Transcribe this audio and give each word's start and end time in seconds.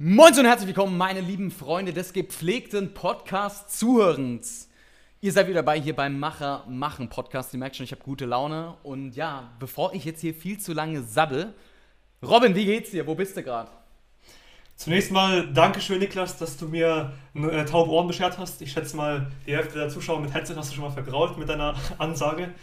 Moin 0.00 0.32
und 0.38 0.44
herzlich 0.44 0.68
willkommen, 0.68 0.96
meine 0.96 1.20
lieben 1.20 1.50
Freunde 1.50 1.92
des 1.92 2.12
gepflegten 2.12 2.94
Podcast-Zuhörens. 2.94 4.68
Ihr 5.20 5.32
seid 5.32 5.48
wieder 5.48 5.56
dabei 5.56 5.80
hier 5.80 5.96
beim 5.96 6.20
Macher 6.20 6.64
machen 6.68 7.08
Podcast. 7.08 7.52
Ihr 7.52 7.58
merkt 7.58 7.74
schon, 7.74 7.82
ich 7.82 7.90
habe 7.90 8.04
gute 8.04 8.24
Laune. 8.24 8.76
Und 8.84 9.16
ja, 9.16 9.50
bevor 9.58 9.94
ich 9.94 10.04
jetzt 10.04 10.20
hier 10.20 10.34
viel 10.34 10.60
zu 10.60 10.72
lange 10.72 11.02
sabbel, 11.02 11.52
Robin, 12.22 12.54
wie 12.54 12.64
geht's 12.64 12.92
dir? 12.92 13.08
Wo 13.08 13.16
bist 13.16 13.36
du 13.36 13.42
gerade? 13.42 13.72
Zunächst 14.76 15.10
mal 15.10 15.52
Dankeschön, 15.52 15.98
Niklas, 15.98 16.38
dass 16.38 16.56
du 16.56 16.68
mir 16.68 17.12
äh, 17.34 17.64
taube 17.64 17.90
Ohren 17.90 18.06
beschert 18.06 18.38
hast. 18.38 18.62
Ich 18.62 18.70
schätze 18.70 18.96
mal, 18.96 19.26
die 19.48 19.56
Hälfte 19.56 19.80
der 19.80 19.88
Zuschauer 19.88 20.20
mit 20.20 20.32
Headset 20.32 20.54
hast 20.54 20.70
du 20.70 20.76
schon 20.76 20.84
mal 20.84 20.92
vergrault 20.92 21.36
mit 21.38 21.48
deiner 21.48 21.74
Ansage. 21.98 22.54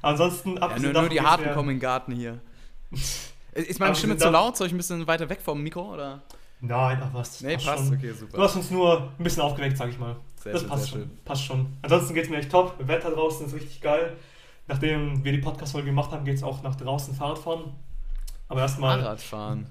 Ansonsten, 0.00 0.56
ja, 0.56 0.78
nur, 0.78 0.92
nur 0.94 1.10
die 1.10 1.20
Harten 1.20 1.52
kommen 1.52 1.68
in 1.68 1.76
den 1.76 1.82
Garten 1.82 2.12
hier. 2.12 2.38
Ist 3.52 3.78
meine 3.78 3.94
Stimme 3.94 4.16
zu 4.16 4.30
laut? 4.30 4.56
Soll 4.56 4.68
ich 4.68 4.72
ein 4.72 4.78
bisschen 4.78 5.06
weiter 5.06 5.28
weg 5.28 5.40
vom 5.42 5.62
Mikro? 5.62 5.92
Oder? 5.92 6.22
Nein, 6.60 6.98
ach 7.00 7.14
was. 7.14 7.40
Nee, 7.40 7.54
passt, 7.54 7.66
passt 7.66 7.92
okay, 7.92 8.12
super. 8.12 8.36
Du 8.36 8.42
hast 8.42 8.56
uns 8.56 8.70
nur 8.70 9.12
ein 9.16 9.22
bisschen 9.22 9.42
aufgeweckt, 9.42 9.76
sag 9.76 9.90
ich 9.90 9.98
mal. 9.98 10.16
Sehr 10.42 10.52
das 10.52 10.62
schön, 10.62 10.70
passt 10.70 10.88
schon. 10.90 11.00
Schön. 11.00 11.18
Passt 11.24 11.44
schon. 11.44 11.76
Ansonsten 11.82 12.14
geht 12.14 12.24
es 12.24 12.30
mir 12.30 12.38
echt 12.38 12.50
top. 12.50 12.74
Wetter 12.78 13.10
draußen 13.10 13.46
ist 13.46 13.54
richtig 13.54 13.80
geil. 13.80 14.16
Nachdem 14.66 15.24
wir 15.24 15.32
die 15.32 15.38
Podcast-Folge 15.38 15.86
gemacht 15.86 16.10
haben, 16.10 16.24
geht 16.24 16.36
es 16.36 16.42
auch 16.42 16.62
nach 16.62 16.74
draußen 16.74 17.14
Fahrradfahren. 17.14 17.72
Aber 18.48 18.60
erstmal. 18.60 19.00
Fahrradfahren. 19.00 19.66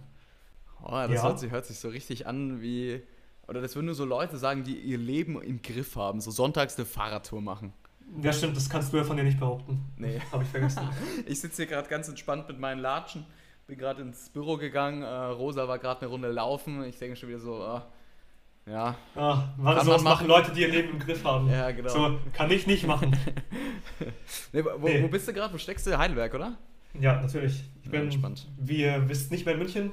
Oh, 0.82 0.92
das 0.92 1.12
ja. 1.12 1.24
hört, 1.24 1.40
sich, 1.40 1.52
hört 1.52 1.66
sich 1.66 1.80
so 1.80 1.90
richtig 1.90 2.26
an 2.26 2.62
wie. 2.62 3.02
Oder 3.48 3.62
das 3.62 3.76
würden 3.76 3.88
nur 3.88 3.96
so 3.96 4.06
Leute 4.06 4.38
sagen, 4.38 4.64
die 4.64 4.78
ihr 4.78 4.98
Leben 4.98 5.42
im 5.42 5.62
Griff 5.62 5.96
haben. 5.96 6.22
So 6.22 6.32
sonntags 6.32 6.78
eine 6.78 6.86
Fahrradtour 6.86 7.42
machen. 7.42 7.74
Ja, 8.22 8.32
stimmt, 8.32 8.56
das 8.56 8.70
kannst 8.70 8.94
du 8.94 8.98
ja 8.98 9.04
von 9.04 9.18
dir 9.18 9.24
nicht 9.24 9.40
behaupten. 9.40 9.86
Nee. 9.98 10.22
Habe 10.32 10.44
ich 10.44 10.50
vergessen. 10.50 10.88
ich 11.26 11.40
sitze 11.40 11.64
hier 11.64 11.66
gerade 11.68 11.90
ganz 11.90 12.08
entspannt 12.08 12.48
mit 12.48 12.60
meinen 12.60 12.80
Latschen 12.80 13.26
bin 13.68 13.78
gerade 13.78 14.02
ins 14.02 14.30
Büro 14.30 14.58
gegangen, 14.58 15.04
äh, 15.04 15.08
Rosa 15.08 15.68
war 15.68 15.78
gerade 15.78 16.02
eine 16.02 16.10
Runde 16.10 16.32
laufen. 16.32 16.84
Ich 16.86 16.98
denke 16.98 17.18
schon 17.18 17.30
wieder 17.30 17.40
so, 17.40 17.62
äh, 17.62 18.72
ja. 18.72 18.96
Ah, 19.16 19.50
was 19.58 19.86
sowas 19.86 20.02
machen 20.02 20.28
Leute, 20.28 20.52
die 20.52 20.62
ihr 20.62 20.70
Leben 20.70 20.92
im 20.92 21.00
Griff 21.00 21.24
haben. 21.24 21.50
Ja, 21.50 21.72
genau. 21.72 21.90
So 21.90 22.20
kann 22.34 22.50
ich 22.50 22.66
nicht 22.66 22.88
machen. 22.88 23.12
nee, 24.54 24.64
wo, 24.64 24.88
nee. 24.88 25.04
wo, 25.04 25.08
bist 25.10 25.28
du 25.28 25.34
gerade? 25.34 25.54
Wo 25.54 25.58
steckst 25.58 25.86
du? 25.86 25.98
Heidelberg, 25.98 26.34
oder? 26.34 26.58
Ja, 27.00 27.22
natürlich. 27.22 27.64
Ich 27.84 27.92
bin, 27.92 28.04
entspannt. 28.04 28.48
wie 28.58 28.84
ihr 28.84 29.08
wisst, 29.08 29.32
nicht 29.32 29.46
mehr 29.46 29.54
in 29.54 29.60
München. 29.60 29.92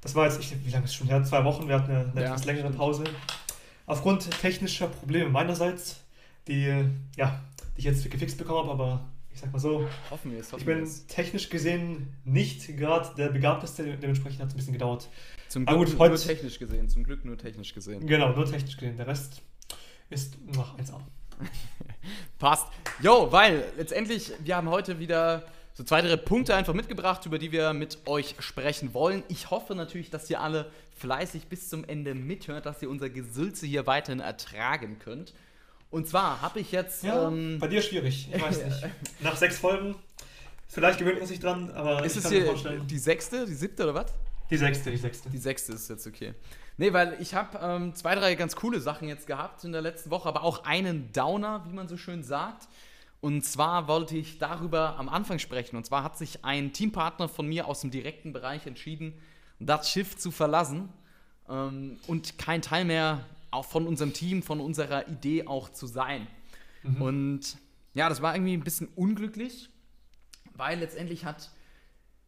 Das 0.00 0.14
war 0.14 0.24
jetzt, 0.24 0.40
ich, 0.40 0.54
wie 0.64 0.70
lange 0.70 0.84
ist 0.84 0.92
es 0.92 0.96
schon 0.96 1.08
her? 1.08 1.22
Zwei 1.24 1.44
Wochen. 1.44 1.68
Wir 1.68 1.76
hatten 1.76 1.90
eine, 1.90 2.10
eine 2.10 2.20
ja, 2.20 2.26
etwas 2.28 2.44
längere 2.44 2.66
stimmt. 2.66 2.78
Pause. 2.78 3.04
Aufgrund 3.86 4.30
technischer 4.40 4.86
Probleme 4.88 5.28
meinerseits, 5.28 6.04
die, 6.46 6.84
ja, 7.16 7.40
die 7.76 7.78
ich 7.78 7.84
jetzt 7.84 8.08
gefixt 8.08 8.38
bekommen 8.38 8.68
habe, 8.68 8.82
aber 8.82 9.04
ich 9.36 9.42
sag 9.42 9.52
mal 9.52 9.58
so, 9.58 9.86
hoffen 10.10 10.32
wir 10.32 10.40
es, 10.40 10.50
hoffen 10.50 10.60
ich 10.60 10.66
bin 10.66 10.88
technisch 11.08 11.50
gesehen 11.50 12.08
nicht 12.24 12.74
gerade 12.78 13.14
der 13.16 13.28
Begabteste, 13.28 13.84
dementsprechend 13.84 14.40
hat 14.40 14.48
es 14.48 14.54
ein 14.54 14.56
bisschen 14.56 14.72
gedauert. 14.72 15.10
Zum 15.48 15.66
Glück 15.66 15.90
gut, 15.90 15.98
nur 15.98 16.16
technisch 16.16 16.58
gesehen, 16.58 16.88
zum 16.88 17.04
Glück 17.04 17.22
nur 17.22 17.36
technisch 17.36 17.74
gesehen. 17.74 18.06
Genau, 18.06 18.32
nur 18.32 18.46
technisch 18.46 18.78
gesehen. 18.78 18.96
Der 18.96 19.06
Rest 19.06 19.42
ist 20.08 20.42
noch 20.54 20.78
1A. 20.78 21.00
Passt. 22.38 22.66
Jo, 23.02 23.30
weil 23.30 23.62
letztendlich, 23.76 24.32
wir 24.42 24.56
haben 24.56 24.70
heute 24.70 24.98
wieder 24.98 25.44
so 25.74 25.84
zwei, 25.84 26.00
drei 26.00 26.16
Punkte 26.16 26.54
einfach 26.54 26.72
mitgebracht, 26.72 27.26
über 27.26 27.38
die 27.38 27.52
wir 27.52 27.74
mit 27.74 27.98
euch 28.06 28.36
sprechen 28.38 28.94
wollen. 28.94 29.22
Ich 29.28 29.50
hoffe 29.50 29.74
natürlich, 29.74 30.08
dass 30.08 30.30
ihr 30.30 30.40
alle 30.40 30.70
fleißig 30.96 31.48
bis 31.48 31.68
zum 31.68 31.84
Ende 31.84 32.14
mithört, 32.14 32.64
dass 32.64 32.80
ihr 32.80 32.88
unser 32.88 33.10
Gesülze 33.10 33.66
hier 33.66 33.86
weiterhin 33.86 34.20
ertragen 34.20 34.98
könnt. 34.98 35.34
Und 35.96 36.06
zwar 36.06 36.42
habe 36.42 36.60
ich 36.60 36.72
jetzt. 36.72 37.04
Ja, 37.04 37.26
ähm, 37.26 37.58
bei 37.58 37.68
dir 37.68 37.80
schwierig, 37.80 38.28
ich 38.30 38.42
weiß 38.42 38.64
nicht. 38.66 38.86
Nach 39.20 39.34
sechs 39.34 39.58
Folgen, 39.58 39.94
vielleicht 40.68 40.98
gewöhnt 40.98 41.20
man 41.20 41.26
sich 41.26 41.40
dran, 41.40 41.70
aber 41.70 42.04
ist 42.04 42.18
ich 42.18 42.24
es 42.26 42.30
hier 42.30 42.54
die 42.80 42.98
sechste, 42.98 43.46
die 43.46 43.54
siebte 43.54 43.84
oder 43.84 43.94
was? 43.94 44.12
Die 44.50 44.58
sechste, 44.58 44.90
die 44.90 44.98
sechste. 44.98 45.30
Die 45.30 45.38
sechste 45.38 45.72
ist 45.72 45.88
jetzt 45.88 46.06
okay. 46.06 46.34
Nee, 46.76 46.92
weil 46.92 47.16
ich 47.18 47.32
habe 47.32 47.58
ähm, 47.62 47.94
zwei, 47.94 48.14
drei 48.14 48.34
ganz 48.34 48.54
coole 48.56 48.78
Sachen 48.78 49.08
jetzt 49.08 49.26
gehabt 49.26 49.64
in 49.64 49.72
der 49.72 49.80
letzten 49.80 50.10
Woche, 50.10 50.28
aber 50.28 50.42
auch 50.42 50.64
einen 50.66 51.10
Downer, 51.14 51.64
wie 51.66 51.72
man 51.72 51.88
so 51.88 51.96
schön 51.96 52.22
sagt. 52.22 52.68
Und 53.22 53.46
zwar 53.46 53.88
wollte 53.88 54.18
ich 54.18 54.38
darüber 54.38 54.98
am 54.98 55.08
Anfang 55.08 55.38
sprechen. 55.38 55.76
Und 55.76 55.86
zwar 55.86 56.04
hat 56.04 56.18
sich 56.18 56.44
ein 56.44 56.74
Teampartner 56.74 57.30
von 57.30 57.46
mir 57.46 57.68
aus 57.68 57.80
dem 57.80 57.90
direkten 57.90 58.34
Bereich 58.34 58.66
entschieden, 58.66 59.14
das 59.60 59.90
Schiff 59.90 60.14
zu 60.18 60.30
verlassen 60.30 60.90
ähm, 61.48 61.98
und 62.06 62.36
kein 62.36 62.60
Teil 62.60 62.84
mehr 62.84 63.24
auch 63.56 63.64
von 63.64 63.86
unserem 63.86 64.12
Team, 64.12 64.42
von 64.42 64.60
unserer 64.60 65.08
Idee 65.08 65.46
auch 65.46 65.68
zu 65.70 65.86
sein. 65.86 66.26
Mhm. 66.82 67.02
Und 67.02 67.58
ja, 67.94 68.08
das 68.08 68.22
war 68.22 68.34
irgendwie 68.34 68.54
ein 68.54 68.64
bisschen 68.64 68.88
unglücklich, 68.94 69.70
weil 70.54 70.78
letztendlich 70.78 71.24
hat 71.24 71.50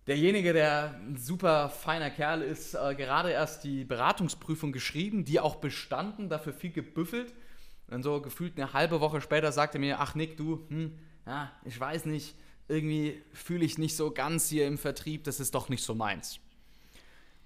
derjenige, 0.07 0.53
der 0.53 0.95
ein 0.95 1.17
super 1.17 1.69
feiner 1.69 2.11
Kerl 2.11 2.43
ist, 2.43 2.75
äh, 2.75 2.95
gerade 2.95 3.31
erst 3.31 3.65
die 3.65 3.85
Beratungsprüfung 3.85 4.73
geschrieben, 4.73 5.25
die 5.25 5.39
auch 5.39 5.57
bestanden, 5.57 6.29
dafür 6.29 6.55
viel 6.55 6.73
gebüffelt. 6.73 7.31
Und 7.31 7.93
dann 7.93 8.03
so 8.03 8.21
gefühlt 8.21 8.57
eine 8.57 8.73
halbe 8.73 9.01
Woche 9.01 9.21
später 9.21 9.53
sagte 9.53 9.79
er 9.79 9.81
mir, 9.81 10.01
ach 10.01 10.15
Nick, 10.15 10.37
du, 10.37 10.67
hm, 10.69 10.99
ja, 11.27 11.53
ich 11.65 11.79
weiß 11.79 12.07
nicht, 12.07 12.35
irgendwie 12.69 13.23
fühle 13.33 13.65
ich 13.65 13.79
nicht 13.79 13.97
so 13.97 14.11
ganz 14.11 14.49
hier 14.49 14.67
im 14.67 14.79
Vertrieb, 14.79 15.25
das 15.25 15.41
ist 15.41 15.55
doch 15.55 15.69
nicht 15.69 15.83
so 15.83 15.95
meins. 15.95 16.41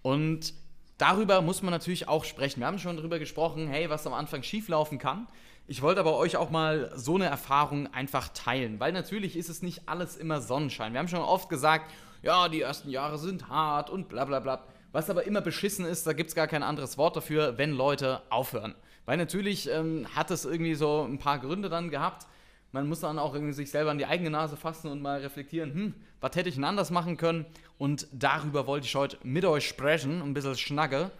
Und 0.02 0.54
darüber 1.02 1.42
muss 1.42 1.62
man 1.62 1.72
natürlich 1.72 2.06
auch 2.06 2.24
sprechen. 2.24 2.60
Wir 2.60 2.68
haben 2.68 2.78
schon 2.78 2.96
darüber 2.96 3.18
gesprochen, 3.18 3.66
hey, 3.66 3.90
was 3.90 4.06
am 4.06 4.14
Anfang 4.14 4.44
schieflaufen 4.44 4.98
kann. 4.98 5.26
Ich 5.66 5.82
wollte 5.82 5.98
aber 5.98 6.16
euch 6.16 6.36
auch 6.36 6.50
mal 6.50 6.92
so 6.94 7.16
eine 7.16 7.24
Erfahrung 7.26 7.92
einfach 7.92 8.28
teilen, 8.28 8.78
weil 8.78 8.92
natürlich 8.92 9.36
ist 9.36 9.48
es 9.48 9.62
nicht 9.62 9.88
alles 9.88 10.16
immer 10.16 10.40
Sonnenschein. 10.40 10.92
Wir 10.92 11.00
haben 11.00 11.08
schon 11.08 11.20
oft 11.20 11.48
gesagt, 11.48 11.90
ja, 12.22 12.48
die 12.48 12.60
ersten 12.60 12.88
Jahre 12.88 13.18
sind 13.18 13.48
hart 13.48 13.90
und 13.90 14.08
bla 14.08 14.24
bla 14.24 14.38
bla. 14.38 14.64
Was 14.92 15.10
aber 15.10 15.24
immer 15.26 15.40
beschissen 15.40 15.84
ist, 15.84 16.06
da 16.06 16.12
gibt 16.12 16.28
es 16.28 16.36
gar 16.36 16.46
kein 16.46 16.62
anderes 16.62 16.96
Wort 16.98 17.16
dafür, 17.16 17.58
wenn 17.58 17.72
Leute 17.72 18.22
aufhören. 18.30 18.76
Weil 19.04 19.16
natürlich 19.16 19.68
ähm, 19.68 20.06
hat 20.14 20.30
es 20.30 20.44
irgendwie 20.44 20.76
so 20.76 21.02
ein 21.02 21.18
paar 21.18 21.40
Gründe 21.40 21.68
dann 21.68 21.90
gehabt. 21.90 22.28
Man 22.72 22.88
muss 22.88 23.00
dann 23.00 23.18
auch 23.18 23.34
irgendwie 23.34 23.52
sich 23.52 23.70
selber 23.70 23.90
an 23.90 23.98
die 23.98 24.06
eigene 24.06 24.30
Nase 24.30 24.56
fassen 24.56 24.90
und 24.90 25.02
mal 25.02 25.20
reflektieren, 25.20 25.74
hm, 25.74 25.94
was 26.20 26.34
hätte 26.34 26.48
ich 26.48 26.54
denn 26.54 26.64
anders 26.64 26.90
machen 26.90 27.18
können? 27.18 27.44
Und 27.78 28.08
darüber 28.12 28.66
wollte 28.66 28.86
ich 28.86 28.94
heute 28.94 29.18
mit 29.22 29.44
euch 29.44 29.68
sprechen, 29.68 30.22
ein 30.22 30.32
bisschen 30.32 30.56
schnacke, 30.56 31.10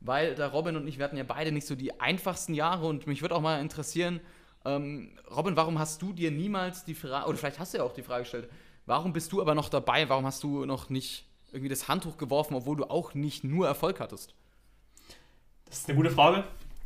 weil 0.00 0.36
der 0.36 0.48
Robin 0.48 0.76
und 0.76 0.86
ich, 0.86 0.98
wir 0.98 1.04
hatten 1.04 1.16
ja 1.16 1.24
beide 1.24 1.50
nicht 1.50 1.66
so 1.66 1.74
die 1.74 2.00
einfachsten 2.00 2.54
Jahre 2.54 2.86
und 2.86 3.06
mich 3.08 3.22
würde 3.22 3.34
auch 3.34 3.40
mal 3.40 3.60
interessieren, 3.60 4.20
ähm, 4.64 5.10
Robin, 5.34 5.56
warum 5.56 5.78
hast 5.78 6.00
du 6.00 6.12
dir 6.12 6.30
niemals 6.30 6.84
die 6.84 6.94
Frage, 6.94 7.28
oder 7.28 7.38
vielleicht 7.38 7.58
hast 7.58 7.74
du 7.74 7.78
ja 7.78 7.84
auch 7.84 7.92
die 7.92 8.02
Frage 8.02 8.22
gestellt, 8.22 8.48
warum 8.86 9.12
bist 9.12 9.32
du 9.32 9.40
aber 9.40 9.54
noch 9.54 9.68
dabei, 9.68 10.08
warum 10.08 10.26
hast 10.26 10.42
du 10.44 10.64
noch 10.64 10.90
nicht 10.90 11.24
irgendwie 11.50 11.68
das 11.68 11.88
Handtuch 11.88 12.18
geworfen, 12.18 12.54
obwohl 12.54 12.76
du 12.76 12.84
auch 12.84 13.14
nicht 13.14 13.42
nur 13.42 13.66
Erfolg 13.66 13.98
hattest? 13.98 14.34
Das 15.64 15.78
ist 15.78 15.88
eine 15.88 15.96
gute 15.96 16.10
Frage. 16.10 16.44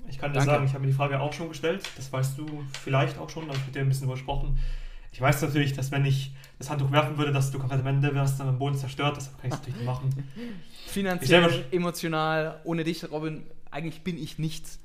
Ich 0.08 0.18
kann 0.18 0.32
dir 0.32 0.38
Danke. 0.38 0.52
sagen, 0.52 0.64
ich 0.66 0.72
habe 0.74 0.80
mir 0.82 0.90
die 0.90 0.96
Frage 0.96 1.20
auch 1.20 1.32
schon 1.32 1.48
gestellt. 1.48 1.82
Das 1.96 2.12
weißt 2.12 2.38
du 2.38 2.64
vielleicht 2.82 3.18
auch 3.18 3.30
schon, 3.30 3.44
da 3.44 3.50
habe 3.50 3.58
ich 3.58 3.66
mit 3.66 3.74
dir 3.74 3.80
ein 3.80 3.88
bisschen 3.88 4.06
übersprochen. 4.06 4.58
Ich 5.12 5.20
weiß 5.20 5.42
natürlich, 5.42 5.72
dass 5.74 5.92
wenn 5.92 6.04
ich 6.04 6.32
das 6.58 6.70
Handtuch 6.70 6.90
werfen 6.90 7.16
würde, 7.18 7.32
dass 7.32 7.50
du 7.52 7.58
komplett 7.58 7.80
am 7.80 7.86
Ende 7.86 8.12
wärst, 8.14 8.40
dann 8.40 8.48
am 8.48 8.58
Boden 8.58 8.76
zerstört. 8.76 9.16
Das 9.16 9.30
kann 9.36 9.44
ich 9.44 9.50
natürlich 9.50 9.76
nicht 9.76 9.86
machen. 9.86 10.10
Finanziell, 10.88 11.64
emotional, 11.70 12.60
ohne 12.64 12.82
dich, 12.82 13.08
Robin, 13.10 13.44
eigentlich 13.70 14.02
bin 14.02 14.18
ich 14.18 14.38
nichts. 14.38 14.80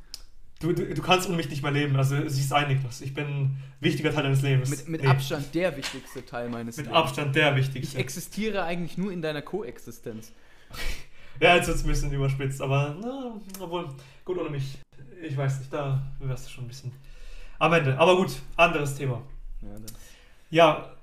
Du, 0.59 0.73
du, 0.73 0.93
du, 0.93 1.01
kannst 1.01 1.27
ohne 1.27 1.37
mich 1.37 1.49
nicht 1.49 1.63
mehr 1.63 1.71
leben. 1.71 1.95
Also 1.95 2.27
siehst 2.27 2.51
ein, 2.51 2.67
Niklas. 2.67 3.01
Ich 3.01 3.13
bin 3.13 3.25
ein 3.25 3.63
wichtiger 3.79 4.13
Teil 4.13 4.23
deines 4.23 4.41
Lebens. 4.41 4.69
Mit, 4.69 4.89
mit 4.89 5.01
nee. 5.01 5.07
Abstand 5.07 5.55
der 5.55 5.75
wichtigste 5.77 6.25
Teil 6.25 6.49
meines 6.49 6.75
mit 6.75 6.85
Lebens. 6.85 6.99
Mit 6.99 7.07
Abstand 7.07 7.35
der 7.35 7.55
wichtigste. 7.55 7.97
Ich 7.97 7.99
existiere 7.99 8.63
eigentlich 8.63 8.97
nur 8.97 9.11
in 9.11 9.21
deiner 9.21 9.41
Koexistenz. 9.41 10.33
ja, 11.39 11.55
jetzt 11.55 11.67
wird 11.67 11.77
es 11.77 11.83
ein 11.83 11.87
bisschen 11.87 12.11
überspitzt, 12.11 12.61
aber 12.61 12.95
na, 13.01 13.39
obwohl, 13.59 13.87
gut 14.25 14.37
ohne 14.37 14.49
mich. 14.49 14.77
Ich 15.21 15.35
weiß 15.35 15.59
nicht, 15.59 15.73
da 15.73 16.01
wärst 16.19 16.47
du 16.47 16.49
schon 16.51 16.65
ein 16.65 16.67
bisschen 16.67 16.91
am 17.57 17.73
Ende. 17.73 17.97
Aber 17.97 18.15
gut, 18.15 18.31
anderes 18.55 18.95
Thema. 18.95 19.21
Ja, 19.61 19.69
ja. 20.49 20.95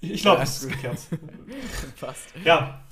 Ich 0.00 0.22
glaube, 0.22 0.38
ja, 0.38 0.44
es 0.44 0.62
ist 0.62 0.68
gekehrt. 0.68 0.98
Fast. 1.96 2.34
Ja. 2.44 2.84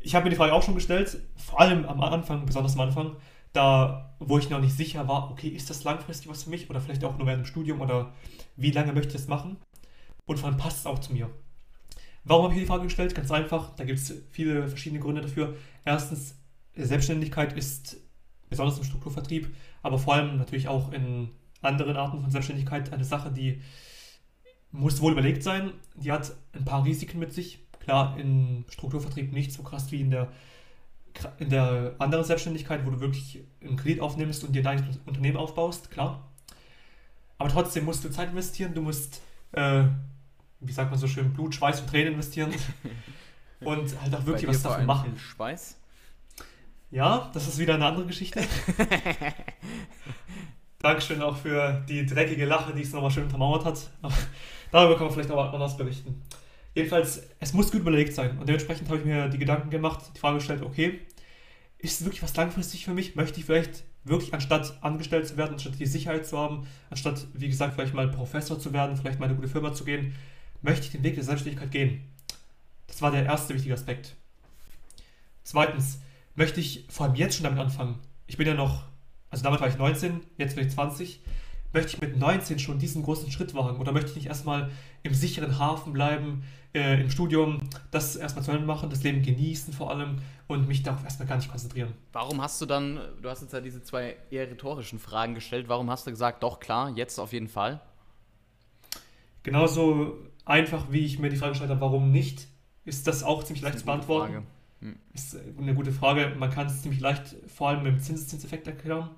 Ich 0.00 0.14
habe 0.14 0.24
mir 0.24 0.30
die 0.30 0.36
Frage 0.36 0.52
auch 0.52 0.62
schon 0.62 0.74
gestellt, 0.74 1.18
vor 1.36 1.60
allem 1.60 1.86
am 1.86 2.02
Anfang, 2.02 2.44
besonders 2.44 2.74
am 2.74 2.80
Anfang, 2.80 3.16
da, 3.54 4.14
wo 4.18 4.36
ich 4.36 4.50
noch 4.50 4.60
nicht 4.60 4.76
sicher 4.76 5.08
war, 5.08 5.30
okay, 5.30 5.48
ist 5.48 5.70
das 5.70 5.82
langfristig 5.84 6.28
was 6.28 6.42
für 6.44 6.50
mich 6.50 6.68
oder 6.68 6.80
vielleicht 6.80 7.04
auch 7.04 7.16
nur 7.16 7.26
während 7.26 7.44
dem 7.44 7.46
Studium 7.46 7.80
oder 7.80 8.12
wie 8.56 8.70
lange 8.70 8.92
möchte 8.92 9.08
ich 9.08 9.14
das 9.14 9.28
machen? 9.28 9.56
Und 10.26 10.38
vor 10.38 10.48
allem 10.48 10.58
passt 10.58 10.80
es 10.80 10.86
auch 10.86 10.98
zu 10.98 11.14
mir. 11.14 11.30
Warum 12.24 12.44
habe 12.44 12.54
ich 12.54 12.60
die 12.60 12.66
Frage 12.66 12.84
gestellt? 12.84 13.14
Ganz 13.14 13.30
einfach, 13.30 13.74
da 13.76 13.84
gibt 13.84 13.98
es 13.98 14.12
viele 14.30 14.68
verschiedene 14.68 15.00
Gründe 15.00 15.22
dafür. 15.22 15.56
Erstens, 15.86 16.36
Selbstständigkeit 16.74 17.54
ist 17.54 17.96
besonders 18.54 18.78
im 18.78 18.84
Strukturvertrieb, 18.84 19.54
aber 19.82 19.98
vor 19.98 20.14
allem 20.14 20.38
natürlich 20.38 20.68
auch 20.68 20.92
in 20.92 21.30
anderen 21.62 21.96
Arten 21.96 22.20
von 22.20 22.30
Selbstständigkeit 22.30 22.92
eine 22.92 23.04
Sache, 23.04 23.30
die 23.30 23.60
muss 24.70 25.00
wohl 25.00 25.12
überlegt 25.12 25.42
sein. 25.42 25.72
Die 25.94 26.12
hat 26.12 26.32
ein 26.52 26.64
paar 26.64 26.84
Risiken 26.84 27.18
mit 27.18 27.32
sich. 27.32 27.60
Klar, 27.80 28.16
im 28.18 28.64
Strukturvertrieb 28.68 29.32
nicht 29.32 29.52
so 29.52 29.62
krass 29.62 29.90
wie 29.92 30.00
in 30.00 30.10
der, 30.10 30.32
in 31.38 31.50
der 31.50 31.94
anderen 31.98 32.24
Selbstständigkeit, 32.24 32.84
wo 32.86 32.90
du 32.90 33.00
wirklich 33.00 33.44
einen 33.62 33.76
Kredit 33.76 34.00
aufnimmst 34.00 34.42
und 34.44 34.52
dir 34.52 34.62
dein 34.62 34.98
Unternehmen 35.06 35.36
aufbaust, 35.36 35.90
klar. 35.90 36.30
Aber 37.38 37.48
trotzdem 37.48 37.84
musst 37.84 38.04
du 38.04 38.10
Zeit 38.10 38.30
investieren, 38.30 38.74
du 38.74 38.82
musst, 38.82 39.20
äh, 39.52 39.84
wie 40.60 40.72
sagt 40.72 40.90
man 40.90 40.98
so 40.98 41.06
schön, 41.06 41.32
Blut, 41.32 41.54
Schweiß 41.54 41.80
und 41.80 41.88
Tränen 41.88 42.14
investieren 42.14 42.52
und 43.60 44.00
halt 44.00 44.14
auch 44.14 44.24
wirklich 44.26 44.48
was 44.48 44.62
davon 44.62 44.86
machen. 44.86 45.16
Schweiß? 45.18 45.76
Ja, 46.94 47.28
das 47.34 47.48
ist 47.48 47.58
wieder 47.58 47.74
eine 47.74 47.86
andere 47.86 48.06
Geschichte. 48.06 48.40
Dankeschön 50.78 51.20
auch 51.22 51.36
für 51.36 51.82
die 51.88 52.06
dreckige 52.06 52.44
Lache, 52.44 52.72
die 52.72 52.82
es 52.82 52.92
nochmal 52.92 53.10
schön 53.10 53.24
untermauert 53.24 53.64
hat. 53.64 53.90
Darüber 54.70 54.94
kann 54.94 55.06
man 55.06 55.12
vielleicht 55.12 55.32
auch 55.32 55.52
anders 55.52 55.76
berichten. 55.76 56.22
Jedenfalls, 56.72 57.26
es 57.40 57.52
muss 57.52 57.72
gut 57.72 57.80
überlegt 57.80 58.14
sein. 58.14 58.38
Und 58.38 58.48
dementsprechend 58.48 58.88
habe 58.88 58.98
ich 58.98 59.04
mir 59.04 59.28
die 59.28 59.38
Gedanken 59.38 59.70
gemacht, 59.70 60.04
die 60.14 60.20
Frage 60.20 60.36
gestellt, 60.36 60.62
okay, 60.62 61.00
ist 61.78 62.00
es 62.00 62.06
wirklich 62.06 62.22
was 62.22 62.36
langfristig 62.36 62.84
für 62.84 62.94
mich? 62.94 63.16
Möchte 63.16 63.40
ich 63.40 63.46
vielleicht 63.46 63.82
wirklich 64.04 64.32
anstatt 64.32 64.78
angestellt 64.80 65.26
zu 65.26 65.36
werden, 65.36 65.54
anstatt 65.54 65.80
die 65.80 65.86
Sicherheit 65.86 66.28
zu 66.28 66.38
haben, 66.38 66.68
anstatt, 66.90 67.26
wie 67.34 67.48
gesagt, 67.48 67.74
vielleicht 67.74 67.94
mal 67.94 68.06
Professor 68.06 68.60
zu 68.60 68.72
werden, 68.72 68.96
vielleicht 68.96 69.18
mal 69.18 69.26
eine 69.26 69.34
gute 69.34 69.48
Firma 69.48 69.72
zu 69.72 69.84
gehen, 69.84 70.14
möchte 70.62 70.86
ich 70.86 70.92
den 70.92 71.02
Weg 71.02 71.16
der 71.16 71.24
Selbstständigkeit 71.24 71.72
gehen? 71.72 72.04
Das 72.86 73.02
war 73.02 73.10
der 73.10 73.24
erste 73.24 73.52
wichtige 73.52 73.74
Aspekt. 73.74 74.14
Zweitens, 75.42 75.98
möchte 76.34 76.60
ich 76.60 76.86
vor 76.88 77.06
allem 77.06 77.14
jetzt 77.14 77.36
schon 77.36 77.44
damit 77.44 77.58
anfangen? 77.58 77.98
Ich 78.26 78.36
bin 78.36 78.46
ja 78.46 78.54
noch, 78.54 78.84
also 79.30 79.44
damals 79.44 79.60
war 79.60 79.68
ich 79.68 79.78
19, 79.78 80.20
jetzt 80.38 80.56
bin 80.56 80.66
ich 80.66 80.72
20 80.72 81.20
möchte 81.74 81.96
ich 81.96 82.00
mit 82.00 82.16
19 82.16 82.58
schon 82.58 82.78
diesen 82.78 83.02
großen 83.02 83.30
Schritt 83.30 83.52
wagen 83.54 83.78
oder 83.80 83.92
möchte 83.92 84.10
ich 84.10 84.16
nicht 84.16 84.26
erstmal 84.26 84.70
im 85.02 85.12
sicheren 85.12 85.58
Hafen 85.58 85.92
bleiben, 85.92 86.44
äh, 86.72 87.00
im 87.00 87.10
Studium, 87.10 87.68
das 87.90 88.16
erstmal 88.16 88.44
zu 88.44 88.52
Ende 88.52 88.64
machen, 88.64 88.90
das 88.90 89.02
Leben 89.02 89.22
genießen 89.22 89.74
vor 89.74 89.90
allem 89.90 90.18
und 90.46 90.68
mich 90.68 90.84
darauf 90.84 91.02
erstmal 91.04 91.28
gar 91.28 91.36
nicht 91.36 91.50
konzentrieren. 91.50 91.92
Warum 92.12 92.40
hast 92.40 92.60
du 92.60 92.66
dann, 92.66 93.00
du 93.20 93.28
hast 93.28 93.42
jetzt 93.42 93.52
ja 93.52 93.60
diese 93.60 93.82
zwei 93.82 94.16
eher 94.30 94.48
rhetorischen 94.48 95.00
Fragen 95.00 95.34
gestellt, 95.34 95.68
warum 95.68 95.90
hast 95.90 96.06
du 96.06 96.10
gesagt, 96.10 96.42
doch 96.44 96.60
klar, 96.60 96.90
jetzt 96.94 97.18
auf 97.18 97.32
jeden 97.32 97.48
Fall? 97.48 97.80
Genauso 99.42 100.16
einfach, 100.44 100.86
wie 100.90 101.04
ich 101.04 101.18
mir 101.18 101.28
die 101.28 101.36
Frage 101.36 101.52
gestellt 101.52 101.70
habe, 101.70 101.80
warum 101.80 102.12
nicht, 102.12 102.46
ist 102.84 103.06
das 103.08 103.24
auch 103.24 103.42
ziemlich 103.42 103.62
leicht 103.62 103.80
zu 103.80 103.84
beantworten. 103.84 104.34
Hm. 104.34 104.46
Ist 105.12 105.36
eine 105.58 105.74
gute 105.74 105.92
Frage. 105.92 106.32
Man 106.38 106.50
kann 106.50 106.66
es 106.66 106.82
ziemlich 106.82 107.00
leicht 107.00 107.36
vor 107.46 107.68
allem 107.68 107.82
mit 107.82 107.92
dem 107.92 108.00
Zinseszinseffekt 108.00 108.66
erklären. 108.66 109.10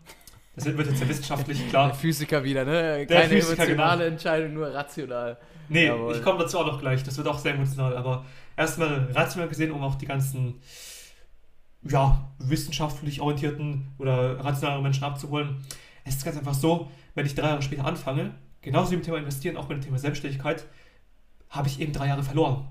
Das 0.55 0.65
wird 0.65 0.87
jetzt 0.87 1.01
ja 1.01 1.09
wissenschaftlich 1.09 1.69
klar. 1.69 1.89
Der 1.89 1.95
Physiker 1.95 2.43
wieder, 2.43 2.65
ne? 2.65 3.07
Keine 3.07 3.29
Physiker, 3.29 3.65
emotionale 3.65 4.05
genau. 4.05 4.13
Entscheidung, 4.13 4.55
nur 4.55 4.73
rational. 4.73 5.39
Nee, 5.69 5.87
Jawohl. 5.87 6.17
ich 6.17 6.23
komme 6.23 6.39
dazu 6.39 6.59
auch 6.59 6.67
noch 6.67 6.81
gleich. 6.81 7.03
Das 7.03 7.17
wird 7.19 7.27
auch 7.29 7.39
sehr 7.39 7.55
emotional. 7.55 7.97
Aber 7.97 8.25
erstmal 8.57 9.11
rational 9.13 9.49
gesehen, 9.49 9.71
um 9.73 9.83
auch 9.83 9.97
die 9.97 10.07
ganzen 10.07 10.61
ja, 11.83 12.33
wissenschaftlich 12.39 13.21
orientierten 13.21 13.89
oder 13.99 14.43
rationalen 14.43 14.83
Menschen 14.83 15.05
abzuholen. 15.05 15.65
Es 16.05 16.17
ist 16.17 16.25
ganz 16.25 16.37
einfach 16.37 16.55
so, 16.55 16.91
wenn 17.15 17.27
ich 17.27 17.35
drei 17.35 17.49
Jahre 17.49 17.63
später 17.63 17.85
anfange, 17.85 18.35
genauso 18.63 18.93
wie 18.93 18.97
mit 18.97 19.05
dem 19.05 19.07
Thema 19.07 19.19
Investieren, 19.19 19.57
auch 19.57 19.69
mit 19.69 19.79
dem 19.79 19.85
Thema 19.85 19.99
Selbstständigkeit, 19.99 20.67
habe 21.51 21.69
ich 21.69 21.81
eben 21.81 21.93
drei 21.93 22.09
Jahre 22.09 22.23
verloren. 22.23 22.69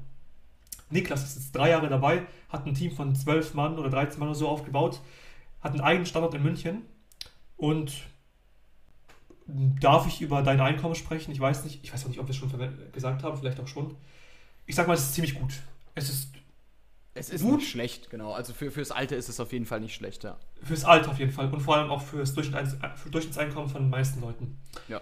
Niklas 0.89 1.23
ist 1.23 1.35
jetzt 1.35 1.55
drei 1.55 1.69
Jahre 1.69 1.89
dabei, 1.89 2.25
hat 2.49 2.65
ein 2.65 2.73
Team 2.73 2.91
von 2.91 3.15
zwölf 3.15 3.53
Mann 3.53 3.77
oder 3.79 3.89
13 3.89 4.19
Mann 4.19 4.29
oder 4.29 4.37
so 4.37 4.47
aufgebaut, 4.47 5.01
hat 5.61 5.71
einen 5.71 5.81
eigenen 5.81 6.05
Standort 6.05 6.33
in 6.33 6.43
München 6.43 6.83
und 7.57 7.93
darf 9.47 10.07
ich 10.07 10.21
über 10.21 10.41
dein 10.41 10.59
Einkommen 10.59 10.95
sprechen? 10.95 11.31
Ich 11.31 11.39
weiß 11.39 11.63
nicht. 11.65 11.83
Ich 11.83 11.93
weiß 11.93 12.03
auch 12.03 12.09
nicht, 12.09 12.19
ob 12.19 12.27
wir 12.27 12.31
es 12.31 12.37
schon 12.37 12.51
gesagt 12.91 13.23
haben, 13.23 13.37
vielleicht 13.37 13.59
auch 13.59 13.67
schon. 13.67 13.95
Ich 14.65 14.75
sag 14.75 14.87
mal, 14.87 14.93
es 14.93 15.03
ist 15.03 15.13
ziemlich 15.13 15.35
gut. 15.35 15.53
Es 15.93 16.09
ist. 16.09 16.29
Es 17.17 17.29
ist 17.29 17.43
gut. 17.43 17.59
nicht 17.59 17.69
schlecht, 17.69 18.09
genau. 18.09 18.33
Also 18.33 18.53
für, 18.53 18.71
fürs 18.71 18.91
Alter 18.91 19.15
ist 19.15 19.29
es 19.29 19.39
auf 19.39 19.53
jeden 19.53 19.65
Fall 19.65 19.79
nicht 19.79 19.95
schlecht, 19.95 20.25
ja. 20.25 20.37
Fürs 20.61 20.83
Alter 20.83 21.11
auf 21.11 21.19
jeden 21.19 21.31
Fall. 21.31 21.51
Und 21.51 21.61
vor 21.61 21.77
allem 21.77 21.89
auch 21.89 22.01
fürs 22.01 22.33
Durchschnittseinkommen 22.33 23.69
von 23.69 23.83
den 23.83 23.89
meisten 23.89 24.19
Leuten. 24.19 24.57
Ja. 24.89 24.99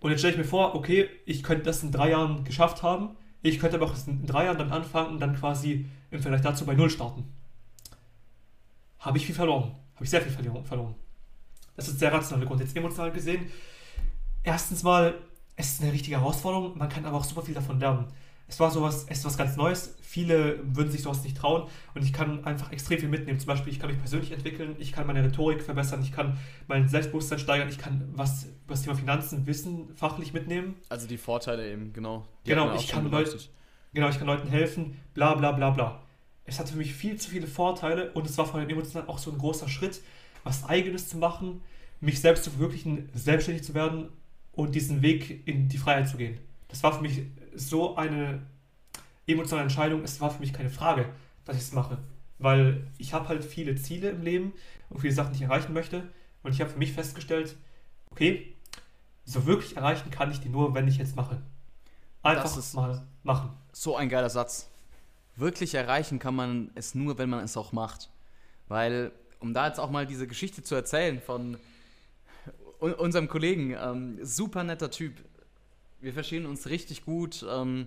Und 0.00 0.10
jetzt 0.10 0.20
stelle 0.20 0.34
ich 0.34 0.38
mir 0.38 0.44
vor, 0.44 0.74
okay, 0.74 1.08
ich 1.24 1.42
könnte 1.42 1.64
das 1.64 1.82
in 1.82 1.92
drei 1.92 2.10
Jahren 2.10 2.44
geschafft 2.44 2.82
haben. 2.82 3.16
Ich 3.42 3.58
könnte 3.58 3.76
aber 3.76 3.86
auch 3.86 3.94
in 4.06 4.26
drei 4.26 4.44
Jahren 4.44 4.58
damit 4.58 4.72
anfangen 4.72 5.14
und 5.14 5.20
dann 5.20 5.34
quasi 5.34 5.86
im 6.10 6.20
Vergleich 6.20 6.42
dazu 6.42 6.66
bei 6.66 6.74
Null 6.74 6.90
starten. 6.90 7.24
Habe 8.98 9.18
ich 9.18 9.26
viel 9.26 9.34
verloren. 9.34 9.74
Habe 9.94 10.04
ich 10.04 10.10
sehr 10.10 10.20
viel 10.20 10.32
verloren. 10.32 10.94
Das 11.76 11.88
ist 11.88 12.00
der 12.00 12.12
rationale 12.12 12.46
Grund. 12.46 12.60
Jetzt 12.60 12.76
emotional 12.76 13.10
gesehen, 13.10 13.50
erstens 14.42 14.82
mal, 14.82 15.14
es 15.56 15.72
ist 15.72 15.82
eine 15.82 15.92
richtige 15.92 16.18
Herausforderung, 16.18 16.76
man 16.76 16.88
kann 16.88 17.04
aber 17.04 17.16
auch 17.16 17.24
super 17.24 17.42
viel 17.42 17.54
davon 17.54 17.80
lernen. 17.80 18.06
Es 18.50 18.58
war 18.58 18.72
sowas, 18.72 19.06
es 19.08 19.18
ist 19.18 19.24
was 19.24 19.38
ganz 19.38 19.56
Neues. 19.56 19.94
Viele 20.02 20.58
würden 20.64 20.90
sich 20.90 21.02
sowas 21.02 21.22
nicht 21.22 21.36
trauen 21.36 21.68
und 21.94 22.04
ich 22.04 22.12
kann 22.12 22.44
einfach 22.44 22.72
extrem 22.72 22.98
viel 22.98 23.08
mitnehmen. 23.08 23.38
Zum 23.38 23.46
Beispiel, 23.46 23.72
ich 23.72 23.78
kann 23.78 23.88
mich 23.88 23.98
persönlich 23.98 24.32
entwickeln, 24.32 24.74
ich 24.80 24.90
kann 24.92 25.06
meine 25.06 25.22
Rhetorik 25.22 25.62
verbessern, 25.62 26.02
ich 26.02 26.10
kann 26.10 26.36
mein 26.66 26.88
Selbstbewusstsein 26.88 27.38
steigern, 27.38 27.68
ich 27.68 27.78
kann 27.78 28.08
was 28.12 28.46
über 28.64 28.74
das 28.74 28.82
Thema 28.82 28.96
Finanzen 28.96 29.46
wissen, 29.46 29.94
fachlich 29.94 30.32
mitnehmen. 30.32 30.74
Also 30.88 31.06
die 31.06 31.16
Vorteile 31.16 31.70
eben, 31.70 31.92
genau. 31.92 32.26
Genau, 32.44 32.74
ich 32.74 32.88
kann 32.88 33.08
Leute, 33.08 33.38
genau, 33.94 34.08
ich 34.08 34.18
kann 34.18 34.26
Leuten 34.26 34.48
helfen, 34.48 34.96
bla 35.14 35.34
bla 35.34 35.52
bla 35.52 35.70
bla. 35.70 36.02
Es 36.44 36.58
hatte 36.58 36.72
für 36.72 36.78
mich 36.78 36.92
viel 36.92 37.16
zu 37.16 37.30
viele 37.30 37.46
Vorteile 37.46 38.10
und 38.14 38.26
es 38.26 38.36
war 38.36 38.46
vor 38.46 38.58
allem 38.58 38.68
emotional 38.68 39.06
auch 39.06 39.18
so 39.18 39.30
ein 39.30 39.38
großer 39.38 39.68
Schritt, 39.68 40.00
was 40.42 40.64
Eigenes 40.64 41.08
zu 41.08 41.18
machen, 41.18 41.62
mich 42.00 42.20
selbst 42.20 42.42
zu 42.42 42.50
verwirklichen, 42.50 43.10
selbstständig 43.14 43.62
zu 43.62 43.74
werden 43.74 44.08
und 44.50 44.74
diesen 44.74 45.02
Weg 45.02 45.46
in 45.46 45.68
die 45.68 45.78
Freiheit 45.78 46.08
zu 46.08 46.16
gehen. 46.16 46.38
Das 46.66 46.82
war 46.82 46.92
für 46.92 47.02
mich 47.02 47.22
so 47.54 47.96
eine 47.96 48.42
emotionale 49.26 49.64
Entscheidung. 49.64 50.02
Es 50.02 50.20
war 50.20 50.30
für 50.30 50.40
mich 50.40 50.52
keine 50.52 50.70
Frage, 50.70 51.08
dass 51.44 51.56
ich 51.56 51.62
es 51.62 51.72
mache. 51.72 51.98
Weil 52.38 52.86
ich 52.98 53.12
habe 53.12 53.28
halt 53.28 53.44
viele 53.44 53.74
Ziele 53.76 54.10
im 54.10 54.22
Leben 54.22 54.52
und 54.88 55.00
viele 55.00 55.12
Sachen, 55.12 55.32
die 55.32 55.38
ich 55.38 55.44
erreichen 55.44 55.72
möchte. 55.72 56.04
Und 56.42 56.52
ich 56.52 56.60
habe 56.60 56.70
für 56.70 56.78
mich 56.78 56.92
festgestellt, 56.92 57.56
okay, 58.10 58.54
so 59.24 59.46
wirklich 59.46 59.76
erreichen 59.76 60.10
kann 60.10 60.30
ich 60.30 60.40
die 60.40 60.48
nur, 60.48 60.74
wenn 60.74 60.88
ich 60.88 60.96
jetzt 60.96 61.16
mache. 61.16 61.40
Einfach 62.22 62.74
mal 62.74 63.02
machen. 63.22 63.50
So 63.72 63.96
ein 63.96 64.08
geiler 64.08 64.30
Satz. 64.30 64.68
Wirklich 65.36 65.74
erreichen 65.74 66.18
kann 66.18 66.34
man 66.34 66.70
es 66.74 66.94
nur, 66.94 67.18
wenn 67.18 67.30
man 67.30 67.44
es 67.44 67.56
auch 67.56 67.72
macht. 67.72 68.10
Weil 68.68 69.12
um 69.38 69.54
da 69.54 69.66
jetzt 69.66 69.80
auch 69.80 69.90
mal 69.90 70.06
diese 70.06 70.26
Geschichte 70.26 70.62
zu 70.62 70.74
erzählen 70.74 71.20
von 71.20 71.58
unserem 72.78 73.28
Kollegen, 73.28 73.76
ähm, 73.80 74.18
super 74.22 74.64
netter 74.64 74.90
Typ. 74.90 75.14
Wir 76.00 76.12
verstehen 76.12 76.46
uns 76.46 76.68
richtig 76.68 77.04
gut. 77.04 77.44
Ähm, 77.48 77.86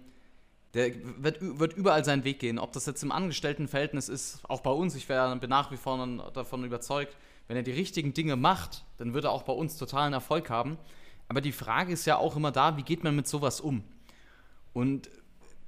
der 0.73 0.91
wird, 1.21 1.37
wird 1.41 1.73
überall 1.73 2.03
seinen 2.03 2.23
Weg 2.23 2.39
gehen. 2.39 2.59
Ob 2.59 2.71
das 2.73 2.85
jetzt 2.85 3.03
im 3.03 3.11
Angestelltenverhältnis 3.11 4.09
ist, 4.09 4.39
auch 4.49 4.61
bei 4.61 4.71
uns, 4.71 4.95
ich 4.95 5.07
wär, 5.09 5.35
bin 5.35 5.49
nach 5.49 5.71
wie 5.71 5.77
vor 5.77 6.07
davon 6.33 6.63
überzeugt, 6.63 7.15
wenn 7.47 7.57
er 7.57 7.63
die 7.63 7.71
richtigen 7.71 8.13
Dinge 8.13 8.35
macht, 8.35 8.83
dann 8.97 9.13
wird 9.13 9.25
er 9.25 9.31
auch 9.31 9.43
bei 9.43 9.53
uns 9.53 9.77
totalen 9.77 10.13
Erfolg 10.13 10.49
haben. 10.49 10.77
Aber 11.27 11.41
die 11.41 11.51
Frage 11.51 11.93
ist 11.93 12.05
ja 12.05 12.17
auch 12.17 12.35
immer 12.35 12.51
da, 12.51 12.77
wie 12.77 12.83
geht 12.83 13.03
man 13.03 13.15
mit 13.15 13.27
sowas 13.27 13.61
um? 13.61 13.83
Und 14.73 15.09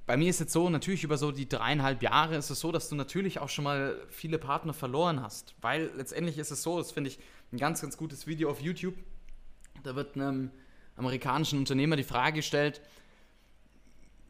bei 0.06 0.16
mir 0.16 0.30
ist 0.30 0.40
es 0.40 0.52
so, 0.52 0.70
natürlich 0.70 1.02
über 1.02 1.18
so 1.18 1.32
die 1.32 1.48
dreieinhalb 1.48 2.02
Jahre 2.02 2.36
ist 2.36 2.50
es 2.50 2.60
so, 2.60 2.70
dass 2.70 2.88
du 2.88 2.94
natürlich 2.94 3.40
auch 3.40 3.48
schon 3.48 3.64
mal 3.64 4.00
viele 4.08 4.38
Partner 4.38 4.72
verloren 4.72 5.20
hast. 5.20 5.54
Weil 5.60 5.90
letztendlich 5.96 6.38
ist 6.38 6.52
es 6.52 6.62
so, 6.62 6.78
das 6.78 6.92
finde 6.92 7.10
ich 7.10 7.18
ein 7.52 7.58
ganz, 7.58 7.80
ganz 7.80 7.96
gutes 7.96 8.26
Video 8.26 8.50
auf 8.50 8.60
YouTube. 8.60 8.94
Da 9.82 9.96
wird 9.96 10.14
einem 10.14 10.50
amerikanischen 10.96 11.58
Unternehmer 11.58 11.96
die 11.96 12.04
Frage 12.04 12.36
gestellt, 12.36 12.80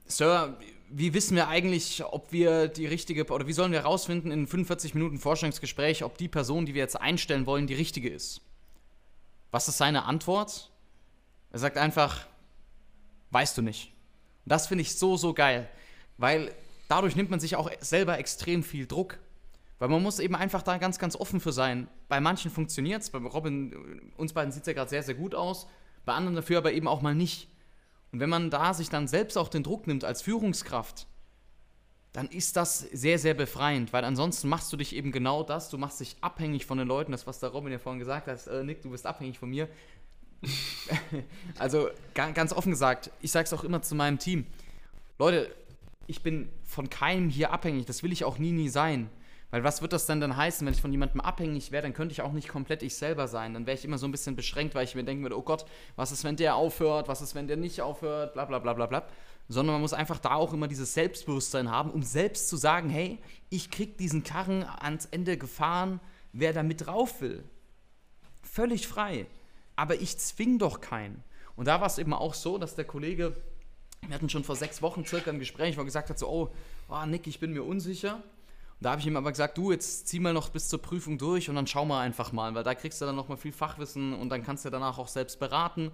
Sir, 0.08 0.56
wie 0.88 1.14
wissen 1.14 1.35
wir 1.35 1.49
eigentlich, 1.49 2.04
ob 2.04 2.30
wir 2.30 2.68
die 2.68 2.87
richtige, 2.87 3.26
oder 3.26 3.46
wie 3.46 3.52
sollen 3.52 3.73
wir 3.73 3.80
herausfinden 3.80 4.30
in 4.30 4.46
45 4.46 4.94
Minuten 4.94 5.18
Forschungsgespräch, 5.18 6.04
ob 6.04 6.16
die 6.16 6.28
Person, 6.28 6.64
die 6.64 6.75
wir 6.75 6.82
jetzt 6.82 7.00
einstellen 7.00 7.46
wollen, 7.46 7.66
die 7.66 7.75
richtige 7.75 8.08
ist? 8.08 8.40
Was 9.50 9.66
ist 9.66 9.78
seine 9.78 10.04
Antwort? 10.04 10.70
Er 11.50 11.58
sagt 11.58 11.76
einfach, 11.76 12.26
weißt 13.30 13.58
du 13.58 13.62
nicht. 13.62 13.92
Und 14.44 14.52
das 14.52 14.68
finde 14.68 14.82
ich 14.82 14.96
so, 14.96 15.16
so 15.16 15.35
geil, 15.35 15.68
weil 16.18 16.54
dadurch 16.88 17.16
nimmt 17.16 17.30
man 17.30 17.40
sich 17.40 17.56
auch 17.56 17.70
selber 17.80 18.18
extrem 18.18 18.62
viel 18.62 18.87
Druck. 18.87 19.18
Weil 19.78 19.88
man 19.88 20.02
muss 20.02 20.20
eben 20.20 20.35
einfach 20.35 20.62
da 20.62 20.78
ganz, 20.78 20.99
ganz 20.99 21.16
offen 21.16 21.38
für 21.38 21.52
sein. 21.52 21.88
Bei 22.08 22.18
manchen 22.18 22.50
funktioniert 22.50 23.02
es, 23.02 23.11
bei 23.11 23.18
Robin, 23.18 24.11
uns 24.16 24.32
beiden 24.32 24.50
sieht 24.50 24.62
es 24.62 24.68
ja 24.68 24.73
gerade 24.73 24.88
sehr, 24.88 25.02
sehr 25.02 25.14
gut 25.14 25.35
aus, 25.35 25.66
bei 26.06 26.14
anderen 26.14 26.36
dafür 26.36 26.58
aber 26.58 26.72
eben 26.72 26.88
auch 26.88 27.02
mal 27.02 27.14
nicht. 27.14 27.48
Und 28.12 28.20
wenn 28.20 28.30
man 28.30 28.48
da 28.48 28.72
sich 28.72 28.88
dann 28.88 29.08
selbst 29.08 29.36
auch 29.36 29.48
den 29.48 29.62
Druck 29.62 29.86
nimmt 29.86 30.04
als 30.04 30.22
Führungskraft, 30.22 31.06
dann 32.14 32.28
ist 32.28 32.56
das 32.56 32.78
sehr, 32.78 33.18
sehr 33.18 33.34
befreiend, 33.34 33.92
weil 33.92 34.04
ansonsten 34.04 34.48
machst 34.48 34.72
du 34.72 34.78
dich 34.78 34.96
eben 34.96 35.12
genau 35.12 35.42
das, 35.42 35.68
du 35.68 35.76
machst 35.76 36.00
dich 36.00 36.16
abhängig 36.22 36.64
von 36.64 36.78
den 36.78 36.88
Leuten, 36.88 37.12
das, 37.12 37.26
was 37.26 37.40
der 37.40 37.50
Robin 37.50 37.72
ja 37.72 37.78
vorhin 37.78 37.98
gesagt 37.98 38.26
hat, 38.26 38.46
äh, 38.46 38.64
Nick, 38.64 38.80
du 38.80 38.88
bist 38.90 39.04
abhängig 39.04 39.38
von 39.38 39.50
mir, 39.50 39.68
also 41.58 41.90
ganz 42.14 42.52
offen 42.54 42.70
gesagt, 42.70 43.10
ich 43.20 43.32
sage 43.32 43.44
es 43.44 43.52
auch 43.52 43.64
immer 43.64 43.82
zu 43.82 43.94
meinem 43.94 44.18
Team. 44.18 44.46
Leute, 45.18 45.54
ich 46.06 46.22
bin 46.22 46.48
von 46.64 46.88
keinem 46.88 47.28
hier 47.28 47.52
abhängig. 47.52 47.86
Das 47.86 48.02
will 48.02 48.12
ich 48.12 48.25
auch 48.25 48.38
nie, 48.38 48.52
nie 48.52 48.68
sein. 48.68 49.10
Weil 49.50 49.62
was 49.62 49.81
wird 49.81 49.93
das 49.93 50.07
denn 50.07 50.21
dann 50.21 50.37
heißen, 50.37 50.67
wenn 50.67 50.75
ich 50.75 50.81
von 50.81 50.91
jemandem 50.91 51.21
abhängig 51.21 51.71
wäre, 51.71 51.83
dann 51.83 51.95
könnte 51.95 52.12
ich 52.12 52.21
auch 52.21 52.33
nicht 52.33 52.49
komplett 52.49 52.83
ich 52.83 52.97
selber 52.97 53.29
sein. 53.29 53.55
Dann 53.55 53.67
wäre 53.67 53.76
ich 53.76 53.85
immer 53.85 53.99
so 53.99 54.07
ein 54.07 54.11
bisschen 54.11 54.37
beschränkt, 54.37 54.75
weil 54.75 54.85
ich 54.85 54.95
mir 54.95 55.05
denken 55.05 55.23
würde, 55.23 55.38
oh 55.38 55.43
Gott, 55.43 55.65
was 55.95 56.12
ist, 56.12 56.25
wenn 56.25 56.37
der 56.37 56.57
aufhört, 56.57 57.09
was 57.09 57.21
ist, 57.21 57.35
wenn 57.35 57.47
der 57.47 57.57
nicht 57.57 57.81
aufhört, 57.81 58.35
bla 58.35 58.45
bla 58.45 58.59
bla 58.59 58.75
bla 58.75 58.87
bla. 58.87 59.07
Sondern 59.49 59.75
man 59.75 59.83
muss 59.83 59.93
einfach 59.93 60.19
da 60.19 60.35
auch 60.35 60.53
immer 60.53 60.67
dieses 60.67 60.95
Selbstbewusstsein 60.95 61.71
haben, 61.71 61.91
um 61.91 62.03
selbst 62.03 62.49
zu 62.49 62.57
sagen, 62.57 62.91
hey, 62.91 63.19
ich 63.49 63.71
krieg 63.71 63.97
diesen 63.99 64.25
Karren 64.25 64.65
ans 64.65 65.07
Ende 65.07 65.38
gefahren, 65.38 66.00
wer 66.33 66.53
da 66.53 66.65
mit 66.65 66.87
drauf 66.87 67.21
will. 67.21 67.45
Völlig 68.43 68.88
frei 68.88 69.26
aber 69.76 70.00
ich 70.00 70.19
zwing 70.19 70.59
doch 70.59 70.81
keinen. 70.81 71.23
Und 71.55 71.69
da 71.69 71.81
war 71.81 71.87
es 71.87 71.99
eben 71.99 72.12
auch 72.12 72.35
so, 72.35 72.59
dass 72.59 72.75
der 72.75 72.87
Kollege, 72.87 73.37
wir 74.07 74.15
hatten 74.15 74.29
schon 74.29 74.45
vor 74.45 74.57
sechs 74.57 74.83
Wochen 74.83 75.05
circa 75.05 75.31
ein 75.31 75.38
Gespräch, 75.38 75.76
wo 75.76 75.83
er 75.83 75.85
gesagt 75.85 76.11
hat, 76.11 76.19
so, 76.19 76.29
oh, 76.29 76.49
oh 76.88 77.07
Nick, 77.07 77.26
ich 77.26 77.38
bin 77.38 77.53
mir 77.53 77.62
unsicher. 77.62 78.23
Und 78.78 78.85
da 78.85 78.90
habe 78.90 79.00
ich 79.00 79.06
ihm 79.06 79.16
aber 79.16 79.30
gesagt, 79.30 79.56
du, 79.56 79.73
jetzt 79.73 80.06
zieh 80.06 80.21
mal 80.21 80.35
noch 80.35 80.50
bis 80.50 80.68
zur 80.68 80.83
Prüfung 80.83 81.16
durch 81.16 81.49
und 81.49 81.54
dann 81.54 81.66
schau 81.66 81.87
mal 81.87 82.00
einfach 82.00 82.33
mal, 82.33 82.54
weil 82.54 82.62
da 82.62 82.75
kriegst 82.75 83.00
du 83.00 83.06
dann 83.06 83.16
nochmal 83.16 83.38
viel 83.38 83.52
Fachwissen 83.52 84.12
und 84.12 84.28
dann 84.28 84.42
kannst 84.42 84.66
du 84.66 84.71
danach 84.71 84.99
auch 84.99 85.09
selbst 85.09 85.40
beraten. 85.40 85.92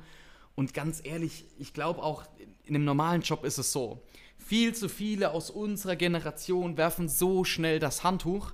Und 0.57 0.75
ganz 0.75 1.01
ehrlich, 1.05 1.47
ich 1.59 1.75
glaube 1.75 2.03
auch, 2.03 2.25
in 2.65 2.75
einem 2.75 2.85
normalen 2.85 3.23
Job 3.23 3.45
ist 3.45 3.59
es 3.59 3.73
so. 3.73 4.03
Viel 4.37 4.75
zu 4.75 4.89
viele 4.89 5.31
aus 5.31 5.49
unserer 5.49 5.95
Generation 5.95 6.77
werfen 6.77 7.09
so 7.09 7.45
schnell 7.45 7.79
das 7.79 8.03
Handtuch, 8.03 8.53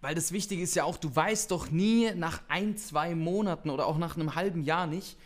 weil 0.00 0.14
das 0.14 0.30
Wichtige 0.30 0.62
ist 0.62 0.76
ja 0.76 0.84
auch, 0.84 0.96
du 0.96 1.14
weißt 1.14 1.50
doch 1.50 1.72
nie 1.72 2.12
nach 2.14 2.42
ein, 2.46 2.76
zwei 2.76 3.16
Monaten 3.16 3.70
oder 3.70 3.86
auch 3.86 3.98
nach 3.98 4.14
einem 4.14 4.36
halben 4.36 4.62
Jahr 4.62 4.86
nicht, 4.86 5.18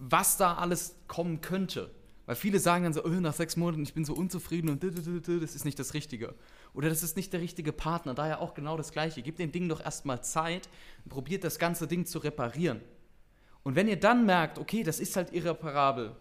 was 0.00 0.36
da 0.36 0.54
alles 0.54 0.96
kommen 1.06 1.40
könnte. 1.40 1.94
Weil 2.26 2.34
viele 2.34 2.58
sagen 2.58 2.82
dann 2.82 2.92
so, 2.92 3.04
oh, 3.04 3.08
nach 3.08 3.34
sechs 3.34 3.56
Monaten, 3.56 3.84
ich 3.84 3.94
bin 3.94 4.04
so 4.04 4.14
unzufrieden 4.14 4.68
und 4.68 4.82
das 4.82 5.54
ist 5.54 5.64
nicht 5.64 5.78
das 5.78 5.94
Richtige. 5.94 6.34
Oder 6.76 6.90
das 6.90 7.02
ist 7.02 7.16
nicht 7.16 7.32
der 7.32 7.40
richtige 7.40 7.72
Partner. 7.72 8.12
Daher 8.12 8.42
auch 8.42 8.52
genau 8.52 8.76
das 8.76 8.92
Gleiche. 8.92 9.22
Gebt 9.22 9.38
dem 9.38 9.50
Ding 9.50 9.66
doch 9.66 9.82
erstmal 9.82 10.22
Zeit 10.22 10.68
und 11.04 11.08
probiert 11.10 11.42
das 11.42 11.58
ganze 11.58 11.88
Ding 11.88 12.04
zu 12.04 12.18
reparieren. 12.18 12.82
Und 13.62 13.76
wenn 13.76 13.88
ihr 13.88 13.98
dann 13.98 14.26
merkt, 14.26 14.58
okay, 14.58 14.82
das 14.82 15.00
ist 15.00 15.16
halt 15.16 15.32
irreparabel, 15.32 16.14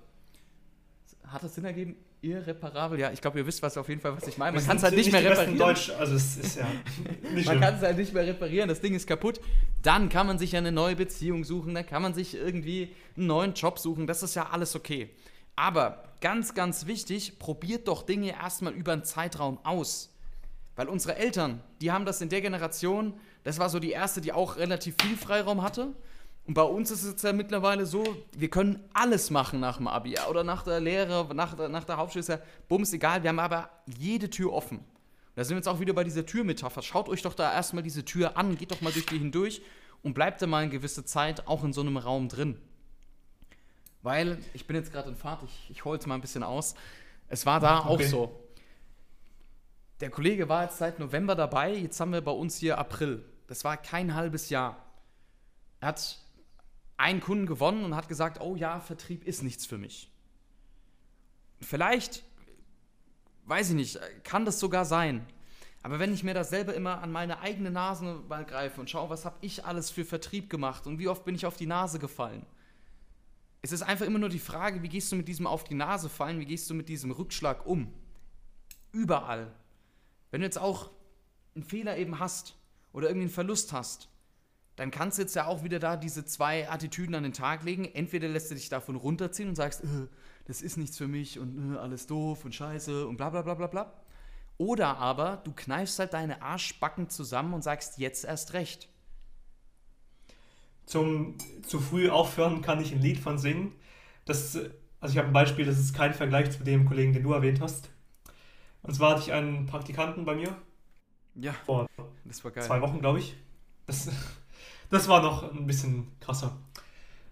hat 1.28 1.44
das 1.44 1.56
Sinn 1.56 1.66
ergeben? 1.66 1.98
Irreparabel? 2.22 2.98
Ja, 2.98 3.12
ich 3.12 3.20
glaube, 3.20 3.38
ihr 3.38 3.46
wisst 3.46 3.62
was 3.62 3.78
auf 3.78 3.90
jeden 3.90 4.00
Fall, 4.00 4.16
was 4.16 4.28
ich 4.28 4.38
meine. 4.38 4.56
Man 4.56 4.66
kann 4.66 4.78
es 4.78 4.84
halt 4.84 4.96
nicht, 4.96 5.08
nicht 5.08 5.12
mehr 5.12 5.30
reparieren. 5.30 5.58
Deutsch, 5.58 5.90
also 5.92 6.16
es 6.16 6.38
ist 6.38 6.56
ja 6.56 6.68
nicht 7.34 7.46
Man 7.46 7.60
kann 7.60 7.76
es 7.76 7.82
halt 7.82 7.98
nicht 7.98 8.14
mehr 8.14 8.26
reparieren, 8.26 8.70
das 8.70 8.80
Ding 8.80 8.96
ist 8.96 9.06
kaputt. 9.08 9.42
Dann 9.84 10.08
kann 10.08 10.26
man 10.26 10.40
sich 10.40 10.54
ja 10.54 10.60
eine 10.60 10.72
neue 10.72 10.96
Beziehung 10.96 11.44
suchen, 11.44 11.76
dann 11.76 11.86
kann 11.86 12.02
man 12.02 12.14
sich 12.14 12.34
irgendwie 12.34 12.96
einen 13.18 13.28
neuen 13.28 13.54
Job 13.54 13.78
suchen. 13.78 14.08
Das 14.08 14.24
ist 14.24 14.36
ja 14.36 14.50
alles 14.52 14.76
okay. 14.76 15.10
Aber 15.58 16.04
ganz, 16.22 16.54
ganz 16.54 16.86
wichtig, 16.86 17.40
probiert 17.40 17.90
doch 17.90 18.04
Dinge 18.04 18.32
erstmal 18.32 18.74
über 18.74 18.94
einen 18.94 19.04
Zeitraum 19.04 19.60
aus. 19.64 20.15
Weil 20.76 20.90
unsere 20.90 21.16
Eltern, 21.16 21.62
die 21.82 21.92
haben 21.92 22.06
das 22.06 22.22
in 22.22 22.30
der 22.30 22.42
Generation, 22.42 23.14
das 23.44 23.60
war 23.60 23.70
so 23.70 23.80
die 23.80 23.92
erste, 23.92 24.22
die 24.22 24.34
auch 24.34 24.58
relativ 24.58 24.96
viel 25.02 25.16
Freiraum 25.16 25.62
hatte. 25.62 25.94
Und 26.46 26.54
bei 26.54 26.62
uns 26.62 26.92
ist 26.92 27.04
es 27.04 27.22
ja 27.22 27.34
mittlerweile 27.34 27.86
so, 27.86 28.04
wir 28.38 28.50
können 28.50 28.84
alles 28.94 29.32
machen 29.32 29.60
nach 29.60 29.78
dem 29.78 29.88
Abi 29.88 30.16
oder 30.30 30.44
nach 30.44 30.64
der 30.64 30.80
Lehre, 30.80 31.34
nach 31.34 31.56
der, 31.56 31.70
nach 31.70 31.86
der 31.86 31.98
Hauptschule, 31.98 32.20
ist 32.20 32.30
ja 32.30 32.40
bums 32.68 32.94
egal, 32.94 33.24
wir 33.24 33.30
haben 33.30 33.40
aber 33.40 33.70
jede 33.98 34.30
Tür 34.30 34.54
offen. 34.54 34.84
Da 35.36 35.44
sind 35.44 35.56
wir 35.56 35.58
jetzt 35.58 35.68
auch 35.68 35.80
wieder 35.80 35.94
bei 35.94 36.04
dieser 36.04 36.26
Türmetapher. 36.26 36.82
Schaut 36.82 37.10
euch 37.10 37.22
doch 37.22 37.34
da 37.34 37.52
erstmal 37.52 37.84
diese 37.84 38.06
Tür 38.06 38.38
an, 38.38 38.58
geht 38.58 38.72
doch 38.72 38.82
mal 38.82 38.94
durch 38.94 39.06
die 39.06 39.18
hindurch 39.18 39.62
und 40.04 40.14
bleibt 40.14 40.42
da 40.42 40.48
mal 40.48 40.64
eine 40.64 40.72
gewisse 40.72 41.04
Zeit 41.04 41.48
auch 41.48 41.64
in 41.64 41.74
so 41.74 41.82
einem 41.82 41.98
Raum 41.98 42.30
drin. 42.30 42.58
Weil, 44.02 44.38
ich 44.54 44.68
bin 44.68 44.76
jetzt 44.76 44.94
gerade 44.94 45.10
in 45.10 45.16
Fahrt, 45.16 45.42
ich, 45.44 45.72
ich 45.72 45.84
hole 45.84 45.98
es 45.98 46.06
mal 46.06 46.14
ein 46.14 46.22
bisschen 46.22 46.44
aus. 46.44 46.76
Es 47.28 47.46
war 47.46 47.60
da 47.60 47.80
okay. 47.80 47.88
auch 47.88 48.02
so. 48.02 48.45
Der 50.02 50.10
Kollege 50.10 50.50
war 50.50 50.64
jetzt 50.64 50.78
seit 50.78 51.00
November 51.00 51.36
dabei, 51.36 51.74
jetzt 51.74 52.00
haben 52.00 52.12
wir 52.12 52.22
bei 52.22 52.32
uns 52.32 52.58
hier 52.58 52.78
April. 52.78 53.24
Das 53.48 53.64
war 53.64 53.78
kein 53.78 54.14
halbes 54.14 54.50
Jahr. 54.50 54.84
Er 55.80 55.90
hat 55.90 56.20
einen 56.98 57.22
Kunden 57.22 57.46
gewonnen 57.46 57.86
und 57.86 57.96
hat 57.96 58.10
gesagt, 58.10 58.42
oh 58.42 58.56
ja, 58.56 58.80
Vertrieb 58.80 59.26
ist 59.26 59.42
nichts 59.42 59.66
für 59.66 59.78
mich. 59.78 60.12
Vielleicht, 61.62 62.24
weiß 63.46 63.70
ich 63.70 63.76
nicht, 63.76 64.00
kann 64.24 64.44
das 64.44 64.60
sogar 64.60 64.84
sein. 64.84 65.26
Aber 65.82 66.00
wenn 66.00 66.14
ich 66.14 66.24
mir 66.24 66.34
das 66.34 66.50
selber 66.50 66.74
immer 66.74 67.02
an 67.02 67.12
meine 67.12 67.40
eigene 67.40 67.72
Nase 67.72 68.22
mal 68.28 68.44
greife 68.44 68.82
und 68.82 68.90
schaue, 68.90 69.10
was 69.10 69.24
habe 69.24 69.38
ich 69.42 69.64
alles 69.66 69.92
für 69.92 70.04
Vertrieb 70.04 70.50
gemacht 70.50 70.88
und 70.88 71.00
wie 71.00 71.08
oft 71.08 71.24
bin 71.24 71.36
ich 71.36 71.46
auf 71.46 71.56
die 71.56 71.68
Nase 71.68 72.00
gefallen, 72.00 72.46
es 73.62 73.72
ist 73.72 73.82
einfach 73.82 74.06
immer 74.06 74.20
nur 74.20 74.30
die 74.30 74.40
Frage, 74.40 74.84
wie 74.84 74.90
gehst 74.90 75.12
du 75.12 75.16
mit 75.16 75.28
diesem 75.28 75.48
auf 75.48 75.64
die 75.64 75.74
Nase 75.74 76.10
fallen, 76.10 76.40
wie 76.40 76.46
gehst 76.46 76.70
du 76.70 76.74
mit 76.74 76.90
diesem 76.90 77.12
Rückschlag 77.12 77.66
um? 77.66 77.94
Überall. 78.92 79.52
Wenn 80.36 80.42
du 80.42 80.48
jetzt 80.48 80.60
auch 80.60 80.92
einen 81.56 81.64
Fehler 81.64 81.96
eben 81.96 82.20
hast 82.20 82.58
oder 82.92 83.08
irgendwie 83.08 83.28
einen 83.28 83.34
Verlust 83.34 83.72
hast, 83.72 84.10
dann 84.76 84.92
kannst 84.92 85.18
du 85.18 85.22
jetzt 85.22 85.34
ja 85.34 85.46
auch 85.46 85.64
wieder 85.64 85.80
da 85.80 85.96
diese 85.96 86.26
zwei 86.26 86.70
Attitüden 86.70 87.16
an 87.16 87.24
den 87.24 87.32
Tag 87.32 87.64
legen. 87.64 87.86
Entweder 87.86 88.28
lässt 88.28 88.52
du 88.52 88.56
dich 88.56 88.68
davon 88.68 88.98
runterziehen 88.98 89.48
und 89.48 89.56
sagst, 89.56 89.86
äh, 89.86 90.08
das 90.44 90.62
ist 90.62 90.76
nichts 90.76 90.98
für 90.98 91.08
mich 91.08 91.40
und 91.40 91.76
äh, 91.76 91.78
alles 91.78 92.06
doof 92.06 92.44
und 92.44 92.54
scheiße 92.54 93.08
und 93.08 93.16
bla 93.16 93.30
bla 93.30 93.44
bla 93.44 93.54
bla 93.54 93.68
bla. 93.68 93.94
Oder 94.58 94.98
aber 94.98 95.42
du 95.46 95.54
kneifst 95.54 96.00
halt 96.00 96.12
deine 96.12 96.42
Arschbacken 96.42 97.10
zusammen 97.10 97.54
und 97.54 97.64
sagst 97.64 97.98
jetzt 97.98 98.26
erst 98.26 98.52
recht 98.52 98.90
zum 100.86 101.38
zu 101.66 101.80
früh 101.80 102.10
aufhören 102.10 102.62
kann 102.62 102.82
ich 102.82 102.92
ein 102.92 103.02
Lied 103.02 103.20
von 103.20 103.38
singen. 103.38 103.72
Das, 104.26 104.60
also 105.00 105.14
ich 105.14 105.18
habe 105.18 105.28
ein 105.28 105.34
Beispiel, 105.34 105.66
das 105.66 105.80
ist 105.80 105.96
kein 105.96 106.14
Vergleich 106.14 106.52
zu 106.52 106.66
dem 106.66 106.84
Kollegen, 106.84 107.14
den 107.14 107.24
du 107.24 107.32
erwähnt 107.32 107.62
hast. 107.62 107.90
Und 108.86 108.94
zwar 108.94 109.12
hatte 109.12 109.22
ich 109.22 109.34
einen 109.34 109.66
Praktikanten 109.66 110.26
bei 110.26 110.36
mir. 110.36 110.56
Ja. 111.36 111.54
Vor 111.66 111.88
zwei 112.62 112.82
Wochen, 112.82 113.00
glaube 113.00 113.20
ich. 113.20 113.36
Das, 113.88 114.10
das 114.90 115.08
war 115.08 115.22
noch 115.22 115.52
ein 115.52 115.66
bisschen 115.66 116.12
krasser. 116.20 116.56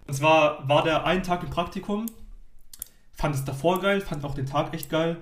Und 0.07 0.13
zwar 0.13 0.67
war 0.67 0.83
der 0.83 1.05
einen 1.05 1.23
Tag 1.23 1.43
im 1.43 1.49
Praktikum, 1.49 2.07
fand 3.13 3.35
es 3.35 3.45
davor 3.45 3.79
geil, 3.79 4.01
fand 4.01 4.25
auch 4.25 4.35
den 4.35 4.45
Tag 4.45 4.73
echt 4.73 4.89
geil 4.89 5.17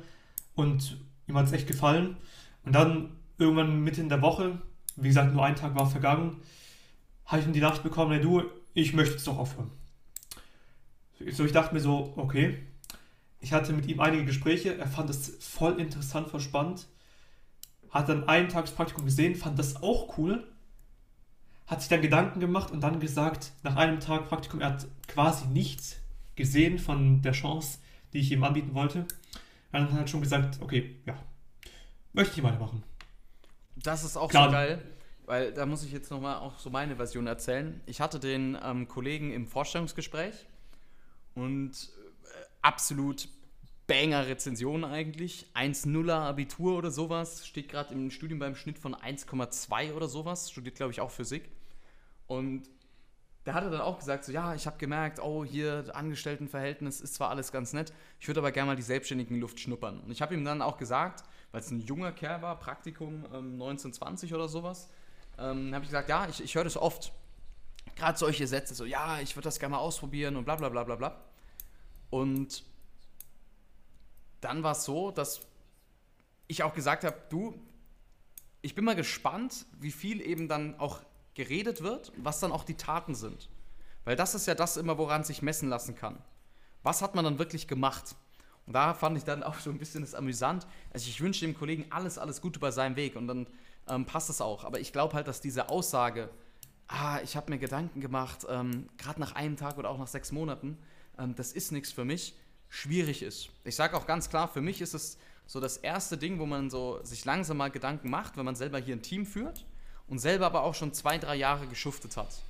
und 0.55 0.97
ihm 1.27 1.37
hat 1.37 1.45
es 1.45 1.51
echt 1.51 1.67
gefallen. 1.67 2.17
Und 2.65 2.73
dann 2.73 3.17
irgendwann 3.37 3.81
mitten 3.81 4.01
in 4.01 4.09
der 4.09 4.21
Woche, 4.21 4.59
wie 4.95 5.09
gesagt, 5.09 5.33
nur 5.33 5.43
ein 5.43 5.55
Tag 5.55 5.75
war 5.75 5.85
vergangen, 5.85 6.41
habe 7.25 7.39
ich 7.39 7.45
dann 7.45 7.53
die 7.53 7.61
Nachricht 7.61 7.83
bekommen, 7.83 8.11
hey 8.11 8.21
du, 8.21 8.43
ich 8.73 8.93
möchte 8.93 9.15
jetzt 9.15 9.27
doch 9.27 9.37
aufhören. 9.37 9.71
So, 11.31 11.45
ich 11.45 11.51
dachte 11.51 11.73
mir 11.73 11.81
so, 11.81 12.13
okay. 12.15 12.57
Ich 13.41 13.53
hatte 13.53 13.73
mit 13.73 13.87
ihm 13.87 13.99
einige 13.99 14.25
Gespräche, 14.25 14.77
er 14.77 14.87
fand 14.87 15.09
es 15.09 15.37
voll 15.39 15.79
interessant, 15.79 16.29
voll 16.29 16.39
spannend. 16.39 16.87
Hat 17.89 18.07
dann 18.07 18.29
einen 18.29 18.47
Tagespraktikum 18.47 19.03
gesehen, 19.03 19.35
fand 19.35 19.59
das 19.59 19.83
auch 19.83 20.17
cool. 20.17 20.47
Hat 21.67 21.81
sich 21.81 21.89
dann 21.89 22.01
Gedanken 22.01 22.39
gemacht 22.39 22.71
und 22.71 22.81
dann 22.81 22.99
gesagt, 22.99 23.51
nach 23.63 23.75
einem 23.75 23.99
Tag 23.99 24.29
Praktikum, 24.29 24.61
er 24.61 24.73
hat 24.73 24.87
quasi 25.07 25.47
nichts 25.47 25.97
gesehen 26.35 26.79
von 26.79 27.21
der 27.21 27.33
Chance, 27.33 27.79
die 28.13 28.19
ich 28.19 28.31
ihm 28.31 28.43
anbieten 28.43 28.73
wollte. 28.73 29.05
Er 29.71 29.91
hat 29.91 30.09
schon 30.09 30.21
gesagt, 30.21 30.59
okay, 30.61 30.97
ja, 31.05 31.17
möchte 32.13 32.37
ich 32.37 32.43
weitermachen. 32.43 32.83
Das 33.75 34.03
ist 34.03 34.17
auch 34.17 34.29
Klar, 34.29 34.45
so 34.45 34.51
geil 34.51 34.81
weil 35.31 35.53
da 35.53 35.65
muss 35.65 35.81
ich 35.85 35.93
jetzt 35.93 36.11
nochmal 36.11 36.39
auch 36.39 36.59
so 36.59 36.69
meine 36.69 36.97
Version 36.97 37.25
erzählen. 37.25 37.79
Ich 37.85 38.01
hatte 38.01 38.19
den 38.19 38.57
ähm, 38.61 38.89
Kollegen 38.89 39.31
im 39.31 39.47
Vorstellungsgespräch 39.47 40.33
und 41.35 41.71
absolut 42.61 43.27
banger 43.87 44.27
Rezension 44.27 44.83
eigentlich. 44.83 45.47
1,0er 45.53 46.13
Abitur 46.13 46.77
oder 46.77 46.91
sowas. 46.91 47.45
Steht 47.45 47.69
gerade 47.69 47.93
im 47.93 48.11
Studium 48.11 48.39
beim 48.39 48.55
Schnitt 48.55 48.79
von 48.79 48.95
1,2 48.95 49.93
oder 49.93 50.07
sowas. 50.07 50.51
Studiert, 50.51 50.75
glaube 50.75 50.91
ich, 50.91 51.01
auch 51.01 51.11
Physik. 51.11 51.49
Und 52.27 52.69
der 53.45 53.55
hatte 53.55 53.69
dann 53.69 53.81
auch 53.81 53.97
gesagt, 53.97 54.23
so 54.23 54.31
ja, 54.31 54.53
ich 54.53 54.67
habe 54.67 54.77
gemerkt, 54.77 55.19
oh, 55.19 55.43
hier 55.43 55.85
Angestelltenverhältnis 55.93 57.01
ist 57.01 57.15
zwar 57.15 57.29
alles 57.29 57.51
ganz 57.51 57.73
nett, 57.73 57.91
ich 58.19 58.27
würde 58.27 58.39
aber 58.39 58.51
gerne 58.51 58.67
mal 58.67 58.75
die 58.75 58.83
selbstständigen 58.83 59.39
Luft 59.39 59.59
schnuppern. 59.59 59.99
Und 59.99 60.11
ich 60.11 60.21
habe 60.21 60.35
ihm 60.35 60.45
dann 60.45 60.61
auch 60.61 60.77
gesagt, 60.77 61.23
weil 61.51 61.61
es 61.61 61.71
ein 61.71 61.81
junger 61.81 62.11
Kerl 62.11 62.41
war, 62.41 62.59
Praktikum 62.59 63.25
ähm, 63.33 63.53
1920 63.53 64.33
oder 64.33 64.47
sowas, 64.47 64.89
ähm, 65.39 65.73
habe 65.73 65.83
ich 65.83 65.89
gesagt, 65.89 66.09
ja, 66.09 66.27
ich, 66.29 66.43
ich 66.43 66.55
höre 66.55 66.63
das 66.63 66.77
oft. 66.77 67.11
Gerade 67.95 68.17
solche 68.17 68.47
Sätze, 68.47 68.75
so, 68.75 68.85
ja, 68.85 69.19
ich 69.19 69.35
würde 69.35 69.45
das 69.45 69.59
gerne 69.59 69.75
mal 69.75 69.79
ausprobieren 69.79 70.35
und 70.35 70.45
bla 70.45 70.55
bla 70.55 70.69
bla 70.69 70.83
bla 70.83 70.95
bla. 70.95 71.30
Und 72.11 72.63
dann 74.41 74.61
war 74.61 74.73
es 74.73 74.83
so, 74.83 75.09
dass 75.09 75.41
ich 76.47 76.61
auch 76.61 76.75
gesagt 76.75 77.03
habe, 77.03 77.17
du, 77.29 77.59
ich 78.61 78.75
bin 78.75 78.85
mal 78.85 78.95
gespannt, 78.95 79.65
wie 79.79 79.91
viel 79.91 80.21
eben 80.21 80.47
dann 80.47 80.79
auch 80.79 81.01
geredet 81.33 81.81
wird, 81.81 82.11
was 82.17 82.39
dann 82.39 82.51
auch 82.51 82.63
die 82.63 82.75
Taten 82.75 83.15
sind. 83.15 83.49
Weil 84.03 84.15
das 84.15 84.35
ist 84.35 84.47
ja 84.47 84.53
das 84.53 84.77
immer, 84.77 84.97
woran 84.97 85.23
sich 85.23 85.41
messen 85.41 85.69
lassen 85.69 85.95
kann. 85.95 86.21
Was 86.83 87.01
hat 87.01 87.15
man 87.15 87.23
dann 87.23 87.39
wirklich 87.39 87.67
gemacht? 87.67 88.15
Und 88.65 88.73
da 88.73 88.93
fand 88.93 89.17
ich 89.17 89.23
dann 89.23 89.43
auch 89.43 89.55
so 89.55 89.69
ein 89.69 89.79
bisschen 89.79 90.01
das 90.01 90.13
amüsant. 90.13 90.67
Also 90.93 91.07
ich 91.07 91.21
wünsche 91.21 91.45
dem 91.45 91.57
Kollegen 91.57 91.85
alles, 91.89 92.17
alles 92.17 92.41
Gute 92.41 92.59
bei 92.59 92.71
seinem 92.71 92.95
Weg. 92.95 93.15
Und 93.15 93.27
dann 93.27 93.47
ähm, 93.87 94.05
passt 94.05 94.29
es 94.29 94.41
auch. 94.41 94.63
Aber 94.63 94.79
ich 94.79 94.91
glaube 94.91 95.13
halt, 95.13 95.27
dass 95.27 95.41
diese 95.41 95.69
Aussage, 95.69 96.29
ah, 96.87 97.19
ich 97.23 97.37
habe 97.37 97.51
mir 97.51 97.59
Gedanken 97.59 98.01
gemacht, 98.01 98.45
ähm, 98.49 98.89
gerade 98.97 99.19
nach 99.19 99.33
einem 99.33 99.55
Tag 99.55 99.77
oder 99.77 99.89
auch 99.89 99.97
nach 99.97 100.07
sechs 100.07 100.31
Monaten, 100.31 100.77
ähm, 101.17 101.35
das 101.35 101.51
ist 101.51 101.71
nichts 101.71 101.91
für 101.91 102.05
mich, 102.05 102.35
schwierig 102.69 103.21
ist. 103.21 103.49
Ich 103.63 103.75
sage 103.75 103.95
auch 103.97 104.05
ganz 104.05 104.29
klar, 104.29 104.47
für 104.47 104.61
mich 104.61 104.81
ist 104.81 104.93
es 104.93 105.17
so 105.45 105.59
das 105.59 105.77
erste 105.77 106.17
Ding, 106.17 106.39
wo 106.39 106.45
man 106.45 106.69
so 106.69 107.03
sich 107.03 107.25
langsam 107.25 107.57
mal 107.57 107.69
Gedanken 107.69 108.09
macht, 108.09 108.37
wenn 108.37 108.45
man 108.45 108.55
selber 108.55 108.79
hier 108.79 108.95
ein 108.95 109.01
Team 109.01 109.25
führt 109.25 109.65
und 110.07 110.19
selber 110.19 110.45
aber 110.45 110.63
auch 110.63 110.75
schon 110.75 110.93
zwei, 110.93 111.17
drei 111.17 111.35
Jahre 111.35 111.67
geschuftet 111.67 112.15
hat, 112.17 112.41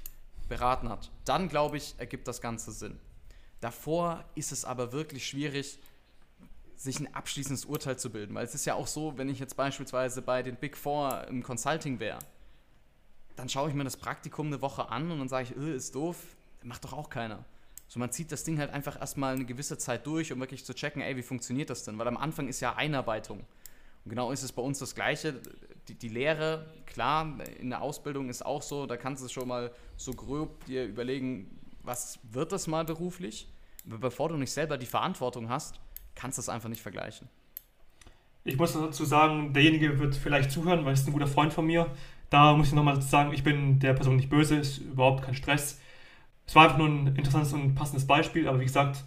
beraten 0.48 0.90
hat. 0.90 1.10
Dann, 1.26 1.50
glaube 1.50 1.78
ich, 1.78 1.96
ergibt 1.98 2.28
das 2.28 2.42
Ganze 2.42 2.72
Sinn. 2.72 3.00
Davor 3.60 4.24
ist 4.36 4.52
es 4.52 4.66
aber 4.66 4.92
wirklich 4.92 5.28
schwierig, 5.28 5.80
sich 6.76 7.00
ein 7.00 7.14
abschließendes 7.14 7.66
Urteil 7.66 7.98
zu 7.98 8.10
bilden. 8.10 8.34
Weil 8.34 8.46
es 8.46 8.56
ist 8.56 8.66
ja 8.66 8.74
auch 8.74 8.88
so, 8.88 9.18
wenn 9.18 9.30
ich 9.30 9.40
jetzt 9.40 9.56
beispielsweise 9.56 10.22
bei 10.22 10.42
den 10.42 10.56
Big 10.56 10.76
Four 10.76 11.28
im 11.28 11.44
Consulting 11.44 12.00
wäre, 12.00 12.20
dann 13.36 13.50
schaue 13.50 13.70
ich 13.70 13.76
mir 13.76 13.84
das 13.84 13.98
Praktikum 13.98 14.48
eine 14.48 14.62
Woche 14.62 14.90
an 14.90 15.12
und 15.12 15.20
dann 15.20 15.30
sage 15.30 15.50
ich, 15.50 15.58
öh, 15.58 15.74
ist 15.74 15.96
doof, 15.96 16.18
macht 16.64 16.84
doch 16.84 16.94
auch 16.94 17.10
keiner. 17.10 17.46
So, 17.92 18.00
man 18.00 18.10
zieht 18.10 18.32
das 18.32 18.46
Ding 18.46 18.58
halt 18.58 18.72
einfach 18.72 18.98
erstmal 18.98 19.34
eine 19.34 19.44
gewisse 19.44 19.78
Zeit 19.78 20.08
durch, 20.08 20.32
um 20.32 20.40
wirklich 20.40 20.64
zu 20.64 20.74
checken, 20.74 21.02
ey, 21.02 21.18
wie 21.18 21.22
funktioniert 21.22 21.70
das 21.70 21.84
denn? 21.84 22.00
Weil 22.00 22.08
am 22.08 22.16
Anfang 22.16 22.48
ist 22.48 22.62
ja 22.62 22.78
Einarbeitung. 22.78 23.40
Und 24.06 24.10
genau 24.10 24.32
ist 24.32 24.44
es 24.44 24.54
bei 24.54 24.62
uns 24.62 24.80
das 24.80 24.96
Gleiche. 24.96 25.42
Die, 25.90 25.96
die 25.96 26.08
Lehre, 26.08 26.68
klar, 26.86 27.38
in 27.60 27.70
der 27.70 27.82
Ausbildung 27.82 28.30
ist 28.30 28.46
auch 28.46 28.62
so, 28.62 28.86
da 28.86 28.96
kannst 28.96 29.22
du 29.22 29.28
schon 29.28 29.46
mal 29.46 29.74
so 29.98 30.14
grob 30.14 30.64
dir 30.68 30.86
überlegen, 30.86 31.60
was 31.84 32.18
wird 32.32 32.54
das 32.54 32.66
mal 32.66 32.86
beruflich? 32.86 33.50
Aber 33.86 33.98
bevor 33.98 34.30
du 34.30 34.38
nicht 34.38 34.54
selber 34.54 34.78
die 34.78 34.86
Verantwortung 34.86 35.50
hast, 35.50 35.82
kannst 36.16 36.38
du 36.38 36.44
es 36.44 36.48
einfach 36.48 36.70
nicht 36.70 36.82
vergleichen. 36.82 37.28
Ich 38.46 38.56
muss 38.56 38.72
dazu 38.72 39.04
sagen, 39.04 39.52
derjenige 39.52 40.00
wird 40.00 40.16
vielleicht 40.16 40.50
zuhören, 40.50 40.86
weil 40.86 40.94
es 40.94 41.06
ein 41.06 41.12
guter 41.12 41.28
Freund 41.28 41.52
von 41.52 41.66
mir. 41.66 41.94
Da 42.30 42.56
muss 42.56 42.68
ich 42.68 42.74
nochmal 42.74 43.02
sagen, 43.02 43.34
ich 43.34 43.44
bin 43.44 43.80
der 43.80 43.92
Person 43.92 44.16
nicht 44.16 44.30
böse, 44.30 44.56
ist 44.56 44.78
überhaupt 44.78 45.26
kein 45.26 45.36
Stress. 45.36 45.78
Es 46.52 46.56
war 46.56 46.64
einfach 46.64 46.80
nur 46.80 46.90
ein 46.90 47.08
interessantes 47.16 47.54
und 47.54 47.76
passendes 47.76 48.06
Beispiel, 48.06 48.46
aber 48.46 48.60
wie 48.60 48.66
gesagt, 48.66 49.06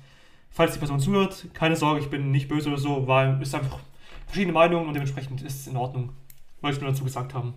falls 0.48 0.72
die 0.72 0.78
Person 0.78 0.98
zuhört, 0.98 1.46
keine 1.52 1.76
Sorge, 1.76 2.00
ich 2.00 2.08
bin 2.08 2.30
nicht 2.30 2.48
böse 2.48 2.70
oder 2.70 2.78
so, 2.78 3.06
weil 3.06 3.38
es 3.42 3.52
einfach 3.52 3.80
verschiedene 4.24 4.54
Meinungen 4.54 4.88
und 4.88 4.94
dementsprechend 4.94 5.42
ist 5.42 5.60
es 5.60 5.66
in 5.66 5.76
Ordnung. 5.76 6.14
Wollte 6.62 6.76
ich 6.76 6.82
nur 6.82 6.90
dazu 6.90 7.04
gesagt 7.04 7.34
haben. 7.34 7.52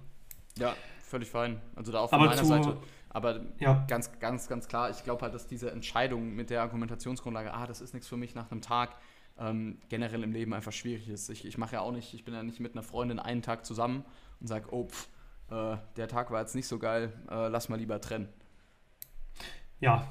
Ja, 0.58 0.75
völlig 1.06 1.29
fein. 1.29 1.62
Also 1.74 1.94
da 1.94 2.00
auch 2.00 2.10
von 2.10 2.20
aber 2.20 2.27
meiner 2.27 2.38
zu, 2.38 2.48
Seite. 2.48 2.75
Aber 3.12 3.39
ja. 3.60 3.86
ganz, 3.88 4.12
ganz, 4.20 4.50
ganz 4.50 4.67
klar, 4.67 4.89
ich 4.89 5.06
glaube 5.06 5.22
halt, 5.22 5.34
dass 5.34 5.48
diese 5.48 5.72
Entscheidung 5.72 6.36
mit 6.36 6.50
der 6.50 6.63
Argumentationsgrundlage, 6.63 7.53
ah, 7.53 7.65
das 7.65 7.79
ist 7.79 7.94
nichts 7.94 8.10
für 8.10 8.17
mich 8.17 8.36
nach 8.36 8.51
einem 8.51 8.60
Tag, 8.60 8.98
ähm, 9.39 9.77
generell 9.88 10.22
im 10.22 10.34
Leben 10.34 10.53
einfach 10.53 10.74
schwierig 10.74 11.08
ist. 11.08 11.29
Ich, 11.29 11.46
ich 11.46 11.58
mache 11.58 11.75
ja 11.75 11.79
auch 11.79 11.94
nicht, 11.94 12.13
ich 12.13 12.25
bin 12.25 12.34
ja 12.34 12.44
nicht 12.44 12.60
mit 12.60 12.74
einer 12.74 12.84
Freundin 12.84 13.20
einen 13.20 13.41
Tag 13.41 13.65
zusammen 13.65 14.03
und 14.41 14.48
sage, 14.48 14.67
oh, 14.70 14.89
pff, 14.89 15.08
äh, 15.50 15.77
der 15.96 16.10
Tag 16.10 16.29
war 16.29 16.41
jetzt 16.41 16.56
nicht 16.56 16.67
so 16.67 16.77
geil, 16.77 17.13
äh, 17.32 17.48
lass 17.48 17.70
mal 17.70 17.77
lieber 17.77 18.01
trennen. 18.01 18.27
Ja, 19.79 20.07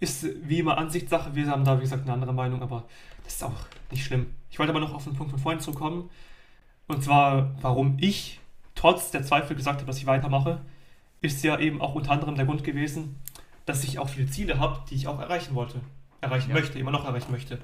ist 0.00 0.26
wie 0.48 0.60
immer 0.60 0.78
Ansichtssache. 0.78 1.34
Wir 1.34 1.48
haben 1.48 1.64
da, 1.64 1.78
wie 1.78 1.82
gesagt, 1.82 2.02
eine 2.02 2.12
andere 2.12 2.32
Meinung, 2.32 2.62
aber 2.62 2.84
das 3.24 3.34
ist 3.34 3.44
auch 3.44 3.66
nicht 3.90 4.04
schlimm. 4.04 4.34
Ich 4.50 4.58
wollte 4.58 4.70
aber 4.70 4.80
noch 4.80 4.94
auf 4.94 5.04
den 5.04 5.14
Punkt 5.14 5.30
von 5.30 5.40
vorhin 5.40 5.60
zurückkommen. 5.60 6.10
Und 6.88 7.02
zwar, 7.02 7.54
warum 7.62 7.96
ich 8.00 8.40
trotz 8.74 9.10
der 9.10 9.24
Zweifel 9.24 9.56
gesagt 9.56 9.78
habe, 9.78 9.86
dass 9.86 9.98
ich 9.98 10.06
weitermache, 10.06 10.60
ist 11.20 11.42
ja 11.42 11.58
eben 11.58 11.80
auch 11.80 11.94
unter 11.94 12.12
anderem 12.12 12.36
der 12.36 12.46
Grund 12.46 12.62
gewesen, 12.62 13.16
dass 13.64 13.82
ich 13.84 13.98
auch 13.98 14.08
viele 14.08 14.28
Ziele 14.28 14.60
habe, 14.60 14.80
die 14.88 14.94
ich 14.94 15.08
auch 15.08 15.18
erreichen 15.18 15.54
wollte, 15.54 15.80
erreichen 16.20 16.50
ja. 16.50 16.54
möchte, 16.54 16.78
immer 16.78 16.92
noch 16.92 17.04
erreichen 17.04 17.32
möchte. 17.32 17.58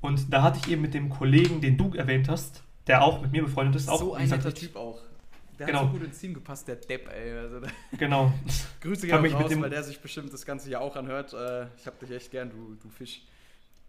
Und 0.00 0.32
da 0.32 0.42
hatte 0.42 0.58
ich 0.62 0.72
eben 0.72 0.82
mit 0.82 0.94
dem 0.94 1.08
Kollegen, 1.08 1.60
den 1.60 1.76
du 1.76 1.94
erwähnt 1.94 2.28
hast, 2.28 2.62
der 2.86 3.02
auch 3.02 3.20
mit 3.20 3.32
mir 3.32 3.42
befreundet 3.42 3.76
ist, 3.76 3.88
auch 3.88 4.00
so 4.00 4.14
ein 4.14 4.28
netter 4.28 4.54
Typ 4.54 4.74
auch. 4.76 4.98
Der 5.58 5.66
genau. 5.66 5.80
hat 5.80 5.86
so 5.86 5.92
gut 5.92 6.04
ins 6.04 6.18
Team 6.18 6.34
gepasst, 6.34 6.68
der 6.68 6.76
Depp, 6.76 7.08
ey. 7.12 7.36
Also, 7.36 7.60
genau. 7.98 8.32
Grüße 8.80 9.06
gerne 9.06 9.32
raus, 9.32 9.50
weil 9.56 9.70
der 9.70 9.82
sich 9.82 10.00
bestimmt 10.00 10.32
das 10.32 10.46
Ganze 10.46 10.70
ja 10.70 10.80
auch 10.80 10.96
anhört. 10.96 11.32
Äh, 11.32 11.66
ich 11.76 11.86
hab 11.86 11.98
dich 11.98 12.10
echt 12.10 12.30
gern, 12.30 12.50
du, 12.50 12.76
du 12.80 12.88
Fisch. 12.88 13.22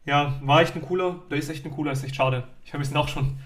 Ja, 0.05 0.39
war 0.41 0.61
echt 0.61 0.75
ein 0.75 0.81
cooler. 0.81 1.19
Der 1.29 1.37
ist 1.37 1.49
echt 1.49 1.65
ein 1.65 1.71
cooler, 1.71 1.91
ist 1.91 2.03
echt 2.03 2.15
schade. 2.15 2.47
Ich 2.65 2.73
habe 2.73 2.83
ihn 2.83 2.97
auch 2.97 3.07
schon. 3.07 3.39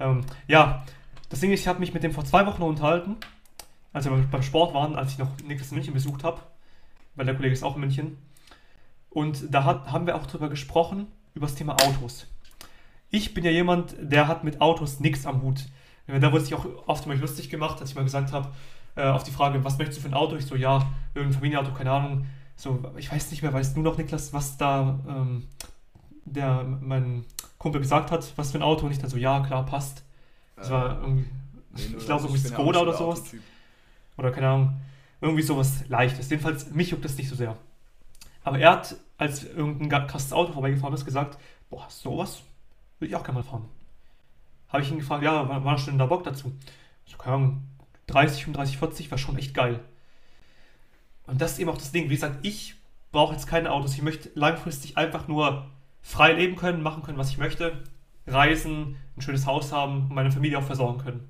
Ähm, 0.00 0.22
ja, 0.48 0.84
das 1.28 1.40
Ding 1.40 1.52
ist, 1.52 1.60
ich 1.60 1.68
habe 1.68 1.78
mich 1.78 1.94
mit 1.94 2.02
dem 2.02 2.12
vor 2.12 2.24
zwei 2.24 2.44
Wochen 2.46 2.62
unterhalten, 2.62 3.16
als 3.92 4.06
wir 4.06 4.16
beim 4.16 4.42
Sport 4.42 4.74
waren, 4.74 4.96
als 4.96 5.12
ich 5.12 5.18
noch 5.18 5.30
Niklas 5.46 5.70
in 5.70 5.76
München 5.76 5.94
besucht 5.94 6.24
habe, 6.24 6.40
weil 7.14 7.26
der 7.26 7.36
Kollege 7.36 7.52
ist 7.52 7.62
auch 7.62 7.76
in 7.76 7.82
München. 7.82 8.18
Und 9.10 9.54
da 9.54 9.64
hat, 9.64 9.92
haben 9.92 10.06
wir 10.06 10.16
auch 10.16 10.26
drüber 10.26 10.48
gesprochen, 10.48 11.06
über 11.34 11.46
das 11.46 11.54
Thema 11.54 11.74
Autos. 11.74 12.26
Ich 13.10 13.34
bin 13.34 13.44
ja 13.44 13.50
jemand, 13.50 13.94
der 14.00 14.28
hat 14.28 14.44
mit 14.44 14.60
Autos 14.60 15.00
nichts 15.00 15.26
am 15.26 15.42
Hut. 15.42 15.66
Da 16.18 16.32
wurde 16.32 16.44
sich 16.44 16.54
auch 16.54 16.66
oft 16.86 17.06
mal 17.06 17.16
lustig 17.18 17.50
gemacht, 17.50 17.80
als 17.80 17.90
ich 17.90 17.96
mal 17.96 18.04
gesagt 18.04 18.32
habe, 18.32 18.48
äh, 18.96 19.04
auf 19.04 19.22
die 19.22 19.30
Frage, 19.30 19.62
was 19.64 19.78
möchtest 19.78 19.98
du 19.98 20.02
für 20.02 20.08
ein 20.08 20.14
Auto? 20.14 20.36
Ich 20.36 20.46
so, 20.46 20.56
ja, 20.56 20.90
irgendein 21.14 21.34
Familienauto, 21.34 21.72
keine 21.72 21.92
Ahnung. 21.92 22.26
So, 22.56 22.82
ich 22.96 23.10
weiß 23.10 23.30
nicht 23.30 23.42
mehr, 23.42 23.52
weißt 23.52 23.76
du 23.76 23.80
noch, 23.80 23.96
Niklas, 23.96 24.32
was 24.32 24.56
da 24.56 24.98
ähm, 25.08 25.46
der, 26.24 26.64
mein 26.64 27.24
Kumpel 27.58 27.80
gesagt 27.80 28.10
hat, 28.10 28.32
was 28.36 28.52
für 28.52 28.58
ein 28.58 28.62
Auto? 28.62 28.86
Und 28.86 28.92
ich 28.92 28.98
dann 28.98 29.10
so, 29.10 29.16
ja, 29.16 29.40
klar, 29.40 29.64
passt. 29.64 30.04
Das 30.56 30.68
äh, 30.68 30.72
war 30.72 31.00
irgendwie, 31.00 31.30
nee, 31.74 31.96
ich 31.98 32.04
glaube, 32.04 32.24
irgendwie 32.24 32.48
Skoda 32.48 32.80
oder 32.80 32.94
sowas. 32.94 33.22
Oder 34.16 34.30
keine 34.32 34.48
Ahnung, 34.48 34.80
irgendwie 35.20 35.42
sowas 35.42 35.84
Leichtes. 35.88 36.28
Jedenfalls, 36.28 36.70
mich 36.70 36.90
juckt 36.90 37.04
das 37.04 37.16
nicht 37.16 37.28
so 37.28 37.34
sehr. 37.34 37.56
Aber 38.42 38.58
er 38.58 38.72
hat, 38.72 38.96
als 39.16 39.44
irgendein 39.44 40.06
krasses 40.06 40.32
Auto 40.32 40.52
vorbeigefahren 40.52 40.94
ist, 40.94 41.04
gesagt, 41.04 41.38
boah, 41.68 41.86
sowas 41.88 42.42
will 42.98 43.08
ich 43.08 43.16
auch 43.16 43.22
gerne 43.22 43.38
mal 43.38 43.44
fahren 43.44 43.68
habe 44.72 44.82
ich 44.82 44.90
ihn 44.90 44.98
gefragt, 44.98 45.22
ja, 45.22 45.48
wann, 45.48 45.64
wann 45.64 45.74
hast 45.74 45.86
du 45.86 45.90
denn 45.90 45.98
da 45.98 46.06
Bock 46.06 46.24
dazu? 46.24 46.52
So, 47.06 47.16
keine 47.16 47.36
Ahnung, 47.36 47.62
30, 48.06 48.44
35, 48.44 48.78
40 48.78 49.10
war 49.10 49.18
schon 49.18 49.38
echt 49.38 49.54
geil. 49.54 49.80
Und 51.26 51.40
das 51.40 51.52
ist 51.52 51.58
eben 51.58 51.70
auch 51.70 51.78
das 51.78 51.92
Ding. 51.92 52.10
Wie 52.10 52.14
gesagt, 52.14 52.38
ich 52.42 52.74
brauche 53.12 53.34
jetzt 53.34 53.46
keine 53.46 53.70
Autos. 53.70 53.94
Ich 53.94 54.02
möchte 54.02 54.30
langfristig 54.34 54.96
einfach 54.96 55.28
nur 55.28 55.66
frei 56.02 56.32
leben 56.32 56.56
können, 56.56 56.82
machen 56.82 57.02
können, 57.02 57.18
was 57.18 57.30
ich 57.30 57.38
möchte, 57.38 57.84
reisen, 58.26 58.96
ein 59.16 59.22
schönes 59.22 59.46
Haus 59.46 59.72
haben 59.72 60.08
und 60.08 60.14
meine 60.14 60.32
Familie 60.32 60.58
auch 60.58 60.64
versorgen 60.64 60.98
können. 60.98 61.28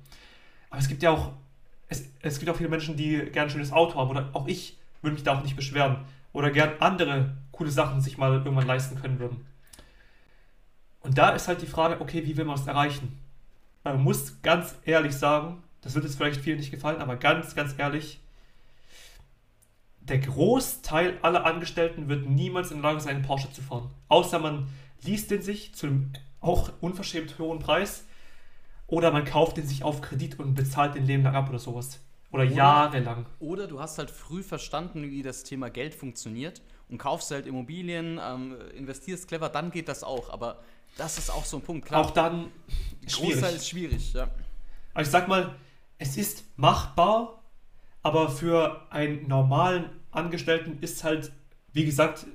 Aber 0.69 0.79
es 0.79 0.87
gibt 0.87 1.03
ja 1.03 1.11
auch, 1.11 1.31
es, 1.87 2.05
es 2.21 2.39
gibt 2.39 2.49
auch 2.49 2.55
viele 2.55 2.69
Menschen, 2.69 2.95
die 2.95 3.17
gerne 3.17 3.47
ein 3.47 3.49
schönes 3.49 3.71
Auto 3.71 3.99
haben. 3.99 4.09
Oder 4.09 4.29
auch 4.33 4.47
ich 4.47 4.77
würde 5.01 5.13
mich 5.13 5.23
da 5.23 5.37
auch 5.37 5.43
nicht 5.43 5.55
beschweren. 5.55 5.97
Oder 6.33 6.51
gern 6.51 6.73
andere 6.79 7.35
coole 7.51 7.71
Sachen 7.71 8.01
sich 8.01 8.17
mal 8.17 8.33
irgendwann 8.33 8.67
leisten 8.67 8.99
können 8.99 9.19
würden. 9.19 9.45
Und 11.01 11.17
da 11.17 11.31
ist 11.31 11.47
halt 11.47 11.61
die 11.61 11.67
Frage, 11.67 11.99
okay, 11.99 12.25
wie 12.25 12.37
will 12.37 12.45
man 12.45 12.55
das 12.55 12.67
erreichen? 12.67 13.19
Man 13.83 14.01
muss 14.01 14.41
ganz 14.41 14.75
ehrlich 14.85 15.15
sagen, 15.15 15.63
das 15.81 15.95
wird 15.95 16.05
jetzt 16.05 16.15
vielleicht 16.15 16.41
vielen 16.41 16.57
nicht 16.57 16.71
gefallen, 16.71 17.01
aber 17.01 17.15
ganz, 17.15 17.55
ganz 17.55 17.73
ehrlich, 17.77 18.19
der 20.01 20.19
Großteil 20.19 21.17
aller 21.21 21.45
Angestellten 21.45 22.07
wird 22.09 22.27
niemals 22.27 22.71
in 22.71 22.81
der 22.81 22.91
Lage 22.91 23.01
sein, 23.01 23.15
einen 23.15 23.25
Porsche 23.25 23.51
zu 23.51 23.61
fahren. 23.61 23.89
Außer 24.07 24.39
man 24.39 24.67
liest 25.01 25.31
den 25.31 25.41
sich 25.41 25.73
zu 25.73 25.87
einem 25.87 26.13
auch 26.39 26.71
unverschämt 26.81 27.37
hohen 27.37 27.59
Preis 27.59 28.05
oder 28.87 29.11
man 29.11 29.25
kauft 29.25 29.57
den 29.57 29.67
sich 29.67 29.83
auf 29.83 30.01
Kredit 30.01 30.39
und 30.39 30.55
bezahlt 30.55 30.95
den 30.95 31.05
Leben 31.05 31.23
lang 31.23 31.35
ab 31.35 31.49
oder 31.49 31.59
sowas. 31.59 31.99
Oder, 32.31 32.43
oder 32.43 32.51
jahrelang. 32.51 33.25
Oder 33.39 33.67
du 33.67 33.79
hast 33.79 33.97
halt 33.97 34.09
früh 34.09 34.41
verstanden, 34.41 35.09
wie 35.11 35.21
das 35.21 35.43
Thema 35.43 35.69
Geld 35.69 35.93
funktioniert 35.93 36.61
und 36.89 36.97
kaufst 36.97 37.31
halt 37.31 37.45
Immobilien, 37.45 38.19
ähm, 38.23 38.55
investierst 38.75 39.27
clever, 39.27 39.49
dann 39.49 39.71
geht 39.71 39.87
das 39.87 40.03
auch. 40.03 40.29
Aber 40.29 40.59
das 40.97 41.17
ist 41.17 41.29
auch 41.29 41.45
so 41.45 41.57
ein 41.57 41.63
Punkt, 41.63 41.87
klar. 41.87 42.01
Auch 42.01 42.11
dann 42.11 42.51
schwierig. 43.07 43.33
Großteil 43.33 43.55
ist 43.55 43.69
schwierig, 43.69 44.13
ja. 44.13 44.29
Also 44.93 45.07
ich 45.07 45.11
sag 45.11 45.27
mal, 45.27 45.55
es 45.97 46.17
ist 46.17 46.45
machbar, 46.57 47.41
aber 48.03 48.29
für 48.29 48.87
einen 48.91 49.27
normalen 49.27 49.89
Angestellten 50.11 50.79
ist 50.81 51.03
halt, 51.03 51.31
wie 51.73 51.85
gesagt, 51.85 52.25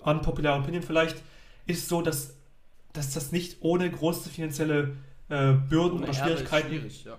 unpopular 0.00 0.58
Opinion 0.58 0.82
vielleicht, 0.82 1.22
ist 1.66 1.88
so, 1.88 2.02
dass, 2.02 2.36
dass 2.92 3.12
das 3.12 3.32
nicht 3.32 3.58
ohne 3.60 3.90
große 3.90 4.30
finanzielle 4.30 4.96
äh, 5.28 5.52
Bürden 5.52 5.98
ohne 5.98 6.04
oder 6.04 6.14
Schwierigkeiten. 6.14 6.68
Schwierig, 6.68 7.04
ja. 7.04 7.18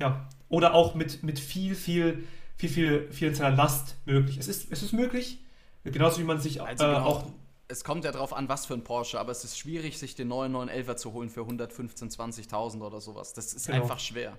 ja. 0.00 0.28
Oder 0.48 0.74
auch 0.74 0.94
mit, 0.94 1.22
mit 1.22 1.38
viel, 1.38 1.74
viel, 1.74 2.24
viel, 2.56 2.68
viel 2.68 3.12
finanzieller 3.12 3.50
Last 3.50 3.96
möglich. 4.06 4.38
Es 4.38 4.48
ist, 4.48 4.70
es 4.72 4.82
ist 4.82 4.92
möglich, 4.92 5.38
genauso 5.84 6.20
wie 6.20 6.24
man 6.24 6.40
sich 6.40 6.58
äh, 6.58 6.84
auch 6.84 7.26
es 7.68 7.84
kommt 7.84 8.04
ja 8.04 8.12
darauf 8.12 8.32
an, 8.32 8.48
was 8.48 8.66
für 8.66 8.74
ein 8.74 8.84
Porsche, 8.84 9.18
aber 9.18 9.32
es 9.32 9.44
ist 9.44 9.58
schwierig, 9.58 9.98
sich 9.98 10.14
den 10.14 10.28
neuen 10.28 10.54
911er 10.54 10.96
zu 10.96 11.12
holen 11.12 11.30
für 11.30 11.40
115, 11.40 12.10
20.000 12.10 12.80
oder 12.82 13.00
sowas. 13.00 13.32
Das 13.32 13.54
ist 13.54 13.66
genau. 13.66 13.82
einfach 13.82 13.98
schwer. 13.98 14.36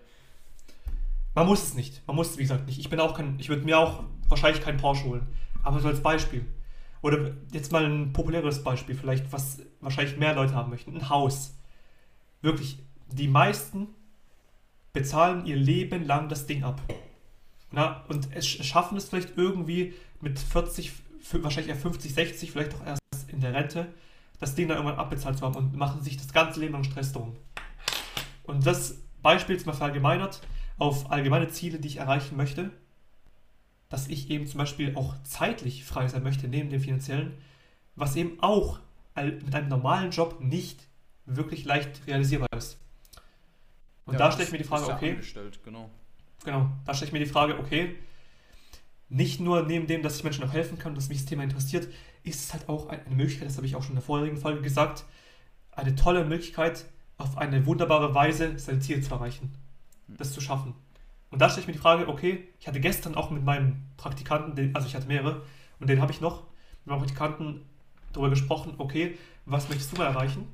Man 1.33 1.47
muss 1.47 1.63
es 1.63 1.73
nicht. 1.73 2.01
Man 2.07 2.15
muss 2.15 2.31
es, 2.31 2.37
wie 2.37 2.43
gesagt, 2.43 2.65
nicht. 2.65 2.79
Ich 2.79 2.89
bin 2.89 2.99
auch 2.99 3.15
kein, 3.15 3.39
ich 3.39 3.49
würde 3.49 3.65
mir 3.65 3.79
auch 3.79 4.03
wahrscheinlich 4.29 4.63
keinen 4.63 4.77
Porsche 4.77 5.05
holen. 5.05 5.27
Aber 5.63 5.79
so 5.79 5.87
als 5.87 6.01
Beispiel. 6.01 6.45
Oder 7.01 7.35
jetzt 7.51 7.71
mal 7.71 7.85
ein 7.85 8.13
populäres 8.13 8.63
Beispiel, 8.63 8.95
vielleicht, 8.95 9.31
was 9.31 9.59
wahrscheinlich 9.81 10.17
mehr 10.17 10.33
Leute 10.33 10.53
haben 10.53 10.69
möchten. 10.69 10.95
Ein 10.95 11.09
Haus. 11.09 11.55
Wirklich, 12.41 12.79
die 13.11 13.27
meisten 13.27 13.87
bezahlen 14.93 15.45
ihr 15.45 15.57
Leben 15.57 16.05
lang 16.05 16.29
das 16.29 16.45
Ding 16.45 16.63
ab. 16.63 16.81
Na, 17.71 18.05
und 18.07 18.29
es 18.33 18.47
schaffen 18.47 18.97
es 18.97 19.09
vielleicht 19.09 19.37
irgendwie 19.37 19.93
mit 20.21 20.39
40, 20.39 20.93
wahrscheinlich 21.31 21.69
eher 21.69 21.79
50, 21.79 22.13
60, 22.13 22.51
vielleicht 22.51 22.73
auch 22.75 22.85
erst 22.85 23.01
in 23.27 23.39
der 23.39 23.53
Rente, 23.53 23.87
das 24.39 24.55
Ding 24.55 24.67
dann 24.67 24.77
irgendwann 24.77 24.99
abbezahlt 24.99 25.37
zu 25.37 25.45
haben 25.45 25.55
und 25.55 25.75
machen 25.75 26.01
sich 26.01 26.17
das 26.17 26.31
ganze 26.33 26.59
Leben 26.59 26.73
lang 26.73 26.83
Stress 26.83 27.11
drum. 27.11 27.35
Und 28.43 28.65
das 28.65 28.97
Beispiel 29.21 29.55
ist 29.55 29.65
mal 29.65 29.73
verallgemeinert 29.73 30.41
auf 30.77 31.11
allgemeine 31.11 31.47
Ziele, 31.47 31.79
die 31.79 31.87
ich 31.87 31.97
erreichen 31.97 32.35
möchte, 32.37 32.71
dass 33.89 34.07
ich 34.07 34.29
eben 34.29 34.45
zum 34.47 34.59
Beispiel 34.59 34.95
auch 34.95 35.15
zeitlich 35.23 35.83
frei 35.83 36.07
sein 36.07 36.23
möchte, 36.23 36.47
neben 36.47 36.69
dem 36.69 36.81
finanziellen, 36.81 37.33
was 37.95 38.15
eben 38.15 38.39
auch 38.41 38.79
mit 39.15 39.55
einem 39.55 39.69
normalen 39.69 40.11
Job 40.11 40.41
nicht 40.41 40.87
wirklich 41.25 41.65
leicht 41.65 42.05
realisierbar 42.05 42.49
ist. 42.55 42.77
Und 44.05 44.13
ja, 44.13 44.19
da 44.19 44.31
stelle 44.31 44.45
ich 44.45 44.51
mir 44.51 44.57
die 44.59 44.63
Frage, 44.65 44.91
okay. 44.91 45.17
Genau. 45.63 45.89
genau, 46.43 46.69
da 46.85 46.93
stelle 46.93 47.07
ich 47.07 47.13
mir 47.13 47.19
die 47.19 47.25
Frage, 47.25 47.57
okay, 47.57 47.95
nicht 49.09 49.39
nur 49.39 49.63
neben 49.63 49.87
dem, 49.87 50.01
dass 50.01 50.17
ich 50.17 50.23
Menschen 50.23 50.43
auch 50.43 50.53
helfen 50.53 50.77
kann, 50.77 50.95
dass 50.95 51.09
mich 51.09 51.19
das 51.19 51.27
Thema 51.27 51.43
interessiert, 51.43 51.87
ist 52.23 52.43
es 52.43 52.53
halt 52.53 52.67
auch 52.69 52.89
eine 52.89 53.15
Möglichkeit, 53.15 53.47
das 53.47 53.57
habe 53.57 53.67
ich 53.67 53.75
auch 53.75 53.83
schon 53.83 53.91
in 53.91 53.97
der 53.97 54.03
vorherigen 54.03 54.37
Folge 54.37 54.61
gesagt, 54.61 55.05
eine 55.71 55.95
tolle 55.95 56.25
Möglichkeit, 56.25 56.85
auf 57.17 57.37
eine 57.37 57.65
wunderbare 57.65 58.13
Weise 58.13 58.57
sein 58.57 58.81
Ziel 58.81 59.01
zu 59.01 59.13
erreichen, 59.13 59.53
das 60.07 60.33
zu 60.33 60.41
schaffen. 60.41 60.73
Und 61.29 61.39
da 61.41 61.49
stelle 61.49 61.61
ich 61.61 61.67
mir 61.67 61.73
die 61.73 61.79
Frage, 61.79 62.07
okay, 62.07 62.47
ich 62.59 62.67
hatte 62.67 62.79
gestern 62.79 63.15
auch 63.15 63.29
mit 63.29 63.43
meinem 63.43 63.83
Praktikanten, 63.97 64.75
also 64.75 64.87
ich 64.87 64.95
hatte 64.95 65.07
mehrere, 65.07 65.43
und 65.79 65.89
den 65.89 66.01
habe 66.01 66.11
ich 66.11 66.21
noch, 66.21 66.43
mit 66.83 66.87
meinem 66.87 66.99
Praktikanten 66.99 67.61
darüber 68.11 68.29
gesprochen, 68.29 68.75
okay, 68.77 69.17
was 69.45 69.69
möchtest 69.69 69.91
du 69.91 69.97
mal 69.97 70.05
erreichen? 70.05 70.47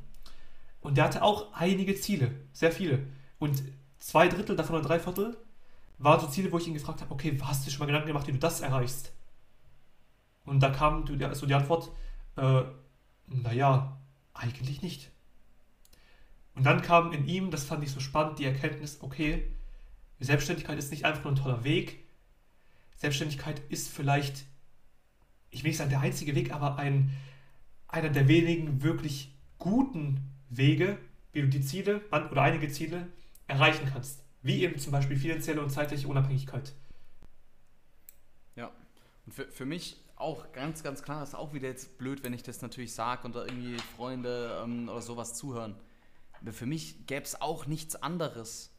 Und 0.81 0.97
der 0.97 1.05
hatte 1.05 1.23
auch 1.23 1.53
einige 1.53 1.95
Ziele, 1.95 2.31
sehr 2.51 2.71
viele. 2.71 3.05
Und 3.39 3.63
zwei 3.99 4.27
Drittel 4.27 4.55
davon 4.55 4.75
oder 4.75 4.87
drei 4.87 4.99
Viertel 4.99 5.37
waren 6.03 6.19
so 6.19 6.27
Ziele, 6.27 6.51
wo 6.51 6.57
ich 6.57 6.67
ihn 6.67 6.73
gefragt 6.73 7.01
habe, 7.01 7.11
okay, 7.11 7.37
hast 7.41 7.65
du 7.65 7.71
schon 7.71 7.79
mal 7.79 7.85
Gedanken 7.85 8.07
gemacht, 8.07 8.27
wie 8.27 8.31
du 8.31 8.39
das 8.39 8.61
erreichst? 8.61 9.13
Und 10.45 10.59
da 10.61 10.69
kam 10.69 11.05
so 11.33 11.45
die 11.45 11.53
Antwort, 11.53 11.91
äh, 12.37 12.63
naja, 13.27 13.97
eigentlich 14.33 14.81
nicht. 14.81 15.11
Und 16.55 16.65
dann 16.65 16.81
kam 16.81 17.13
in 17.13 17.27
ihm, 17.27 17.51
das 17.51 17.63
fand 17.63 17.83
ich 17.83 17.91
so 17.91 17.99
spannend, 17.99 18.39
die 18.39 18.45
Erkenntnis, 18.45 18.99
okay, 19.01 19.47
Selbstständigkeit 20.19 20.77
ist 20.77 20.91
nicht 20.91 21.05
einfach 21.05 21.23
nur 21.23 21.33
ein 21.33 21.37
toller 21.37 21.63
Weg. 21.63 22.03
Selbstständigkeit 22.97 23.61
ist 23.69 23.89
vielleicht, 23.89 24.45
ich 25.49 25.63
will 25.63 25.69
nicht 25.69 25.77
sagen 25.77 25.89
der 25.89 26.01
einzige 26.01 26.35
Weg, 26.35 26.53
aber 26.53 26.77
ein, 26.77 27.11
einer 27.87 28.09
der 28.09 28.27
wenigen 28.27 28.83
wirklich 28.83 29.33
guten 29.57 30.31
Wege, 30.49 30.97
wie 31.31 31.41
du 31.41 31.47
die 31.47 31.61
Ziele 31.61 32.01
oder 32.11 32.41
einige 32.41 32.69
Ziele 32.69 33.07
erreichen 33.47 33.89
kannst. 33.91 34.23
Wie 34.41 34.63
eben 34.63 34.79
zum 34.79 34.91
Beispiel 34.91 35.17
finanzielle 35.17 35.61
und 35.61 35.69
zeitliche 35.69 36.07
Unabhängigkeit. 36.07 36.73
Ja, 38.55 38.71
und 39.25 39.33
für, 39.33 39.45
für 39.45 39.65
mich 39.65 39.97
auch 40.15 40.51
ganz, 40.51 40.83
ganz 40.83 41.03
klar, 41.03 41.23
ist 41.23 41.35
auch 41.35 41.53
wieder 41.53 41.67
jetzt 41.67 41.97
blöd, 41.97 42.23
wenn 42.23 42.33
ich 42.33 42.43
das 42.43 42.61
natürlich 42.61 42.93
sage 42.93 43.25
und 43.25 43.35
da 43.35 43.43
irgendwie 43.43 43.77
Freunde 43.95 44.61
ähm, 44.63 44.87
oder 44.87 45.01
sowas 45.01 45.33
zuhören. 45.33 45.75
Für 46.51 46.65
mich 46.65 47.05
gäbe 47.05 47.23
es 47.23 47.39
auch 47.39 47.67
nichts 47.67 47.95
anderes. 47.95 48.71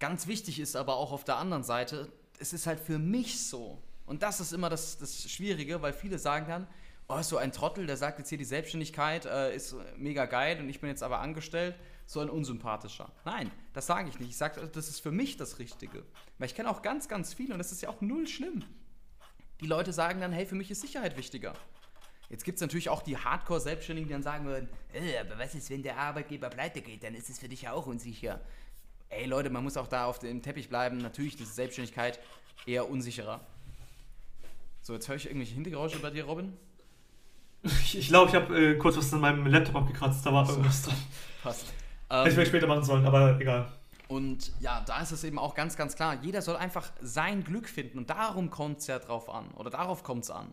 Ganz 0.00 0.26
wichtig 0.26 0.60
ist 0.60 0.76
aber 0.76 0.96
auch 0.96 1.12
auf 1.12 1.24
der 1.24 1.36
anderen 1.36 1.64
Seite, 1.64 2.12
es 2.38 2.52
ist 2.52 2.66
halt 2.66 2.80
für 2.80 2.98
mich 2.98 3.46
so. 3.46 3.82
Und 4.06 4.22
das 4.22 4.40
ist 4.40 4.52
immer 4.52 4.68
das, 4.68 4.98
das 4.98 5.30
Schwierige, 5.30 5.80
weil 5.80 5.92
viele 5.92 6.18
sagen 6.18 6.46
dann, 6.48 6.66
oh, 7.08 7.22
so 7.22 7.38
ein 7.38 7.52
Trottel, 7.52 7.86
der 7.86 7.96
sagt 7.96 8.18
jetzt 8.18 8.28
hier, 8.28 8.38
die 8.38 8.44
Selbstständigkeit 8.44 9.24
äh, 9.24 9.54
ist 9.54 9.74
mega 9.96 10.26
geil 10.26 10.58
und 10.60 10.68
ich 10.68 10.80
bin 10.80 10.90
jetzt 10.90 11.02
aber 11.02 11.20
angestellt, 11.20 11.74
so 12.06 12.20
ein 12.20 12.30
unsympathischer. 12.30 13.10
Nein, 13.24 13.50
das 13.72 13.86
sage 13.86 14.08
ich 14.08 14.18
nicht. 14.18 14.30
Ich 14.30 14.36
sage, 14.36 14.68
das 14.68 14.88
ist 14.88 15.00
für 15.00 15.10
mich 15.10 15.36
das 15.36 15.58
Richtige. 15.58 16.04
Weil 16.38 16.46
ich 16.46 16.54
kenne 16.54 16.70
auch 16.70 16.82
ganz, 16.82 17.08
ganz 17.08 17.34
viele 17.34 17.54
und 17.54 17.58
das 17.58 17.72
ist 17.72 17.82
ja 17.82 17.88
auch 17.88 18.00
null 18.00 18.26
schlimm. 18.26 18.64
Die 19.60 19.66
Leute 19.66 19.92
sagen 19.92 20.20
dann, 20.20 20.32
hey, 20.32 20.46
für 20.46 20.54
mich 20.54 20.70
ist 20.70 20.80
Sicherheit 20.80 21.16
wichtiger. 21.16 21.54
Jetzt 22.28 22.44
gibt 22.44 22.56
es 22.56 22.62
natürlich 22.62 22.88
auch 22.88 23.02
die 23.02 23.16
Hardcore-Selbstständigen, 23.16 24.08
die 24.08 24.12
dann 24.12 24.22
sagen 24.22 24.46
würden, 24.46 24.68
äh, 24.92 25.18
aber 25.18 25.38
was 25.38 25.54
ist, 25.54 25.70
wenn 25.70 25.82
der 25.82 25.98
Arbeitgeber 25.98 26.48
pleite 26.48 26.80
geht, 26.80 27.02
dann 27.02 27.14
ist 27.14 27.30
es 27.30 27.38
für 27.38 27.48
dich 27.48 27.62
ja 27.62 27.72
auch 27.72 27.86
unsicher. 27.86 28.40
Ey 29.08 29.26
Leute, 29.26 29.50
man 29.50 29.62
muss 29.62 29.76
auch 29.76 29.86
da 29.86 30.06
auf 30.06 30.18
dem 30.18 30.42
Teppich 30.42 30.68
bleiben. 30.68 30.98
Natürlich 30.98 31.40
ist 31.40 31.54
Selbstständigkeit 31.54 32.18
eher 32.66 32.90
unsicherer. 32.90 33.40
So, 34.82 34.94
jetzt 34.94 35.08
höre 35.08 35.16
ich 35.16 35.26
irgendwelche 35.26 35.54
Hintergeräusche 35.54 35.98
bei 35.98 36.10
dir, 36.10 36.24
Robin. 36.24 36.52
Ich 37.94 38.08
glaube, 38.08 38.28
ich 38.28 38.34
habe 38.34 38.72
äh, 38.72 38.76
kurz 38.76 38.96
was 38.98 39.14
an 39.14 39.20
meinem 39.20 39.46
Laptop 39.46 39.76
abgekratzt, 39.76 40.26
da 40.26 40.32
war 40.34 40.44
so. 40.44 40.52
irgendwas 40.52 40.82
dran. 40.82 40.96
Passt. 41.42 41.72
Hätte 42.08 42.28
ich 42.28 42.34
vielleicht 42.34 42.48
später 42.48 42.66
machen 42.66 42.84
sollen, 42.84 43.06
aber 43.06 43.38
egal. 43.40 43.72
Und 44.08 44.52
ja, 44.60 44.82
da 44.86 45.00
ist 45.00 45.12
es 45.12 45.24
eben 45.24 45.38
auch 45.38 45.54
ganz, 45.54 45.76
ganz 45.76 45.96
klar, 45.96 46.18
jeder 46.22 46.42
soll 46.42 46.56
einfach 46.56 46.92
sein 47.00 47.42
Glück 47.42 47.68
finden 47.68 47.98
und 47.98 48.10
darum 48.10 48.50
kommt 48.50 48.78
es 48.78 48.86
ja 48.86 48.98
drauf 48.98 49.28
an 49.28 49.50
oder 49.52 49.70
darauf 49.70 50.02
kommt 50.02 50.24
es 50.24 50.30
an. 50.30 50.52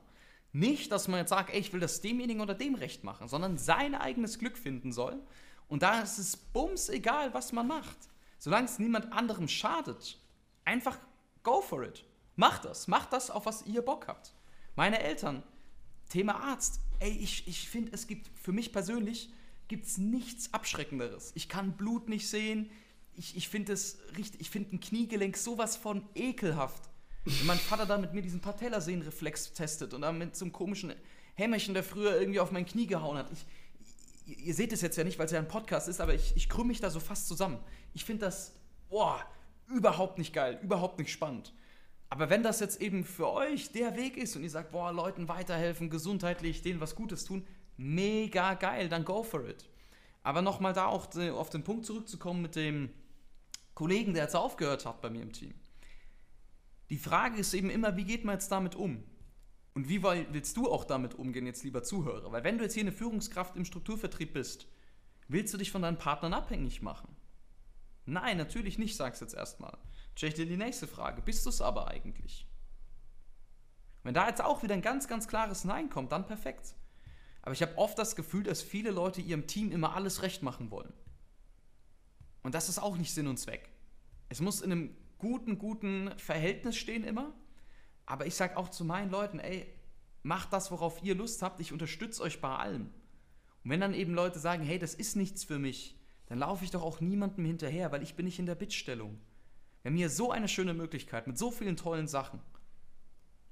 Nicht, 0.54 0.92
dass 0.92 1.08
man 1.08 1.20
jetzt 1.20 1.30
sagt, 1.30 1.54
ey, 1.54 1.60
ich 1.60 1.72
will 1.72 1.80
das 1.80 2.02
demjenigen 2.02 2.42
oder 2.42 2.54
dem 2.54 2.76
recht 2.76 3.04
machen, 3.04 3.28
sondern 3.28 3.58
sein 3.58 3.96
eigenes 3.96 4.40
Glück 4.40 4.58
finden 4.58 4.92
soll. 4.92 5.20
Und 5.68 5.84
da 5.84 6.02
ist 6.02 6.18
es 6.18 6.36
bums 6.36 6.90
egal, 6.90 7.34
was 7.34 7.54
man 7.54 7.68
macht. 7.68 7.98
Solange 8.38 8.66
es 8.66 8.80
niemand 8.80 9.14
anderem 9.14 9.48
schadet, 9.48 10.20
einfach 10.66 10.98
go 11.44 11.62
for 11.62 11.84
it. 11.84 12.04
Macht 12.36 12.66
das. 12.66 12.88
Macht 12.88 13.14
das, 13.14 13.30
auf 13.30 13.46
was 13.46 13.66
ihr 13.66 13.82
Bock 13.82 14.08
habt. 14.08 14.34
Meine 14.76 15.00
Eltern, 15.00 15.44
Thema 16.10 16.36
Arzt. 16.36 16.82
Ey, 17.00 17.12
ich, 17.12 17.48
ich 17.48 17.70
finde, 17.70 17.92
es 17.94 18.08
gibt 18.08 18.30
für 18.38 18.52
mich 18.52 18.74
persönlich 18.74 19.32
gibt's 19.72 19.98
nichts 19.98 20.54
Abschreckenderes. 20.54 21.32
Ich 21.34 21.48
kann 21.48 21.78
Blut 21.78 22.10
nicht 22.10 22.28
sehen. 22.28 22.70
Ich, 23.16 23.38
ich 23.38 23.48
finde 23.48 23.72
es 23.72 24.00
richtig, 24.18 24.42
ich 24.42 24.50
finde 24.50 24.76
ein 24.76 24.82
Kniegelenk 24.82 25.38
sowas 25.38 25.78
von 25.78 26.04
ekelhaft. 26.14 26.90
Wenn 27.24 27.48
mein 27.48 27.58
Vater 27.58 27.86
da 27.86 27.98
mit 27.98 28.14
mir 28.14 28.22
diesen 28.22 28.42
Patellasehnenreflex 28.42 29.54
testet 29.54 29.94
und 29.94 30.02
dann 30.02 30.18
mit 30.18 30.36
so 30.36 30.44
einem 30.44 30.52
komischen 30.52 30.94
Hämmerchen, 31.36 31.74
der 31.74 31.84
früher 31.84 32.20
irgendwie 32.20 32.42
auf 32.42 32.52
mein 32.52 32.66
Knie 32.66 32.86
gehauen 32.86 33.18
hat. 33.18 33.32
Ich, 33.32 34.46
ihr 34.46 34.54
seht 34.54 34.74
es 34.74 34.82
jetzt 34.82 34.98
ja 34.98 35.06
nicht, 35.06 35.18
weil 35.18 35.28
es 35.28 35.32
ja 35.32 35.40
ein 35.40 35.48
Podcast 35.48 35.88
ist, 35.88 36.02
aber 36.02 36.16
ich, 36.16 36.36
ich 36.36 36.50
krümme 36.50 36.68
mich 36.68 36.82
da 36.82 36.90
so 36.90 37.00
fast 37.00 37.30
zusammen. 37.30 37.58
Ich 37.94 38.04
finde 38.04 38.26
das, 38.26 38.54
boah, 38.90 39.26
überhaupt 39.70 40.18
nicht 40.18 40.34
geil, 40.34 40.60
überhaupt 40.62 41.00
nicht 41.00 41.14
spannend. 41.14 41.54
Aber 42.10 42.30
wenn 42.30 42.44
das 42.44 42.60
jetzt 42.60 42.82
eben 42.82 43.06
für 43.06 43.32
euch 43.32 43.72
der 43.72 43.96
Weg 43.96 44.18
ist 44.18 44.36
und 44.36 44.44
ihr 44.44 44.50
sagt, 44.50 44.74
boah, 44.74 44.92
Leuten 44.92 45.30
weiterhelfen, 45.30 45.90
gesundheitlich, 45.90 46.62
denen 46.62 46.82
was 46.82 46.94
Gutes 46.94 47.24
tun, 47.24 47.48
mega 47.82 48.54
geil, 48.54 48.90
dann 48.90 49.06
go 49.06 49.24
for 49.24 49.48
it. 49.48 49.70
Aber 50.24 50.42
nochmal 50.42 50.74
da 50.74 50.86
auch 50.86 51.16
auf 51.16 51.50
den 51.50 51.64
Punkt 51.64 51.86
zurückzukommen 51.86 52.42
mit 52.42 52.56
dem 52.56 52.90
Kollegen, 53.74 54.14
der 54.14 54.24
jetzt 54.24 54.36
aufgehört 54.36 54.86
hat 54.86 55.02
bei 55.02 55.10
mir 55.10 55.24
im 55.24 55.34
Team. 55.34 55.54
Die 56.90 56.98
Frage 56.98 57.38
ist 57.38 57.54
eben 57.54 57.70
immer, 57.70 57.96
wie 57.98 58.04
geht 58.04 58.26
man 58.26 58.36
jetzt 58.36 58.52
damit 58.52 58.76
um? 58.76 59.04
Und 59.74 59.88
wie 59.88 60.04
willst 60.04 60.58
du 60.58 60.70
auch 60.70 60.84
damit 60.84 61.16
umgehen, 61.16 61.46
jetzt 61.46 61.64
lieber 61.64 61.82
Zuhörer? 61.82 62.32
Weil 62.32 62.44
wenn 62.44 62.58
du 62.58 62.64
jetzt 62.64 62.74
hier 62.74 62.84
eine 62.84 62.92
Führungskraft 62.92 63.56
im 63.56 63.66
Strukturvertrieb 63.66 64.34
bist, 64.34 64.68
willst 65.30 65.54
du 65.54 65.58
dich 65.58 65.72
von 65.72 65.82
deinen 65.82 65.98
Partnern 65.98 66.34
abhängig 66.34 66.82
machen? 66.82 67.16
Nein, 68.06 68.38
natürlich 68.38 68.78
nicht, 68.78 68.98
sagst 68.98 69.22
du 69.22 69.26
jetzt 69.26 69.34
erstmal. 69.36 69.78
Ich 70.16 70.34
dir 70.34 70.46
die 70.46 70.58
nächste 70.58 70.88
Frage. 70.88 71.22
Bist 71.22 71.46
du 71.46 71.50
es 71.50 71.62
aber 71.62 71.88
eigentlich? 71.88 72.46
Wenn 74.04 74.14
da 74.14 74.28
jetzt 74.28 74.44
auch 74.44 74.62
wieder 74.62 74.74
ein 74.74 74.82
ganz, 74.82 75.08
ganz 75.08 75.28
klares 75.28 75.64
Nein 75.64 75.90
kommt, 75.90 76.12
dann 76.12 76.28
perfekt. 76.28 76.76
Aber 77.42 77.54
ich 77.54 77.62
habe 77.62 77.78
oft 77.78 77.98
das 77.98 78.16
Gefühl, 78.16 78.44
dass 78.44 78.62
viele 78.62 78.92
Leute 78.92 79.22
ihrem 79.22 79.48
Team 79.48 79.72
immer 79.72 79.96
alles 79.96 80.22
recht 80.22 80.44
machen 80.44 80.72
wollen. 80.72 80.94
Und 82.44 82.56
das 82.56 82.70
ist 82.70 82.80
auch 82.80 82.98
nicht 82.98 83.14
Sinn 83.14 83.28
und 83.28 83.38
Zweck. 83.38 83.70
Es 84.30 84.42
muss 84.42 84.62
in 84.62 84.72
einem 84.72 84.96
guten, 85.18 85.58
guten 85.58 86.12
Verhältnis 86.18 86.76
stehen 86.78 87.04
immer. 87.04 87.34
Aber 88.06 88.26
ich 88.26 88.36
sage 88.36 88.58
auch 88.58 88.70
zu 88.70 88.84
meinen 88.84 89.12
Leuten, 89.12 89.40
ey, 89.40 89.66
macht 90.24 90.54
das, 90.54 90.72
worauf 90.72 91.02
ihr 91.04 91.16
Lust 91.16 91.42
habt. 91.42 91.62
Ich 91.62 91.72
unterstütze 91.72 92.22
euch 92.22 92.42
bei 92.42 92.56
allem. 92.56 92.92
Und 93.64 93.70
wenn 93.70 93.80
dann 93.80 93.94
eben 93.94 94.14
Leute 94.14 94.40
sagen, 94.40 94.64
hey, 94.64 94.80
das 94.80 94.94
ist 94.94 95.16
nichts 95.16 95.44
für 95.44 95.60
mich, 95.60 96.00
dann 96.28 96.40
laufe 96.40 96.64
ich 96.64 96.72
doch 96.72 96.82
auch 96.82 97.02
niemandem 97.02 97.46
hinterher, 97.46 97.92
weil 97.92 98.04
ich 98.04 98.16
bin 98.16 98.26
nicht 98.26 98.40
in 98.40 98.46
der 98.46 98.56
Bittstellung. 98.56 99.20
Wir 99.82 99.90
haben 99.90 99.98
hier 99.98 100.10
so 100.10 100.32
eine 100.32 100.48
schöne 100.48 100.74
Möglichkeit 100.74 101.28
mit 101.28 101.38
so 101.38 101.52
vielen 101.52 101.76
tollen 101.76 102.08
Sachen. 102.08 102.40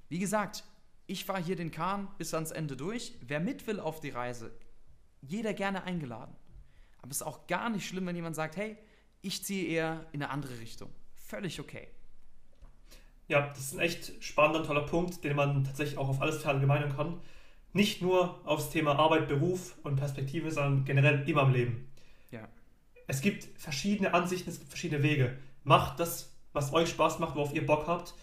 Wie 0.09 0.19
gesagt, 0.19 0.63
ich 1.09 1.25
fahre 1.25 1.41
hier 1.41 1.55
den 1.55 1.71
Kahn 1.71 2.07
bis 2.17 2.33
ans 2.33 2.51
Ende 2.51 2.77
durch. 2.77 3.13
Wer 3.21 3.39
mit 3.39 3.65
will 3.65 3.79
auf 3.79 3.99
die 3.99 4.09
Reise, 4.09 4.51
jeder 5.21 5.53
gerne 5.53 5.83
eingeladen. 5.83 6.35
Aber 7.01 7.11
es 7.11 7.17
ist 7.17 7.23
auch 7.23 7.47
gar 7.47 7.69
nicht 7.69 7.87
schlimm, 7.87 8.05
wenn 8.05 8.15
jemand 8.15 8.35
sagt, 8.35 8.57
hey, 8.57 8.77
ich 9.21 9.43
ziehe 9.43 9.67
eher 9.67 10.05
in 10.11 10.21
eine 10.21 10.31
andere 10.31 10.59
Richtung. 10.59 10.89
Völlig 11.15 11.59
okay. 11.59 11.87
Ja, 13.27 13.47
das 13.47 13.59
ist 13.59 13.73
ein 13.73 13.79
echt 13.79 14.23
spannender, 14.23 14.63
toller 14.63 14.85
Punkt, 14.85 15.23
den 15.23 15.35
man 15.35 15.63
tatsächlich 15.63 15.97
auch 15.97 16.09
auf 16.09 16.21
alles 16.21 16.41
verallgemeinern 16.41 16.95
kann. 16.95 17.19
Nicht 17.73 18.01
nur 18.01 18.45
aufs 18.47 18.69
Thema 18.69 18.97
Arbeit, 18.97 19.27
Beruf 19.27 19.77
und 19.83 19.95
Perspektive, 19.95 20.51
sondern 20.51 20.85
generell 20.85 21.27
immer 21.27 21.43
im 21.43 21.53
Leben. 21.53 21.91
Ja. 22.31 22.47
Es 23.07 23.21
gibt 23.21 23.45
verschiedene 23.59 24.13
Ansichten, 24.13 24.49
es 24.49 24.59
gibt 24.59 24.69
verschiedene 24.69 25.03
Wege. 25.03 25.37
Macht 25.63 25.99
das, 25.99 26.35
was 26.53 26.73
euch 26.73 26.89
Spaß 26.89 27.19
macht, 27.19 27.35
worauf 27.35 27.53
ihr 27.53 27.65
Bock 27.65 27.87
habt. 27.87 28.13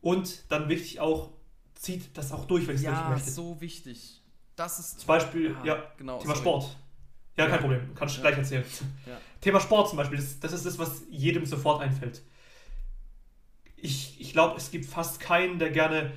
Und 0.00 0.50
dann 0.50 0.68
wichtig 0.68 1.00
auch, 1.00 1.30
zieht 1.78 2.16
das 2.16 2.32
auch 2.32 2.44
durch, 2.44 2.66
wenn 2.66 2.74
ihr 2.74 2.80
es 2.80 2.82
ja, 2.82 3.08
möchtet. 3.08 3.28
Ja, 3.28 3.32
so 3.34 3.60
wichtig. 3.60 4.20
Das 4.56 4.78
ist. 4.78 5.00
Zum 5.00 5.06
Beispiel, 5.06 5.56
ah, 5.60 5.64
ja, 5.64 5.92
genau, 5.96 6.18
Thema 6.18 6.34
sorry. 6.34 6.40
Sport. 6.40 6.76
Ja, 7.36 7.44
ja, 7.44 7.50
kein 7.50 7.60
Problem. 7.60 7.94
Kannst 7.94 8.16
du 8.16 8.20
ja. 8.20 8.28
gleich 8.28 8.38
erzählen. 8.38 8.64
Ja. 9.06 9.16
Thema 9.40 9.60
Sport 9.60 9.88
zum 9.88 9.96
Beispiel, 9.96 10.18
das, 10.18 10.40
das, 10.40 10.52
ist 10.52 10.66
das, 10.66 10.78
was 10.78 11.02
jedem 11.08 11.46
sofort 11.46 11.80
einfällt. 11.80 12.22
Ich, 13.76 14.20
ich 14.20 14.32
glaube, 14.32 14.56
es 14.56 14.72
gibt 14.72 14.86
fast 14.86 15.20
keinen, 15.20 15.60
der 15.60 15.70
gerne 15.70 16.12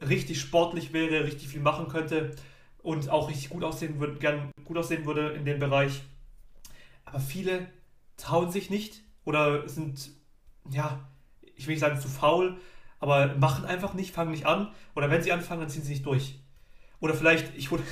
richtig 0.00 0.40
sportlich 0.40 0.94
wäre, 0.94 1.24
richtig 1.24 1.48
viel 1.48 1.60
machen 1.60 1.88
könnte 1.88 2.34
und 2.82 3.10
auch 3.10 3.28
richtig 3.28 3.50
gut 3.50 3.62
aussehen 3.62 4.00
würde, 4.00 4.14
gern 4.18 4.50
gut 4.64 4.78
aussehen 4.78 5.04
würde 5.04 5.32
in 5.32 5.44
dem 5.44 5.58
Bereich. 5.58 6.02
Aber 7.04 7.20
viele 7.20 7.68
trauen 8.16 8.50
sich 8.50 8.70
nicht 8.70 9.02
oder 9.24 9.68
sind, 9.68 10.10
ja, 10.70 11.06
ich 11.54 11.66
will 11.66 11.74
nicht 11.74 11.80
sagen 11.80 12.00
zu 12.00 12.08
faul, 12.08 12.58
aber 13.02 13.34
machen 13.34 13.64
einfach 13.64 13.94
nicht, 13.94 14.14
fangen 14.14 14.30
nicht 14.30 14.46
an. 14.46 14.68
Oder 14.94 15.10
wenn 15.10 15.22
sie 15.22 15.32
anfangen, 15.32 15.60
dann 15.60 15.68
ziehen 15.68 15.82
sie 15.82 15.90
nicht 15.90 16.06
durch. 16.06 16.38
Oder 17.00 17.14
vielleicht, 17.14 17.52
ich 17.56 17.70
wurde, 17.72 17.82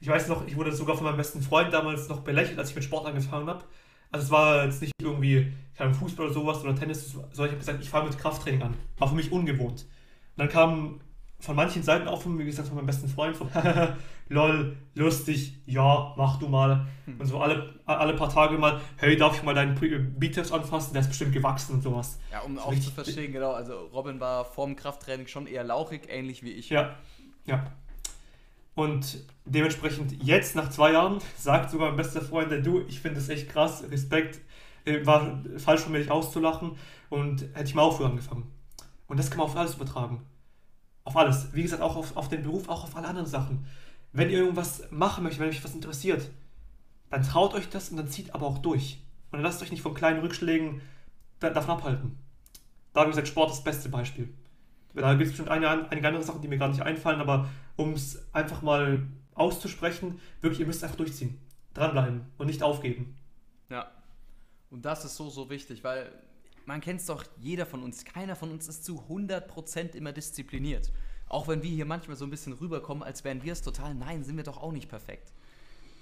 ich 0.00 0.08
weiß 0.08 0.28
noch, 0.28 0.46
ich 0.46 0.54
wurde 0.54 0.70
sogar 0.72 0.96
von 0.96 1.06
meinem 1.06 1.16
besten 1.16 1.40
Freund 1.40 1.72
damals 1.72 2.10
noch 2.10 2.20
belächelt, 2.20 2.58
als 2.58 2.68
ich 2.68 2.74
mit 2.74 2.84
Sport 2.84 3.06
angefangen 3.06 3.48
habe. 3.48 3.64
Also 4.12 4.26
es 4.26 4.30
war 4.30 4.66
jetzt 4.66 4.82
nicht 4.82 4.92
irgendwie 5.00 5.50
kein 5.78 5.94
Fußball 5.94 6.26
oder 6.26 6.34
sowas 6.34 6.62
oder 6.62 6.74
Tennis, 6.74 7.10
sondern 7.10 7.30
ich 7.32 7.40
habe 7.40 7.56
gesagt, 7.56 7.82
ich 7.82 7.88
fange 7.88 8.10
mit 8.10 8.18
Krafttraining 8.18 8.62
an. 8.62 8.74
War 8.98 9.08
für 9.08 9.14
mich 9.14 9.32
ungewohnt. 9.32 9.80
Und 9.80 9.88
dann 10.36 10.48
kam 10.50 11.00
von 11.40 11.56
manchen 11.56 11.82
Seiten 11.82 12.06
auch 12.06 12.22
von 12.22 12.36
mir 12.36 12.44
gesagt, 12.44 12.68
von 12.68 12.76
meinem 12.76 12.86
besten 12.86 13.08
Freund, 13.08 13.36
von 13.36 13.48
lol, 14.28 14.76
lustig, 14.94 15.54
ja, 15.66 16.14
mach 16.16 16.38
du 16.38 16.48
mal. 16.48 16.86
Hm. 17.06 17.20
Und 17.20 17.26
so 17.26 17.40
alle, 17.40 17.74
alle 17.86 18.14
paar 18.14 18.32
Tage 18.32 18.58
mal, 18.58 18.80
hey, 18.96 19.16
darf 19.16 19.36
ich 19.36 19.42
mal 19.42 19.54
deinen 19.54 19.74
Bizeps 20.18 20.52
anfassen? 20.52 20.92
Der 20.92 21.02
ist 21.02 21.08
bestimmt 21.08 21.32
gewachsen 21.32 21.74
und 21.74 21.82
sowas. 21.82 22.18
Ja, 22.30 22.40
um 22.40 22.58
auch 22.58 22.74
zu 22.78 22.90
verstehen, 22.90 23.32
genau, 23.32 23.52
also 23.52 23.86
Robin 23.92 24.20
war 24.20 24.44
vorm 24.44 24.76
Krafttraining 24.76 25.26
schon 25.26 25.46
eher 25.46 25.64
lauchig, 25.64 26.02
ähnlich 26.08 26.42
wie 26.42 26.52
ich. 26.52 26.68
Ja, 26.68 26.96
ja. 27.46 27.64
Und 28.74 29.24
dementsprechend 29.44 30.22
jetzt, 30.22 30.54
nach 30.56 30.70
zwei 30.70 30.92
Jahren, 30.92 31.18
sagt 31.36 31.70
sogar 31.70 31.88
mein 31.88 31.96
bester 31.96 32.22
Freund, 32.22 32.64
du, 32.64 32.82
ich 32.86 33.00
finde 33.00 33.18
das 33.18 33.28
echt 33.28 33.48
krass, 33.48 33.84
Respekt, 33.90 34.40
äh, 34.84 35.04
war 35.04 35.42
falsch 35.58 35.82
von 35.82 35.92
mir, 35.92 35.98
dich 35.98 36.10
auszulachen 36.10 36.76
und 37.08 37.42
hätte 37.54 37.64
ich 37.64 37.74
mal 37.74 37.82
auch 37.82 37.96
früher 37.96 38.06
angefangen. 38.06 38.50
Und 39.08 39.18
das 39.18 39.30
kann 39.30 39.38
man 39.38 39.48
auf 39.48 39.56
alles 39.56 39.74
übertragen. 39.74 40.22
Auf 41.04 41.16
alles. 41.16 41.52
Wie 41.52 41.62
gesagt, 41.62 41.82
auch 41.82 41.96
auf, 41.96 42.16
auf 42.16 42.28
den 42.28 42.42
Beruf, 42.42 42.68
auch 42.68 42.84
auf 42.84 42.96
alle 42.96 43.08
anderen 43.08 43.26
Sachen. 43.28 43.66
Wenn 44.12 44.30
ihr 44.30 44.38
irgendwas 44.38 44.90
machen 44.90 45.24
möchtet, 45.24 45.40
wenn 45.40 45.48
euch 45.48 45.64
was 45.64 45.74
interessiert, 45.74 46.30
dann 47.10 47.22
traut 47.22 47.54
euch 47.54 47.68
das 47.68 47.90
und 47.90 47.96
dann 47.96 48.08
zieht 48.08 48.34
aber 48.34 48.46
auch 48.46 48.58
durch. 48.58 49.02
Und 49.30 49.38
dann 49.38 49.42
lasst 49.42 49.62
euch 49.62 49.70
nicht 49.70 49.82
von 49.82 49.94
kleinen 49.94 50.20
Rückschlägen 50.20 50.80
davon 51.38 51.70
abhalten. 51.70 52.18
Da, 52.92 53.04
wie 53.04 53.10
gesagt, 53.10 53.28
Sport 53.28 53.50
ist 53.50 53.58
das 53.58 53.64
beste 53.64 53.88
Beispiel. 53.88 54.32
Da 54.94 55.12
gibt 55.14 55.22
es 55.22 55.28
bestimmt 55.30 55.48
eine, 55.48 55.68
einige 55.90 56.08
andere 56.08 56.24
Sachen, 56.24 56.42
die 56.42 56.48
mir 56.48 56.58
gar 56.58 56.68
nicht 56.68 56.82
einfallen, 56.82 57.20
aber 57.20 57.48
um 57.76 57.92
es 57.92 58.26
einfach 58.34 58.62
mal 58.62 59.06
auszusprechen, 59.34 60.20
wirklich, 60.40 60.60
ihr 60.60 60.66
müsst 60.66 60.82
einfach 60.82 60.96
durchziehen. 60.96 61.38
Dranbleiben 61.74 62.26
und 62.36 62.48
nicht 62.48 62.62
aufgeben. 62.62 63.16
Ja. 63.68 63.90
Und 64.70 64.84
das 64.84 65.04
ist 65.04 65.16
so, 65.16 65.30
so 65.30 65.48
wichtig, 65.50 65.84
weil 65.84 66.12
man 66.70 66.80
kennt 66.80 67.00
es 67.00 67.06
doch, 67.06 67.24
jeder 67.38 67.66
von 67.66 67.82
uns, 67.82 68.04
keiner 68.04 68.36
von 68.36 68.50
uns 68.50 68.68
ist 68.68 68.84
zu 68.84 69.02
100% 69.08 69.94
immer 69.94 70.12
diszipliniert. 70.12 70.90
Auch 71.28 71.46
wenn 71.48 71.62
wir 71.62 71.70
hier 71.70 71.86
manchmal 71.86 72.16
so 72.16 72.24
ein 72.24 72.30
bisschen 72.30 72.52
rüberkommen, 72.54 73.02
als 73.02 73.22
wären 73.24 73.42
wir 73.42 73.52
es 73.52 73.62
total, 73.62 73.94
nein, 73.94 74.24
sind 74.24 74.36
wir 74.36 74.44
doch 74.44 74.60
auch 74.62 74.72
nicht 74.72 74.88
perfekt. 74.88 75.32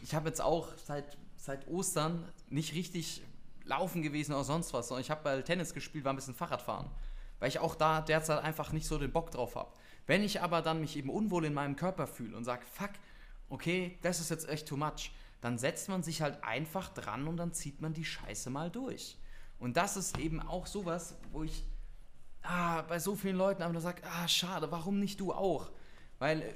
Ich 0.02 0.14
habe 0.14 0.28
jetzt 0.28 0.40
auch 0.40 0.68
seit, 0.76 1.18
seit 1.37 1.68
Ostern 1.68 2.24
nicht 2.48 2.74
richtig 2.74 3.22
laufen 3.64 4.02
gewesen 4.02 4.33
oder 4.33 4.44
sonst 4.44 4.72
was, 4.72 4.88
sondern 4.88 5.02
ich 5.02 5.11
habe 5.11 5.20
bei 5.22 5.42
Tennis 5.42 5.74
gespielt, 5.74 6.04
war 6.04 6.12
ein 6.12 6.16
bisschen 6.16 6.35
Fahrradfahren 6.35 6.88
weil 7.38 7.48
ich 7.48 7.59
auch 7.59 7.74
da 7.74 8.00
derzeit 8.00 8.42
einfach 8.42 8.72
nicht 8.72 8.87
so 8.87 8.98
den 8.98 9.12
Bock 9.12 9.31
drauf 9.31 9.57
habe. 9.57 9.72
Wenn 10.07 10.22
ich 10.22 10.40
aber 10.40 10.62
dann 10.62 10.81
mich 10.81 10.96
eben 10.96 11.11
unwohl 11.11 11.44
in 11.44 11.54
meinem 11.54 11.76
Körper 11.76 12.07
fühle 12.07 12.37
und 12.37 12.44
sage, 12.44 12.64
fuck, 12.66 12.90
okay, 13.48 13.98
das 14.02 14.20
ist 14.20 14.31
jetzt 14.31 14.48
echt 14.48 14.68
too 14.68 14.76
much, 14.76 15.12
dann 15.40 15.59
setzt 15.59 15.88
man 15.88 16.02
sich 16.02 16.22
halt 16.22 16.42
einfach 16.42 16.88
dran 16.88 17.28
und 17.28 17.37
dann 17.37 17.52
zieht 17.52 17.81
man 17.81 17.92
die 17.92 18.04
Scheiße 18.04 18.50
mal 18.50 18.70
durch. 18.70 19.16
Und 19.59 19.77
das 19.77 19.97
ist 19.97 20.18
eben 20.18 20.40
auch 20.40 20.66
sowas, 20.66 21.16
wo 21.33 21.42
ich 21.42 21.64
ah, 22.42 22.83
bei 22.83 22.99
so 22.99 23.14
vielen 23.14 23.37
Leuten 23.37 23.62
einfach 23.62 23.73
nur 23.73 23.83
sage, 23.83 24.03
ah, 24.05 24.29
schade, 24.29 24.71
warum 24.71 25.01
nicht 25.01 25.21
du 25.21 25.33
auch? 25.33 25.71
Weil 26.18 26.42
äh, 26.42 26.55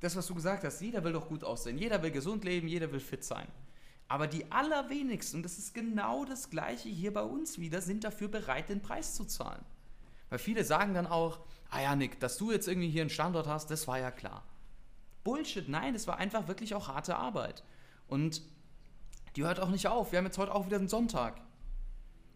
das, 0.00 0.16
was 0.16 0.26
du 0.26 0.34
gesagt 0.34 0.64
hast, 0.64 0.80
jeder 0.80 1.02
will 1.04 1.12
doch 1.12 1.28
gut 1.28 1.44
aussehen, 1.44 1.78
jeder 1.78 2.02
will 2.02 2.10
gesund 2.10 2.44
leben, 2.44 2.68
jeder 2.68 2.90
will 2.92 3.00
fit 3.00 3.24
sein. 3.24 3.48
Aber 4.06 4.26
die 4.26 4.50
allerwenigsten, 4.52 5.38
und 5.38 5.42
das 5.44 5.58
ist 5.58 5.74
genau 5.74 6.24
das 6.24 6.50
gleiche 6.50 6.88
hier 6.88 7.12
bei 7.12 7.22
uns 7.22 7.58
wieder, 7.58 7.80
sind 7.80 8.04
dafür 8.04 8.28
bereit, 8.28 8.68
den 8.68 8.82
Preis 8.82 9.14
zu 9.14 9.24
zahlen. 9.24 9.64
Weil 10.28 10.38
viele 10.38 10.64
sagen 10.64 10.94
dann 10.94 11.06
auch, 11.06 11.40
ah 11.70 11.80
ja, 11.80 11.96
Nick, 11.96 12.20
dass 12.20 12.36
du 12.36 12.52
jetzt 12.52 12.68
irgendwie 12.68 12.90
hier 12.90 13.02
einen 13.02 13.10
Standort 13.10 13.46
hast, 13.46 13.70
das 13.70 13.88
war 13.88 13.98
ja 13.98 14.10
klar. 14.10 14.44
Bullshit, 15.22 15.68
nein, 15.68 15.94
es 15.94 16.06
war 16.06 16.18
einfach 16.18 16.48
wirklich 16.48 16.74
auch 16.74 16.88
harte 16.88 17.16
Arbeit. 17.16 17.64
Und 18.08 18.42
die 19.36 19.44
hört 19.44 19.58
auch 19.58 19.70
nicht 19.70 19.88
auf. 19.88 20.12
Wir 20.12 20.18
haben 20.18 20.26
jetzt 20.26 20.38
heute 20.38 20.54
auch 20.54 20.66
wieder 20.66 20.76
einen 20.76 20.88
Sonntag. 20.88 21.40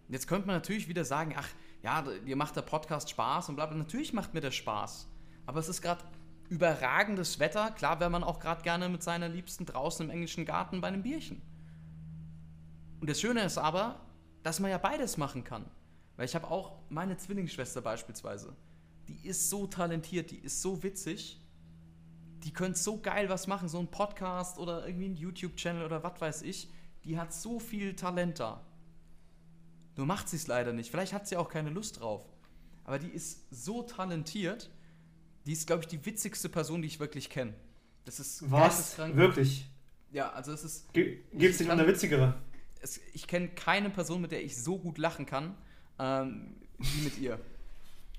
Jetzt 0.08 0.26
könnte 0.26 0.46
man 0.46 0.56
natürlich 0.56 0.88
wieder 0.88 1.04
sagen, 1.04 1.34
ach 1.36 1.48
ja, 1.82 2.02
dir 2.02 2.36
macht 2.36 2.56
der 2.56 2.62
Podcast 2.62 3.10
Spaß 3.10 3.50
und 3.50 3.56
bla 3.56 3.66
bla. 3.66 3.76
Natürlich 3.76 4.12
macht 4.12 4.34
mir 4.34 4.40
der 4.40 4.50
Spaß. 4.50 5.06
Aber 5.46 5.60
es 5.60 5.68
ist 5.68 5.82
gerade 5.82 6.02
überragendes 6.48 7.38
Wetter. 7.38 7.70
Klar 7.72 8.00
wäre 8.00 8.10
man 8.10 8.24
auch 8.24 8.40
gerade 8.40 8.62
gerne 8.62 8.88
mit 8.88 9.02
seiner 9.02 9.28
Liebsten 9.28 9.66
draußen 9.66 10.04
im 10.04 10.10
englischen 10.10 10.44
Garten 10.44 10.80
bei 10.80 10.88
einem 10.88 11.02
Bierchen. 11.02 11.42
Und 13.00 13.08
das 13.08 13.20
Schöne 13.20 13.42
ist 13.42 13.58
aber, 13.58 14.00
dass 14.42 14.60
man 14.60 14.70
ja 14.70 14.78
beides 14.78 15.18
machen 15.18 15.44
kann. 15.44 15.66
Weil 16.16 16.24
ich 16.24 16.34
habe 16.34 16.50
auch 16.50 16.78
meine 16.88 17.16
Zwillingsschwester 17.16 17.80
beispielsweise. 17.80 18.56
Die 19.08 19.26
ist 19.26 19.50
so 19.50 19.66
talentiert, 19.66 20.30
die 20.30 20.38
ist 20.38 20.62
so 20.62 20.82
witzig. 20.82 21.40
Die 22.44 22.52
könnte 22.52 22.78
so 22.78 23.00
geil 23.00 23.28
was 23.28 23.46
machen, 23.46 23.68
so 23.68 23.78
ein 23.78 23.88
Podcast 23.88 24.58
oder 24.58 24.86
irgendwie 24.86 25.08
ein 25.08 25.16
YouTube-Channel 25.16 25.84
oder 25.84 26.02
was 26.02 26.20
weiß 26.20 26.42
ich. 26.42 26.70
Die 27.04 27.18
hat 27.18 27.32
so 27.32 27.60
viel 27.60 27.94
Talent 27.94 28.40
da. 28.40 28.64
Nur 29.98 30.06
macht 30.06 30.28
sie 30.28 30.37
es 30.37 30.46
leider 30.46 30.72
nicht. 30.72 30.92
Vielleicht 30.92 31.12
hat 31.12 31.26
sie 31.26 31.37
auch 31.37 31.48
keine 31.48 31.70
Lust 31.70 32.00
drauf. 32.00 32.24
Aber 32.84 33.00
die 33.00 33.08
ist 33.08 33.40
so 33.50 33.82
talentiert. 33.82 34.70
Die 35.44 35.52
ist, 35.52 35.66
glaube 35.66 35.82
ich, 35.82 35.88
die 35.88 36.06
witzigste 36.06 36.48
Person, 36.48 36.82
die 36.82 36.87
ich 36.87 37.00
wirklich 37.00 37.28
kenne. 37.28 37.52
Das 38.04 38.20
ist 38.20 38.48
Was? 38.48 38.96
Wirklich? 38.96 39.68
Ja, 40.12 40.30
also 40.30 40.52
es 40.52 40.62
ist. 40.62 40.92
Gibt 40.92 41.32
es 41.34 41.58
nicht 41.58 41.68
eine 41.68 41.84
witzigere? 41.84 42.40
Es, 42.80 43.00
ich 43.12 43.26
kenne 43.26 43.48
keine 43.48 43.90
Person, 43.90 44.20
mit 44.20 44.30
der 44.30 44.44
ich 44.44 44.56
so 44.56 44.78
gut 44.78 44.98
lachen 44.98 45.26
kann 45.26 45.56
ähm, 45.98 46.54
wie 46.78 47.02
mit 47.02 47.18
ihr. 47.18 47.40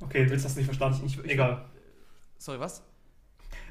Okay, 0.02 0.26
du 0.26 0.32
willst 0.32 0.44
das 0.44 0.58
nicht 0.58 0.66
verstanden. 0.66 1.06
Ich, 1.06 1.18
ich, 1.18 1.32
Egal. 1.32 1.66
Sorry, 2.38 2.60
was? 2.60 2.84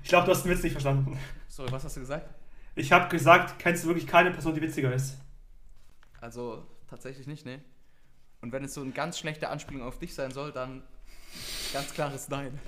Ich 0.02 0.08
glaube, 0.08 0.24
du 0.24 0.32
hast 0.32 0.44
den 0.44 0.52
Witz 0.52 0.62
nicht 0.62 0.72
verstanden. 0.72 1.18
Sorry, 1.48 1.70
was 1.70 1.84
hast 1.84 1.96
du 1.96 2.00
gesagt? 2.00 2.34
Ich 2.74 2.90
habe 2.90 3.10
gesagt, 3.10 3.58
kennst 3.58 3.84
du 3.84 3.88
wirklich 3.88 4.06
keine 4.06 4.30
Person, 4.30 4.54
die 4.54 4.62
witziger 4.62 4.94
ist? 4.94 5.18
Also, 6.22 6.66
tatsächlich 6.88 7.26
nicht, 7.26 7.44
ne? 7.44 7.60
Und 8.40 8.52
wenn 8.52 8.64
es 8.64 8.74
so 8.74 8.82
eine 8.82 8.92
ganz 8.92 9.18
schlechte 9.18 9.48
Anspielung 9.48 9.82
auf 9.82 9.98
dich 9.98 10.14
sein 10.14 10.30
soll, 10.30 10.52
dann 10.52 10.82
ganz 11.72 11.92
klares 11.92 12.28
Nein. 12.28 12.58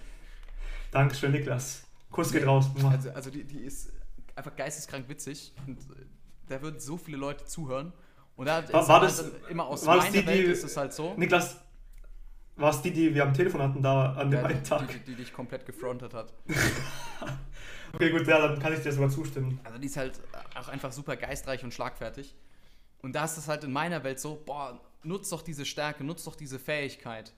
Dankeschön, 0.90 1.33
Niklas. 1.33 1.85
Kuss 2.11 2.33
geht 2.33 2.46
raus. 2.46 2.66
Also, 2.85 3.11
also 3.11 3.30
die, 3.30 3.44
die 3.44 3.61
ist 3.61 3.92
einfach 4.35 4.56
geisteskrank 4.56 5.09
witzig 5.09 5.52
und 5.66 5.78
äh, 5.78 6.06
da 6.48 6.61
würden 6.61 6.80
so 6.80 6.96
viele 6.96 7.16
Leute 7.16 7.44
zuhören. 7.44 7.92
Und 8.37 8.46
da 8.46 8.66
war, 8.72 8.88
war 8.88 9.00
das, 9.00 9.22
halt 9.22 9.33
immer 9.48 9.66
aus 9.66 9.87
war 9.87 9.98
meiner 9.98 10.11
die, 10.11 10.26
Welt 10.26 10.46
die, 10.46 10.50
ist 10.50 10.64
es 10.64 10.76
halt 10.76 10.92
so. 10.92 11.14
Niklas, 11.14 11.56
war 12.56 12.70
es 12.70 12.83
die, 12.83 12.90
die 12.90 13.14
wir 13.14 13.22
am 13.22 13.35
Telefon 13.35 13.62
hatten 13.62 13.83
da 13.83 14.12
an 14.12 14.30
dem 14.30 14.40
ja, 14.40 14.46
einen 14.46 14.64
Tag? 14.64 14.88
Die, 14.88 14.98
die, 14.98 15.04
die 15.04 15.14
dich 15.16 15.33
komplett 15.33 15.64
gefrontet 15.66 16.14
hat. 16.14 16.33
okay, 17.92 18.11
gut, 18.11 18.26
ja, 18.26 18.48
dann 18.48 18.59
kann 18.59 18.72
ich 18.72 18.83
dir 18.83 18.92
sogar 18.92 19.11
zustimmen. 19.11 19.61
Also 19.62 19.78
die 19.78 19.87
ist 19.87 19.96
halt 19.96 20.20
auch 20.59 20.68
einfach 20.68 20.92
super 20.92 21.16
geistreich 21.16 21.62
und 21.62 21.72
schlagfertig. 21.72 22.35
Und 23.02 23.14
da 23.14 23.24
ist 23.24 23.38
es 23.38 23.48
halt 23.48 23.64
in 23.64 23.72
meiner 23.72 24.02
Welt 24.04 24.20
so, 24.20 24.42
boah, 24.44 24.80
nutzt 25.02 25.32
doch 25.32 25.42
diese 25.42 25.64
Stärke, 25.64 26.04
nutzt 26.04 26.26
doch 26.26 26.36
diese 26.36 26.58
Fähigkeit. 26.58 27.32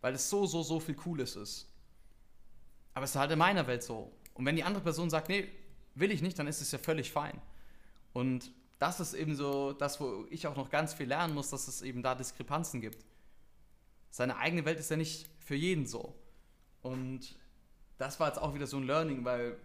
Weil 0.00 0.14
es 0.14 0.30
so, 0.30 0.46
so, 0.46 0.62
so 0.62 0.80
viel 0.80 0.94
Cooles 0.94 1.36
ist. 1.36 1.68
Aber 2.94 3.04
es 3.04 3.10
ist 3.10 3.16
halt 3.16 3.30
in 3.32 3.38
meiner 3.38 3.66
Welt 3.66 3.82
so. 3.82 4.12
Und 4.34 4.46
wenn 4.46 4.56
die 4.56 4.62
andere 4.62 4.82
Person 4.82 5.10
sagt, 5.10 5.28
nee, 5.28 5.48
will 5.94 6.12
ich 6.12 6.22
nicht, 6.22 6.38
dann 6.38 6.46
ist 6.46 6.60
es 6.60 6.70
ja 6.70 6.78
völlig 6.78 7.10
fein. 7.10 7.40
Und 8.12 8.52
das 8.78 9.00
ist 9.00 9.14
eben 9.14 9.34
so 9.34 9.72
das, 9.72 10.00
wo 10.00 10.26
ich 10.30 10.46
auch 10.46 10.56
noch 10.56 10.70
ganz 10.70 10.94
viel 10.94 11.06
lernen 11.06 11.34
muss, 11.34 11.50
dass 11.50 11.66
es 11.66 11.82
eben 11.82 12.02
da 12.02 12.14
Diskrepanzen 12.14 12.80
gibt. 12.80 13.04
Seine 14.10 14.36
eigene 14.36 14.64
Welt 14.64 14.78
ist 14.78 14.90
ja 14.90 14.96
nicht 14.96 15.28
für 15.38 15.56
jeden 15.56 15.86
so. 15.86 16.14
Und 16.82 17.36
das 17.98 18.20
war 18.20 18.28
jetzt 18.28 18.38
auch 18.38 18.54
wieder 18.54 18.68
so 18.68 18.76
ein 18.76 18.84
Learning, 18.84 19.24
weil 19.24 19.58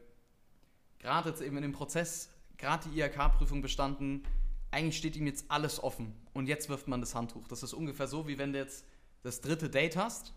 gerade 0.98 1.30
jetzt 1.30 1.42
eben 1.42 1.56
in 1.58 1.62
dem 1.62 1.72
Prozess, 1.74 2.30
gerade 2.58 2.90
die 2.90 3.00
IHK-Prüfung 3.00 3.62
bestanden, 3.62 4.24
eigentlich 4.72 4.98
steht 4.98 5.16
ihm 5.16 5.28
jetzt 5.28 5.46
alles 5.50 5.82
offen 5.82 6.23
und 6.34 6.48
jetzt 6.48 6.70
wirft 6.70 6.88
man 6.88 7.00
das 7.00 7.16
Handtuch. 7.16 7.48
Das 7.48 7.64
ist 7.64 7.74
ungefähr 7.74 8.08
so, 8.08 8.28
wie 8.28 8.38
wenn 8.38 8.54
du 8.54 8.60
jetzt 8.60 8.86
das 9.22 9.42
dritte 9.42 9.70
Date 9.70 9.96
hast. 9.96 10.34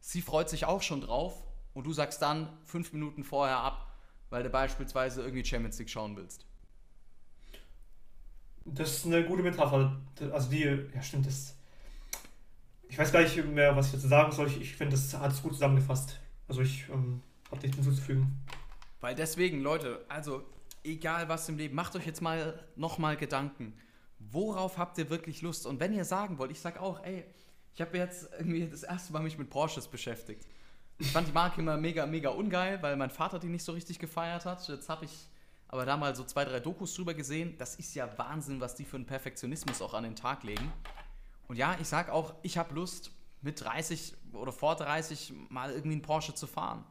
Sie 0.00 0.20
freut 0.20 0.50
sich 0.50 0.66
auch 0.66 0.82
schon 0.82 1.00
drauf 1.00 1.42
und 1.72 1.86
du 1.86 1.92
sagst 1.92 2.20
dann 2.20 2.48
fünf 2.64 2.92
Minuten 2.92 3.24
vorher 3.24 3.58
ab, 3.58 3.96
weil 4.30 4.42
du 4.42 4.50
beispielsweise 4.50 5.22
irgendwie 5.22 5.44
Champions 5.44 5.78
League 5.78 5.90
schauen 5.90 6.16
willst. 6.16 6.44
Das 8.64 8.90
ist 8.90 9.06
eine 9.06 9.24
gute 9.24 9.42
Metapher. 9.42 9.96
Also 10.32 10.50
die, 10.50 10.88
ja 10.94 11.02
stimmt, 11.02 11.26
das. 11.26 11.54
Ich 12.88 12.98
weiß 12.98 13.12
gar 13.12 13.22
nicht 13.22 13.44
mehr, 13.46 13.74
was 13.76 13.86
ich 13.86 13.92
dazu 13.92 14.08
sagen 14.08 14.32
soll. 14.32 14.46
Ich, 14.46 14.60
ich 14.60 14.76
finde, 14.76 14.94
das 14.96 15.14
hat 15.14 15.32
es 15.32 15.42
gut 15.42 15.52
zusammengefasst. 15.54 16.18
Also 16.48 16.62
ich 16.62 16.88
ähm, 16.88 17.22
habe 17.50 17.60
nichts 17.62 17.76
hinzuzufügen. 17.76 18.40
Weil 19.00 19.14
deswegen, 19.14 19.60
Leute, 19.60 20.04
also 20.08 20.44
egal 20.82 21.28
was 21.28 21.48
im 21.48 21.56
Leben, 21.56 21.74
macht 21.74 21.96
euch 21.96 22.06
jetzt 22.06 22.22
mal 22.22 22.62
nochmal 22.76 23.16
Gedanken. 23.16 23.74
Worauf 24.18 24.78
habt 24.78 24.98
ihr 24.98 25.10
wirklich 25.10 25.42
Lust? 25.42 25.66
Und 25.66 25.80
wenn 25.80 25.92
ihr 25.92 26.04
sagen 26.04 26.38
wollt, 26.38 26.50
ich 26.50 26.60
sag 26.60 26.80
auch, 26.80 27.02
ey, 27.04 27.24
ich 27.74 27.80
habe 27.80 27.96
jetzt 27.98 28.28
irgendwie 28.38 28.66
das 28.66 28.82
erste 28.82 29.12
Mal 29.12 29.22
mich 29.22 29.38
mit 29.38 29.50
Porsches 29.50 29.88
beschäftigt. 29.88 30.46
Ich 30.98 31.10
fand 31.10 31.26
die 31.26 31.32
Marke 31.32 31.60
immer 31.60 31.76
mega, 31.76 32.06
mega 32.06 32.30
ungeil, 32.30 32.80
weil 32.82 32.96
mein 32.96 33.10
Vater 33.10 33.38
die 33.38 33.48
nicht 33.48 33.64
so 33.64 33.72
richtig 33.72 33.98
gefeiert 33.98 34.44
hat. 34.44 34.66
Jetzt 34.68 34.88
habe 34.88 35.04
ich 35.04 35.28
aber 35.68 35.84
da 35.84 35.96
mal 35.96 36.14
so 36.14 36.22
zwei, 36.22 36.44
drei 36.44 36.60
Dokus 36.60 36.94
drüber 36.94 37.14
gesehen. 37.14 37.56
Das 37.58 37.74
ist 37.74 37.94
ja 37.94 38.08
Wahnsinn, 38.16 38.60
was 38.60 38.76
die 38.76 38.84
für 38.84 38.96
einen 38.96 39.06
Perfektionismus 39.06 39.82
auch 39.82 39.94
an 39.94 40.04
den 40.04 40.14
Tag 40.14 40.44
legen. 40.44 40.72
Und 41.48 41.56
ja, 41.56 41.76
ich 41.80 41.88
sag 41.88 42.10
auch, 42.10 42.34
ich 42.42 42.56
habe 42.56 42.74
Lust, 42.74 43.10
mit 43.44 43.62
30 43.62 44.14
oder 44.32 44.52
vor 44.52 44.74
30 44.74 45.32
mal 45.50 45.70
irgendwie 45.70 45.92
einen 45.92 46.02
Porsche 46.02 46.34
zu 46.34 46.46
fahren. 46.46 46.84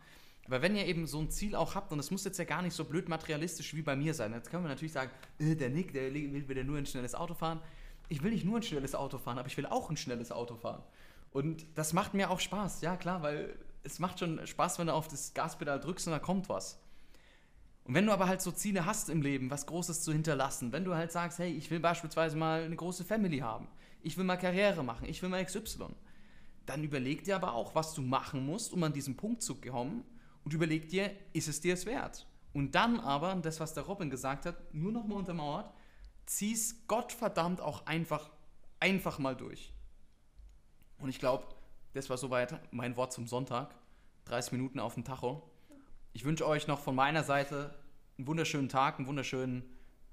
Aber 0.46 0.62
wenn 0.62 0.76
ihr 0.76 0.86
eben 0.86 1.08
so 1.08 1.20
ein 1.20 1.30
Ziel 1.30 1.56
auch 1.56 1.76
habt, 1.76 1.92
und 1.94 2.00
es 2.00 2.12
muss 2.12 2.26
jetzt 2.26 2.38
ja 2.38 2.44
gar 2.44 2.62
nicht 2.62 2.74
so 2.74 2.84
blöd 2.84 3.08
materialistisch 3.08 3.74
wie 3.76 3.82
bei 3.82 3.96
mir 3.96 4.14
sein, 4.14 4.34
jetzt 4.34 4.50
können 4.50 4.64
wir 4.64 4.70
natürlich 4.70 4.92
sagen, 4.92 5.10
äh, 5.40 5.56
der 5.56 5.70
Nick, 5.70 5.94
der 5.94 6.14
will 6.14 6.50
wieder 6.50 6.64
nur 6.64 6.78
ein 6.78 6.86
schnelles 6.86 7.16
Auto 7.16 7.34
fahren. 7.34 7.62
Ich 8.10 8.22
will 8.24 8.32
nicht 8.32 8.46
nur 8.46 8.58
ein 8.58 8.64
schnelles 8.64 8.94
Auto 8.96 9.18
fahren, 9.18 9.38
aber 9.38 9.48
ich 9.48 9.56
will 9.56 9.66
auch 9.66 9.90
ein 9.90 9.98
schnelles 9.98 10.32
Auto 10.32 10.56
fahren. 10.56 10.84
Und 11.32 11.66
das 11.76 11.94
macht 11.94 12.14
mir 12.14 12.30
auch 12.30 12.40
Spaß, 12.40 12.82
ja 12.82 12.98
klar, 12.98 13.24
weil 13.24 13.58
es 13.84 14.00
macht 14.00 14.20
schon 14.20 14.46
Spaß, 14.46 14.80
wenn 14.80 14.88
du 14.88 14.94
auf 14.94 15.08
das 15.08 15.34
Gaspedal 15.34 15.80
drückst 15.80 16.08
und 16.08 16.14
da 16.14 16.20
kommt 16.20 16.50
was. 16.50 16.80
Und 17.86 17.96
wenn 17.96 18.06
du 18.06 18.12
aber 18.14 18.28
halt 18.28 18.42
so 18.42 18.52
Ziele 18.52 18.86
hast 18.86 19.10
im 19.10 19.22
Leben, 19.22 19.50
was 19.50 19.66
Großes 19.66 20.04
zu 20.04 20.14
hinterlassen, 20.14 20.72
wenn 20.72 20.86
du 20.86 20.96
halt 20.96 21.12
sagst, 21.12 21.40
hey, 21.40 21.52
ich 21.52 21.72
will 21.72 21.80
beispielsweise 21.80 22.38
mal 22.38 22.64
eine 22.64 22.76
große 22.76 23.04
Family 23.04 23.40
haben, 23.40 23.68
ich 24.02 24.18
will 24.18 24.24
mal 24.26 24.38
Karriere 24.38 24.84
machen, 24.84 25.08
ich 25.08 25.22
will 25.22 25.30
mal 25.30 25.44
XY, 25.44 25.88
dann 26.66 26.84
überleg 26.84 27.24
dir 27.24 27.36
aber 27.36 27.54
auch, 27.54 27.76
was 27.76 27.94
du 27.94 28.02
machen 28.02 28.46
musst, 28.46 28.72
um 28.72 28.84
an 28.84 28.94
diesen 28.94 29.18
Punkt 29.18 29.42
zu 29.42 29.56
kommen 29.56 30.04
und 30.44 30.54
überleg 30.54 30.90
dir, 30.90 31.12
ist 31.34 31.48
es 31.48 31.62
dir 31.62 31.74
es 31.74 31.86
wert? 31.86 32.28
Und 32.54 32.76
dann 32.76 33.00
aber, 33.00 33.36
das, 33.36 33.60
was 33.60 33.74
der 33.74 33.84
Robin 33.84 34.10
gesagt 34.10 34.46
hat, 34.46 34.74
nur 34.74 34.92
nochmal 34.92 35.18
untermauert, 35.18 35.74
zieh's 36.26 36.88
Gottverdammt 36.88 37.62
auch 37.62 37.86
einfach 37.86 38.30
einfach 38.84 39.18
mal 39.18 39.34
durch. 39.34 39.72
Und 40.98 41.08
ich 41.08 41.18
glaube, 41.18 41.48
das 41.94 42.10
war 42.10 42.18
soweit 42.18 42.60
mein 42.74 42.98
Wort 42.98 43.14
zum 43.14 43.28
Sonntag. 43.28 43.74
30 44.26 44.52
Minuten 44.52 44.80
auf 44.80 44.96
dem 44.96 45.06
Tacho. 45.06 45.50
Ich 46.12 46.26
wünsche 46.26 46.46
euch 46.46 46.68
noch 46.68 46.80
von 46.80 46.94
meiner 46.94 47.24
Seite 47.24 47.74
einen 48.18 48.28
wunderschönen 48.28 48.68
Tag, 48.68 48.98
einen 48.98 49.08
wunderschönen, 49.08 49.64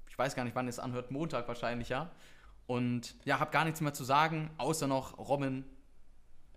ich 0.07 0.17
weiß 0.17 0.35
gar 0.35 0.45
nicht, 0.45 0.55
wann 0.55 0.67
ihr 0.67 0.69
es 0.69 0.79
anhört, 0.79 1.11
Montag 1.11 1.49
wahrscheinlich, 1.49 1.89
ja. 1.89 2.11
Und 2.65 3.15
ja, 3.25 3.39
habe 3.39 3.51
gar 3.51 3.65
nichts 3.65 3.81
mehr 3.81 3.93
zu 3.93 4.05
sagen, 4.05 4.49
außer 4.57 4.87
noch 4.87 5.17
Robin. 5.17 5.65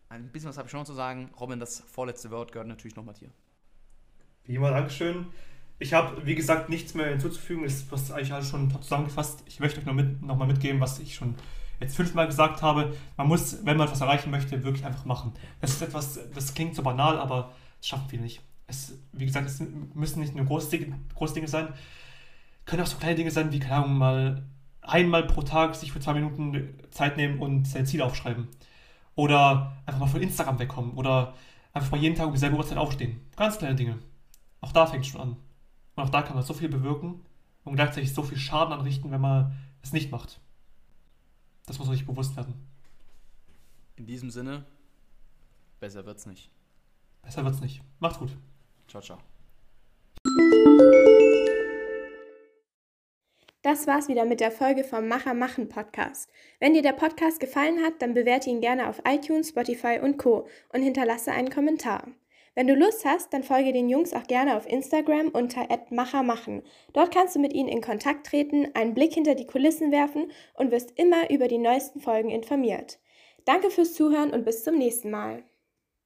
Ein 0.09 0.31
bisschen 0.31 0.49
was 0.49 0.57
habe 0.57 0.67
ich 0.67 0.73
schon 0.73 0.87
zu 0.87 0.95
sagen. 0.95 1.33
Robin, 1.41 1.59
das 1.59 1.81
vorletzte 1.81 2.31
Wort 2.31 2.53
gehört 2.53 2.69
natürlich 2.69 2.95
nochmal 2.95 3.15
dir. 3.15 3.31
Wie 4.47 4.57
immer, 4.57 4.71
Dankeschön. 4.71 5.27
Ich 5.79 5.93
habe, 5.93 6.25
wie 6.27 6.35
gesagt, 6.35 6.69
nichts 6.69 6.95
mehr 6.95 7.09
hinzuzufügen. 7.09 7.65
Es 7.65 7.83
ist 7.83 8.13
eigentlich 8.13 8.33
alles 8.33 8.49
schon 8.49 8.71
zusammengefasst. 8.81 9.43
Ich 9.47 9.61
möchte 9.61 9.81
euch 9.81 9.87
noch, 9.87 9.95
mit, 9.95 10.23
noch 10.23 10.37
mal 10.37 10.47
mitgeben, 10.47 10.81
was 10.81 10.99
ich 10.99 11.15
schon 11.15 11.35
jetzt 11.81 11.97
fünfmal 11.97 12.27
gesagt 12.27 12.63
habe. 12.63 12.95
Man 13.17 13.29
muss, 13.29 13.65
wenn 13.65 13.77
man 13.77 13.87
etwas 13.87 14.01
erreichen 14.01 14.31
möchte, 14.31 14.63
wirklich 14.63 14.85
einfach 14.85 15.05
machen. 15.05 15.33
Das 15.61 15.73
ist 15.73 15.83
etwas, 15.83 16.19
das 16.35 16.55
klingt 16.55 16.75
so 16.75 16.83
banal, 16.83 17.19
aber 17.19 17.53
das 17.79 17.89
schaffen 17.89 18.09
viele 18.09 18.23
nicht. 18.23 18.41
Es, 18.67 18.99
wie 19.13 19.27
gesagt, 19.27 19.47
es 19.47 19.63
müssen 19.95 20.21
nicht 20.21 20.35
nur 20.35 20.47
große 20.47 20.71
Dinge, 20.71 20.99
große 21.15 21.35
Dinge 21.35 21.49
sein, 21.49 21.69
können 22.65 22.83
auch 22.83 22.87
so 22.87 22.97
kleine 22.97 23.17
Dinge 23.17 23.31
sein, 23.31 23.53
wie, 23.53 23.59
keine 23.59 23.77
Ahnung, 23.77 23.99
mal 23.99 24.43
einmal 24.81 25.27
pro 25.27 25.43
Tag 25.43 25.75
sich 25.75 25.93
für 25.93 26.01
zwei 26.01 26.15
Minuten 26.15 26.79
Zeit 26.91 27.17
nehmen 27.17 27.39
und 27.41 27.67
sein 27.67 27.87
Ziel 27.87 28.03
aufschreiben. 28.03 28.49
Oder 29.17 29.77
einfach 29.87 30.01
mal 30.01 30.07
von 30.07 30.23
Instagram 30.23 30.59
wegkommen. 30.59 30.93
Oder 30.93 31.35
einfach 31.73 31.91
mal 31.91 32.01
jeden 32.01 32.15
Tag 32.15 32.27
um 32.27 32.33
dieselbe 32.33 32.57
Uhrzeit 32.57 32.79
aufstehen. 32.79 33.21
Ganz 33.37 33.59
kleine 33.59 33.75
Dinge. 33.75 33.99
Auch 34.65 34.73
da 34.73 34.87
fängt 34.87 35.05
es 35.05 35.11
schon 35.11 35.21
an. 35.21 35.37
Und 35.95 36.03
auch 36.03 36.09
da 36.09 36.23
kann 36.23 36.37
man 36.37 36.43
so 36.43 36.55
viel 36.55 36.71
bewirken 36.71 37.21
und 37.65 37.77
gleichzeitig 37.77 38.15
so 38.15 38.23
viel 38.23 38.39
Schaden 38.39 38.73
anrichten, 38.73 39.11
wenn 39.11 39.21
man 39.21 39.53
es 39.83 39.93
nicht 39.93 40.11
macht. 40.11 40.41
Das 41.67 41.79
muss 41.79 41.87
man 41.87 41.95
sich 41.95 42.07
bewusst 42.07 42.35
werden. 42.35 42.55
In 43.97 44.07
diesem 44.07 44.31
Sinne, 44.31 44.65
besser 45.81 46.07
wird's 46.07 46.25
nicht. 46.25 46.51
Besser 47.21 47.45
wird's 47.45 47.61
nicht. 47.61 47.83
Macht's 47.99 48.19
gut. 48.19 48.31
Ciao, 48.89 49.03
ciao. 49.03 49.19
Das 53.61 53.87
war's 53.87 54.09
wieder 54.09 54.25
mit 54.25 54.41
der 54.41 54.51
Folge 54.51 54.83
vom 54.83 55.09
Macher 55.09 55.35
machen 55.35 55.69
Podcast. 55.69 56.31
Wenn 56.59 56.73
dir 56.73 56.83
der 56.83 56.95
Podcast 56.95 57.39
gefallen 57.39 57.85
hat, 57.85 58.01
dann 58.01 58.15
bewerte 58.15 58.49
ihn 58.49 58.63
gerne 58.63 58.89
auf 58.89 59.03
iTunes, 59.07 59.51
Spotify 59.51 60.01
und 60.03 60.17
Co. 60.17 60.49
und 60.73 60.83
hinterlasse 60.83 61.33
einen 61.33 61.51
Kommentar. 61.51 62.07
Wenn 62.55 62.69
du 62.69 62.75
Lust 62.75 63.05
hast, 63.05 63.33
dann 63.33 63.43
folge 63.43 63.73
den 63.73 63.89
Jungs 63.89 64.13
auch 64.13 64.25
gerne 64.25 64.57
auf 64.57 64.67
Instagram 64.67 65.29
unter 65.29 65.67
@machermachen. 65.91 66.63
Dort 66.93 67.13
kannst 67.13 67.35
du 67.35 67.41
mit 67.41 67.53
ihnen 67.53 67.69
in 67.69 67.81
Kontakt 67.81 68.27
treten, 68.27 68.69
einen 68.75 68.95
Blick 68.95 69.15
hinter 69.15 69.35
die 69.35 69.47
Kulissen 69.47 69.91
werfen 69.91 70.31
und 70.55 70.71
wirst 70.71 70.93
immer 70.97 71.31
über 71.31 71.49
die 71.49 71.59
neuesten 71.59 72.01
Folgen 72.01 72.31
informiert. 72.31 72.99
Danke 73.45 73.71
fürs 73.71 73.95
Zuhören 73.95 74.31
und 74.31 74.45
bis 74.45 74.63
zum 74.63 74.79
nächsten 74.79 75.11
Mal. 75.11 75.43